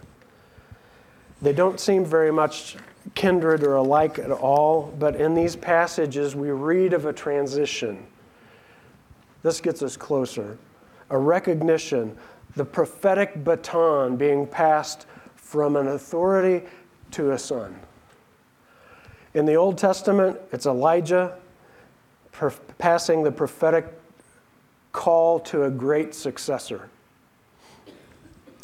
They 1.41 1.55
don't 1.55 1.80
seem 1.80 2.05
very 2.05 2.30
much 2.30 2.76
kindred 3.15 3.63
or 3.63 3.77
alike 3.77 4.19
at 4.19 4.31
all, 4.31 4.95
but 4.99 5.17
in 5.17 5.35
these 5.35 5.57
passages 5.57 6.35
we 6.35 6.51
read 6.51 6.93
of 6.93 7.07
a 7.07 7.13
transition. 7.13 8.07
This 9.43 9.61
gets 9.61 9.83
us 9.83 9.97
closer. 9.97 10.59
A 11.11 11.19
recognition, 11.19 12.17
the 12.57 12.65
prophetic 12.65 13.45
baton 13.45 14.17
being 14.17 14.47
passed 14.47 15.07
from 15.37 15.77
an 15.77 15.89
authority 15.89 16.67
to 17.13 17.33
a 17.33 17.39
son. 17.39 17.79
In 19.35 19.47
the 19.47 19.55
Old 19.55 19.79
Testament, 19.79 20.39
it's 20.53 20.67
Elijah 20.67 21.37
passing 22.79 23.23
the 23.23 23.33
prophetic 23.33 23.87
call 24.93 25.41
to 25.41 25.65
a 25.65 25.71
great 25.71 26.15
successor. 26.15 26.89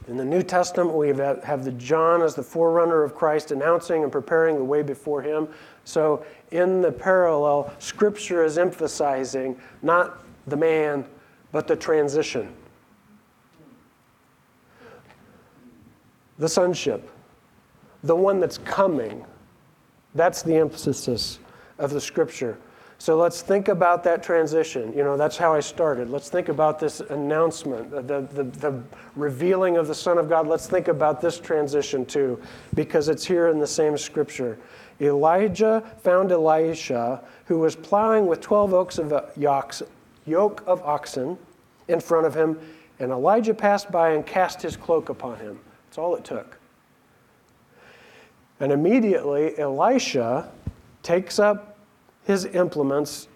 In 0.08 0.16
the 0.16 0.24
New 0.24 0.42
Testament, 0.42 0.96
we 0.96 1.08
have 1.08 1.64
the 1.64 1.72
John 1.72 2.22
as 2.22 2.34
the 2.34 2.42
forerunner 2.42 3.02
of 3.02 3.14
Christ, 3.14 3.50
announcing 3.50 4.02
and 4.02 4.10
preparing 4.10 4.56
the 4.56 4.64
way 4.64 4.82
before 4.82 5.20
him. 5.20 5.48
So, 5.84 6.24
in 6.50 6.80
the 6.80 6.90
parallel, 6.90 7.70
Scripture 7.78 8.42
is 8.42 8.56
emphasizing 8.56 9.60
not 9.82 10.24
the 10.46 10.56
man, 10.56 11.04
but 11.52 11.66
the 11.66 11.76
transition. 11.76 12.54
The 16.38 16.48
sonship, 16.48 17.10
the 18.02 18.16
one 18.16 18.40
that's 18.40 18.58
coming. 18.58 19.26
That's 20.14 20.42
the 20.42 20.56
emphasis 20.56 21.38
of 21.78 21.90
the 21.90 22.00
Scripture. 22.00 22.56
So 23.00 23.16
let's 23.16 23.42
think 23.42 23.68
about 23.68 24.02
that 24.04 24.24
transition. 24.24 24.92
You 24.92 25.04
know, 25.04 25.16
that's 25.16 25.36
how 25.36 25.54
I 25.54 25.60
started. 25.60 26.10
Let's 26.10 26.28
think 26.28 26.48
about 26.48 26.80
this 26.80 26.98
announcement, 26.98 27.90
the, 27.92 28.26
the, 28.32 28.42
the, 28.42 28.82
revealing 29.14 29.76
of 29.76 29.86
the 29.86 29.94
Son 29.94 30.18
of 30.18 30.28
God. 30.28 30.48
Let's 30.48 30.66
think 30.66 30.88
about 30.88 31.20
this 31.20 31.38
transition 31.38 32.04
too, 32.04 32.42
because 32.74 33.08
it's 33.08 33.24
here 33.24 33.48
in 33.48 33.60
the 33.60 33.66
same 33.66 33.96
scripture. 33.96 34.58
Elijah 35.00 35.84
found 36.02 36.32
Elisha, 36.32 37.22
who 37.46 37.60
was 37.60 37.76
plowing 37.76 38.26
with 38.26 38.40
12 38.40 38.74
oaks 38.74 38.98
of 38.98 39.12
uh, 39.12 39.22
yoke, 39.36 39.74
yoke 40.26 40.64
of 40.66 40.82
oxen 40.82 41.38
in 41.86 42.00
front 42.00 42.26
of 42.26 42.34
him, 42.34 42.58
and 42.98 43.12
Elijah 43.12 43.54
passed 43.54 43.92
by 43.92 44.10
and 44.10 44.26
cast 44.26 44.60
his 44.60 44.76
cloak 44.76 45.08
upon 45.08 45.38
him. 45.38 45.60
That's 45.86 45.98
all 45.98 46.16
it 46.16 46.24
took. 46.24 46.58
And 48.58 48.72
immediately 48.72 49.56
Elisha 49.56 50.50
takes 51.04 51.38
up 51.38 51.77
his 52.28 52.44
implements, 52.44 53.26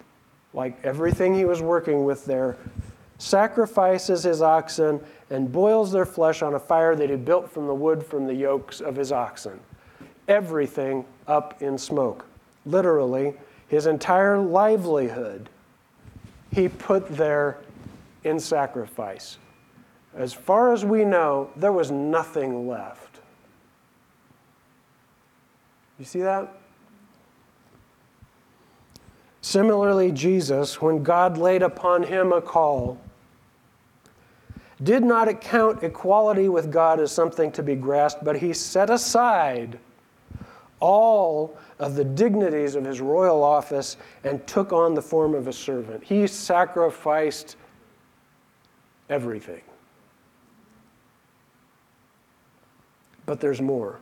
like 0.52 0.78
everything 0.84 1.34
he 1.34 1.46
was 1.46 1.62
working 1.62 2.04
with 2.04 2.26
there, 2.26 2.58
sacrifices 3.16 4.22
his 4.22 4.42
oxen, 4.42 5.00
and 5.30 5.50
boils 5.50 5.90
their 5.90 6.04
flesh 6.04 6.42
on 6.42 6.54
a 6.54 6.58
fire 6.58 6.94
that 6.94 7.08
he 7.08 7.16
built 7.16 7.50
from 7.50 7.66
the 7.66 7.74
wood 7.74 8.04
from 8.04 8.26
the 8.26 8.34
yokes 8.34 8.82
of 8.82 8.94
his 8.94 9.10
oxen. 9.10 9.58
Everything 10.28 11.06
up 11.26 11.62
in 11.62 11.78
smoke. 11.78 12.26
Literally, 12.66 13.32
his 13.66 13.86
entire 13.86 14.38
livelihood 14.38 15.48
he 16.52 16.68
put 16.68 17.08
there 17.16 17.56
in 18.24 18.38
sacrifice. 18.38 19.38
As 20.14 20.34
far 20.34 20.70
as 20.74 20.84
we 20.84 21.02
know, 21.02 21.50
there 21.56 21.72
was 21.72 21.90
nothing 21.90 22.68
left. 22.68 23.20
You 25.98 26.04
see 26.04 26.20
that? 26.20 26.61
Similarly, 29.42 30.12
Jesus, 30.12 30.80
when 30.80 31.02
God 31.02 31.36
laid 31.36 31.62
upon 31.62 32.04
him 32.04 32.32
a 32.32 32.40
call, 32.40 32.96
did 34.82 35.02
not 35.02 35.28
account 35.28 35.82
equality 35.82 36.48
with 36.48 36.72
God 36.72 37.00
as 37.00 37.12
something 37.12 37.50
to 37.52 37.62
be 37.62 37.74
grasped, 37.74 38.24
but 38.24 38.36
he 38.36 38.52
set 38.52 38.88
aside 38.88 39.78
all 40.78 41.56
of 41.80 41.96
the 41.96 42.04
dignities 42.04 42.76
of 42.76 42.84
his 42.84 43.00
royal 43.00 43.42
office 43.42 43.96
and 44.24 44.44
took 44.46 44.72
on 44.72 44.94
the 44.94 45.02
form 45.02 45.34
of 45.34 45.48
a 45.48 45.52
servant. 45.52 46.02
He 46.04 46.26
sacrificed 46.28 47.56
everything. 49.10 49.62
But 53.26 53.40
there's 53.40 53.60
more. 53.60 53.98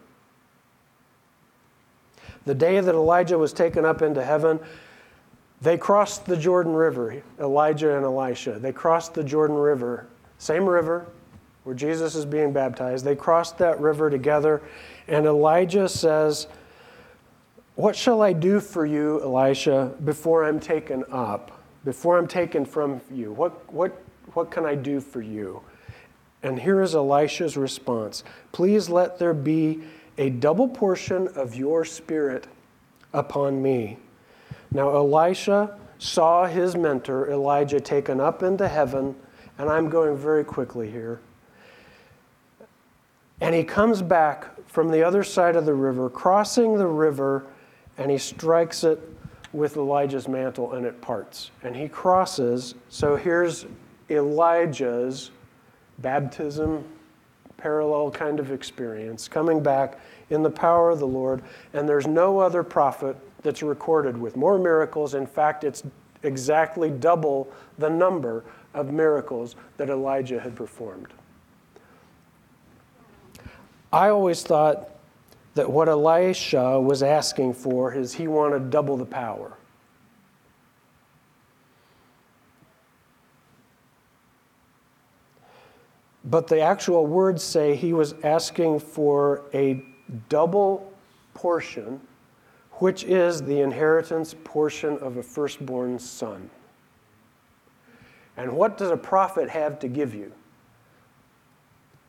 The 2.44 2.54
day 2.54 2.80
that 2.80 2.94
Elijah 2.94 3.38
was 3.38 3.52
taken 3.52 3.84
up 3.84 4.00
into 4.02 4.24
heaven, 4.24 4.58
they 5.62 5.76
crossed 5.76 6.24
the 6.24 6.36
Jordan 6.36 6.72
River, 6.72 7.22
Elijah 7.38 7.96
and 7.96 8.04
Elisha. 8.04 8.58
They 8.58 8.72
crossed 8.72 9.14
the 9.14 9.24
Jordan 9.24 9.56
River, 9.56 10.06
same 10.38 10.64
river 10.64 11.06
where 11.64 11.74
Jesus 11.74 12.14
is 12.14 12.24
being 12.24 12.52
baptized. 12.52 13.04
They 13.04 13.16
crossed 13.16 13.58
that 13.58 13.78
river 13.80 14.08
together, 14.08 14.62
and 15.06 15.26
Elijah 15.26 15.88
says, 15.88 16.46
What 17.74 17.94
shall 17.94 18.22
I 18.22 18.32
do 18.32 18.60
for 18.60 18.86
you, 18.86 19.20
Elisha, 19.22 19.94
before 20.04 20.44
I'm 20.44 20.58
taken 20.58 21.04
up, 21.10 21.60
before 21.84 22.16
I'm 22.16 22.26
taken 22.26 22.64
from 22.64 23.00
you? 23.10 23.32
What, 23.32 23.70
what, 23.72 24.02
what 24.32 24.50
can 24.50 24.64
I 24.64 24.74
do 24.74 25.00
for 25.00 25.20
you? 25.20 25.60
And 26.42 26.58
here 26.58 26.80
is 26.80 26.94
Elisha's 26.94 27.56
response 27.56 28.24
Please 28.52 28.88
let 28.88 29.18
there 29.18 29.34
be 29.34 29.82
a 30.16 30.30
double 30.30 30.68
portion 30.68 31.28
of 31.28 31.54
your 31.54 31.84
spirit 31.84 32.46
upon 33.12 33.60
me. 33.62 33.98
Now, 34.72 34.94
Elisha 34.94 35.76
saw 35.98 36.46
his 36.46 36.76
mentor, 36.76 37.30
Elijah, 37.30 37.80
taken 37.80 38.20
up 38.20 38.42
into 38.42 38.68
heaven, 38.68 39.14
and 39.58 39.68
I'm 39.68 39.90
going 39.90 40.16
very 40.16 40.44
quickly 40.44 40.90
here. 40.90 41.20
And 43.40 43.54
he 43.54 43.64
comes 43.64 44.00
back 44.02 44.46
from 44.66 44.90
the 44.90 45.02
other 45.02 45.24
side 45.24 45.56
of 45.56 45.66
the 45.66 45.74
river, 45.74 46.08
crossing 46.08 46.76
the 46.76 46.86
river, 46.86 47.46
and 47.98 48.10
he 48.10 48.18
strikes 48.18 48.84
it 48.84 49.00
with 49.52 49.76
Elijah's 49.76 50.28
mantle, 50.28 50.72
and 50.74 50.86
it 50.86 51.00
parts. 51.00 51.50
And 51.62 51.74
he 51.74 51.88
crosses. 51.88 52.74
So 52.88 53.16
here's 53.16 53.66
Elijah's 54.08 55.30
baptism 55.98 56.84
parallel 57.56 58.10
kind 58.10 58.40
of 58.40 58.50
experience 58.50 59.28
coming 59.28 59.62
back 59.62 60.00
in 60.30 60.42
the 60.42 60.50
power 60.50 60.90
of 60.90 60.98
the 60.98 61.06
Lord. 61.06 61.42
And 61.74 61.88
there's 61.88 62.06
no 62.06 62.38
other 62.38 62.62
prophet 62.62 63.16
that's 63.42 63.62
recorded 63.62 64.16
with 64.16 64.36
more 64.36 64.58
miracles. 64.58 65.14
In 65.14 65.26
fact, 65.26 65.64
it's 65.64 65.82
exactly 66.22 66.90
double 66.90 67.50
the 67.78 67.88
number 67.88 68.44
of 68.74 68.92
miracles 68.92 69.56
that 69.76 69.88
Elijah 69.90 70.38
had 70.38 70.54
performed. 70.54 71.08
I 73.92 74.08
always 74.08 74.42
thought 74.42 74.90
that 75.54 75.68
what 75.68 75.88
Elisha 75.88 76.80
was 76.80 77.02
asking 77.02 77.54
for 77.54 77.92
is 77.92 78.14
he 78.14 78.28
wanted 78.28 78.70
double 78.70 78.96
the 78.96 79.04
power. 79.04 79.56
But 86.24 86.46
the 86.46 86.60
actual 86.60 87.06
words 87.06 87.42
say 87.42 87.74
he 87.74 87.92
was 87.92 88.14
asking 88.22 88.80
for 88.80 89.42
a 89.52 89.82
double 90.28 90.92
portion 91.34 92.00
which 92.80 93.04
is 93.04 93.42
the 93.42 93.60
inheritance 93.60 94.34
portion 94.42 94.98
of 94.98 95.18
a 95.18 95.22
firstborn 95.22 95.98
son. 95.98 96.50
And 98.36 98.52
what 98.52 98.78
does 98.78 98.90
a 98.90 98.96
prophet 98.96 99.50
have 99.50 99.78
to 99.80 99.88
give 99.88 100.14
you? 100.14 100.32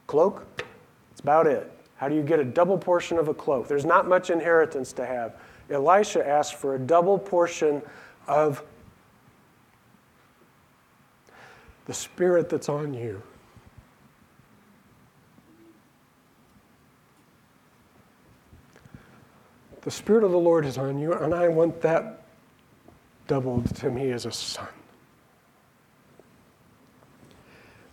Cloak? 0.07 0.45
That's 1.09 1.19
about 1.19 1.45
it. 1.45 1.69
How 1.97 2.07
do 2.07 2.15
you 2.15 2.23
get 2.23 2.39
a 2.39 2.45
double 2.45 2.77
portion 2.77 3.17
of 3.17 3.27
a 3.27 3.33
cloak? 3.33 3.67
There's 3.67 3.85
not 3.85 4.07
much 4.07 4.29
inheritance 4.29 4.93
to 4.93 5.05
have. 5.05 5.35
Elisha 5.69 6.25
asked 6.25 6.55
for 6.55 6.75
a 6.75 6.79
double 6.79 7.19
portion 7.19 7.81
of 8.27 8.63
the 11.85 11.93
spirit 11.93 12.47
that's 12.47 12.69
on 12.69 12.93
you. 12.93 13.21
The 19.81 19.91
Spirit 19.91 20.23
of 20.23 20.31
the 20.31 20.37
Lord 20.37 20.65
is 20.65 20.77
on 20.77 20.99
you, 20.99 21.13
and 21.13 21.33
I 21.33 21.47
want 21.47 21.81
that 21.81 22.23
doubled 23.27 23.75
to 23.77 23.89
me 23.89 24.11
as 24.11 24.25
a 24.25 24.31
son. 24.31 24.67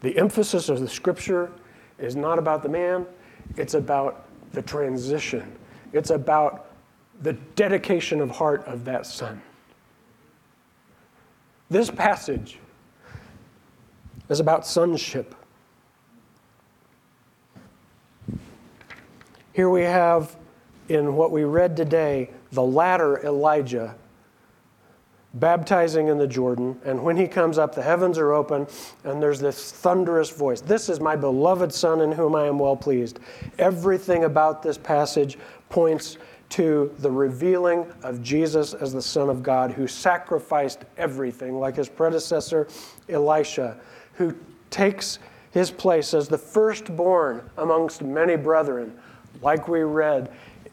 The 0.01 0.17
emphasis 0.19 0.69
of 0.69 0.81
the 0.81 0.89
scripture 0.89 1.51
is 1.99 2.15
not 2.15 2.39
about 2.39 2.63
the 2.63 2.69
man, 2.69 3.07
it's 3.57 3.75
about 3.75 4.27
the 4.53 4.63
transition. 4.63 5.57
It's 5.93 6.11
about 6.11 6.67
the 7.23 7.33
dedication 7.57 8.21
of 8.21 8.31
heart 8.31 8.65
of 8.67 8.85
that 8.85 9.07
son. 9.07 9.43
This 11.71 11.91
passage 11.91 12.59
is 14.29 14.41
about 14.41 14.67
sonship. 14.67 15.35
Here 19.53 19.69
we 19.69 19.83
have 19.83 20.37
in 20.89 21.15
what 21.15 21.31
we 21.31 21.45
read 21.45 21.77
today 21.77 22.31
the 22.53 22.63
latter 22.63 23.25
Elijah 23.25 23.95
baptizing 25.35 26.09
in 26.09 26.19
the 26.19 26.27
Jordan, 26.27 26.81
and 26.85 27.03
when 27.03 27.17
he 27.17 27.27
comes 27.27 27.59
up, 27.59 27.75
the 27.75 27.83
heavens 27.83 28.19
are 28.19 28.33
open, 28.33 28.67
and 29.05 29.23
there's 29.23 29.41
this 29.41 29.73
thunderous 29.73 30.31
voice 30.31 30.61
This 30.61 30.89
is 30.89 31.01
my 31.01 31.17
beloved 31.17 31.73
Son 31.73 32.01
in 32.01 32.13
whom 32.13 32.35
I 32.35 32.47
am 32.47 32.59
well 32.59 32.77
pleased. 32.77 33.21
Everything 33.59 34.25
about 34.25 34.63
this 34.63 34.79
passage 34.79 35.39
points 35.69 36.17
to 36.51 36.95
the 37.01 37.11
revealing 37.11 37.93
of 38.03 38.23
Jesus 38.23 38.73
as 38.73 38.93
the 38.93 39.03
Son 39.03 39.29
of 39.29 39.43
God, 39.43 39.71
who 39.71 39.87
sacrificed 39.87 40.85
everything, 40.97 41.59
like 41.59 41.77
his 41.77 41.91
predecessor 41.91 42.67
Elisha, 43.09 43.79
who 44.15 44.35
takes 44.71 45.19
his 45.51 45.71
place 45.71 46.15
as 46.15 46.29
the 46.29 46.39
firstborn 46.39 47.49
amongst 47.59 48.03
many 48.03 48.37
brethren, 48.37 48.97
like 49.43 49.69
we 49.69 49.83
read 49.83 50.31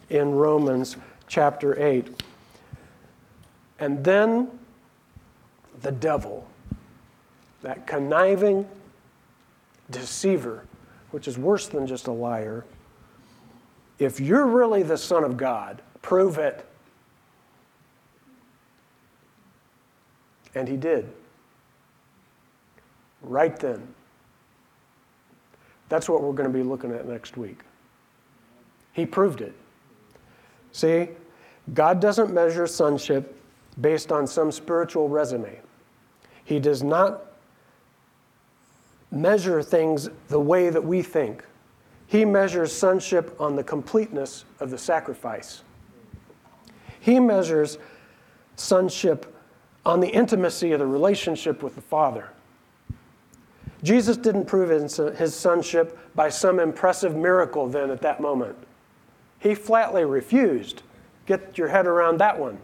in 0.10 0.32
Romans 0.34 0.98
chapter 1.28 1.82
8. 1.82 2.22
And 3.80 4.04
then 4.04 4.50
the 5.82 5.92
devil, 5.92 6.48
that 7.62 7.88
conniving 7.88 8.68
deceiver, 9.92 10.66
which 11.12 11.28
is 11.28 11.38
worse 11.38 11.68
than 11.68 11.86
just 11.88 12.08
a 12.08 12.12
liar, 12.12 12.66
if 14.00 14.20
you're 14.20 14.46
really 14.46 14.84
the 14.84 14.98
Son 14.98 15.24
of 15.24 15.38
God, 15.38 15.82
prove 16.02 16.38
it. 16.38 16.66
And 20.54 20.68
he 20.68 20.78
did. 20.78 21.12
Right 23.22 23.58
then. 23.58 23.88
That's 25.90 26.10
what 26.10 26.22
we're 26.22 26.34
going 26.34 26.52
to 26.52 26.58
be 26.58 26.64
looking 26.64 26.92
at 26.92 27.08
next 27.08 27.38
week. 27.38 27.60
He 28.94 29.06
proved 29.06 29.42
it. 29.42 29.54
See, 30.76 31.08
God 31.74 32.02
doesn't 32.02 32.34
measure 32.34 32.68
sonship 32.68 33.34
based 33.80 34.12
on 34.12 34.28
some 34.28 34.52
spiritual 34.52 35.08
resume. 35.08 35.62
He 36.44 36.60
does 36.60 36.84
not 36.84 37.22
measure 39.10 39.64
things 39.64 40.10
the 40.28 40.42
way 40.42 40.70
that 40.70 40.84
we 40.84 41.02
think. 41.02 41.46
He 42.08 42.26
measures 42.26 42.74
sonship 42.74 43.40
on 43.40 43.56
the 43.56 43.64
completeness 43.64 44.44
of 44.60 44.70
the 44.70 44.78
sacrifice. 44.78 45.64
He 47.00 47.22
measures 47.22 47.78
sonship 48.58 49.34
on 49.86 50.02
the 50.02 50.10
intimacy 50.10 50.74
of 50.74 50.80
the 50.80 50.88
relationship 50.88 51.64
with 51.64 51.76
the 51.76 51.82
Father. 51.82 52.32
Jesus 53.82 54.18
didn't 54.18 54.44
prove 54.44 54.70
his 55.18 55.34
sonship 55.34 55.98
by 56.16 56.28
some 56.28 56.60
impressive 56.60 57.16
miracle 57.16 57.66
then 57.66 57.92
at 57.92 58.02
that 58.02 58.20
moment. 58.20 58.58
He 59.46 59.54
flatly 59.54 60.06
refused. 60.06 60.82
Get 61.28 61.56
your 61.56 61.68
head 61.68 61.86
around 61.86 62.18
that 62.18 62.40
one. 62.40 62.58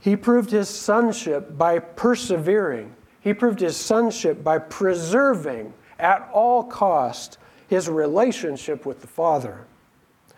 He 0.00 0.16
proved 0.16 0.50
his 0.50 0.68
sonship 0.68 1.56
by 1.56 1.78
persevering. 1.78 2.96
He 3.20 3.32
proved 3.32 3.60
his 3.60 3.76
sonship 3.76 4.42
by 4.42 4.58
preserving 4.58 5.72
at 6.00 6.28
all 6.32 6.64
cost 6.64 7.38
his 7.68 7.88
relationship 7.88 8.84
with 8.84 9.02
the 9.02 9.06
Father. 9.06 9.66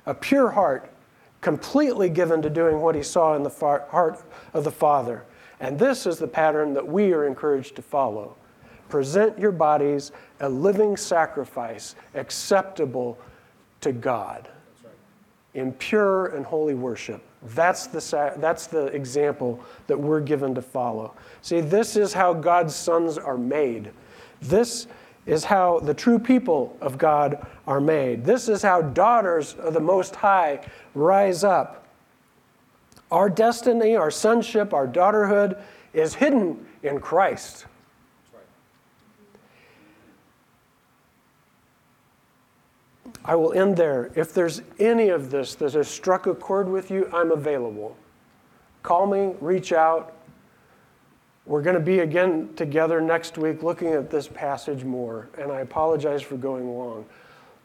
A 0.05 0.12
pure 0.12 0.51
heart, 0.51 0.93
completely 1.41 2.11
given 2.11 2.43
to 2.43 2.51
doing 2.51 2.79
what 2.83 2.95
he 2.95 3.03
saw 3.03 3.35
in 3.35 3.45
the 3.45 3.49
heart 3.49 4.22
of 4.53 4.64
the 4.64 4.70
Father. 4.70 5.24
And 5.59 5.79
this 5.79 6.05
is 6.05 6.18
the 6.18 6.29
pattern 6.29 6.74
that 6.74 6.87
we 6.87 7.14
are 7.14 7.27
encouraged 7.27 7.77
to 7.77 7.83
follow. 7.83 8.37
Present 8.91 9.39
your 9.39 9.53
bodies 9.53 10.12
a 10.41 10.51
living 10.51 10.99
sacrifice 10.99 11.95
acceptable 12.14 13.18
to 13.81 13.91
God 13.91 14.51
in 15.57 15.73
pure 15.73 16.27
and 16.27 16.45
holy 16.45 16.75
worship. 16.75 17.23
That's 17.55 17.87
the, 17.87 18.35
that's 18.37 18.67
the 18.67 18.87
example 18.87 19.59
that 19.87 19.99
we're 19.99 20.21
given 20.21 20.55
to 20.55 20.63
follow. 20.63 21.15
See, 21.43 21.61
this 21.61 21.97
is 21.97 22.13
how 22.13 22.35
God's 22.35 22.75
sons 22.75 23.19
are 23.19 23.39
made. 23.39 23.91
This 24.43 24.87
is 25.25 25.45
how 25.45 25.81
the 25.81 25.95
true 25.95 26.19
people 26.19 26.77
of 26.81 26.99
God 26.99 27.47
are 27.67 27.81
made. 27.81 28.25
This 28.25 28.49
is 28.49 28.63
how 28.63 28.83
daughters 28.83 29.55
of 29.55 29.75
the 29.75 29.81
Most 29.81 30.15
High 30.15 30.61
rise 30.95 31.43
up. 31.43 31.87
Our 33.11 33.31
destiny, 33.31 33.97
our 33.97 34.11
sonship, 34.11 34.75
our 34.75 34.87
daughterhood 34.87 35.61
is 35.95 36.15
hidden 36.15 36.67
in 36.83 37.01
Christ. 37.01 37.67
I 43.27 43.35
will 43.35 43.53
end 43.53 43.77
there. 43.77 44.12
If 44.14 44.33
there's 44.33 44.62
any 44.79 45.09
of 45.09 45.31
this 45.31 45.57
that 45.57 45.72
has 45.72 45.89
struck 45.89 46.27
a 46.27 46.35
chord 46.35 46.68
with 46.68 46.91
you, 46.93 47.11
I'm 47.12 47.33
available. 47.33 47.97
Call 48.85 49.07
me, 49.07 49.35
reach 49.41 49.72
out. 49.72 50.14
We're 51.45 51.62
going 51.62 51.74
to 51.74 51.81
be 51.81 52.01
again 52.01 52.51
together 52.55 53.01
next 53.01 53.37
week 53.37 53.64
looking 53.64 53.89
at 53.89 54.11
this 54.11 54.29
passage 54.29 54.85
more, 54.85 55.29
and 55.39 55.51
I 55.51 55.61
apologize 55.61 56.22
for 56.22 56.37
going 56.37 56.68
long. 56.68 57.05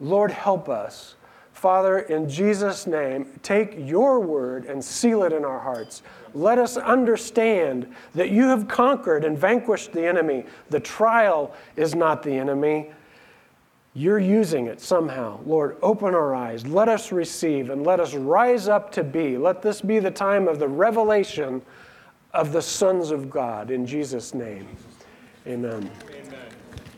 Lord, 0.00 0.32
help 0.32 0.68
us. 0.68 1.14
Father, 1.52 2.00
in 2.00 2.28
Jesus' 2.28 2.86
name, 2.88 3.26
take 3.42 3.74
your 3.76 4.18
word 4.18 4.64
and 4.64 4.84
seal 4.84 5.22
it 5.22 5.32
in 5.32 5.44
our 5.44 5.60
hearts. 5.60 6.02
Let 6.34 6.58
us 6.58 6.76
understand 6.76 7.94
that 8.14 8.30
you 8.30 8.48
have 8.48 8.66
conquered 8.66 9.24
and 9.24 9.38
vanquished 9.38 9.92
the 9.92 10.04
enemy. 10.04 10.44
The 10.70 10.80
trial 10.80 11.54
is 11.76 11.94
not 11.94 12.22
the 12.22 12.32
enemy. 12.32 12.90
You're 13.94 14.18
using 14.18 14.66
it 14.66 14.80
somehow. 14.80 15.40
Lord, 15.44 15.76
open 15.82 16.14
our 16.14 16.34
eyes. 16.34 16.66
Let 16.66 16.88
us 16.88 17.12
receive 17.12 17.68
and 17.68 17.84
let 17.84 18.00
us 18.00 18.14
rise 18.14 18.66
up 18.66 18.90
to 18.92 19.04
be. 19.04 19.36
Let 19.36 19.60
this 19.60 19.82
be 19.82 19.98
the 19.98 20.10
time 20.10 20.48
of 20.48 20.58
the 20.58 20.68
revelation 20.68 21.60
of 22.32 22.52
the 22.52 22.62
sons 22.62 23.10
of 23.10 23.28
God. 23.28 23.70
In 23.70 23.86
Jesus' 23.86 24.32
name, 24.32 24.66
amen. 25.46 25.90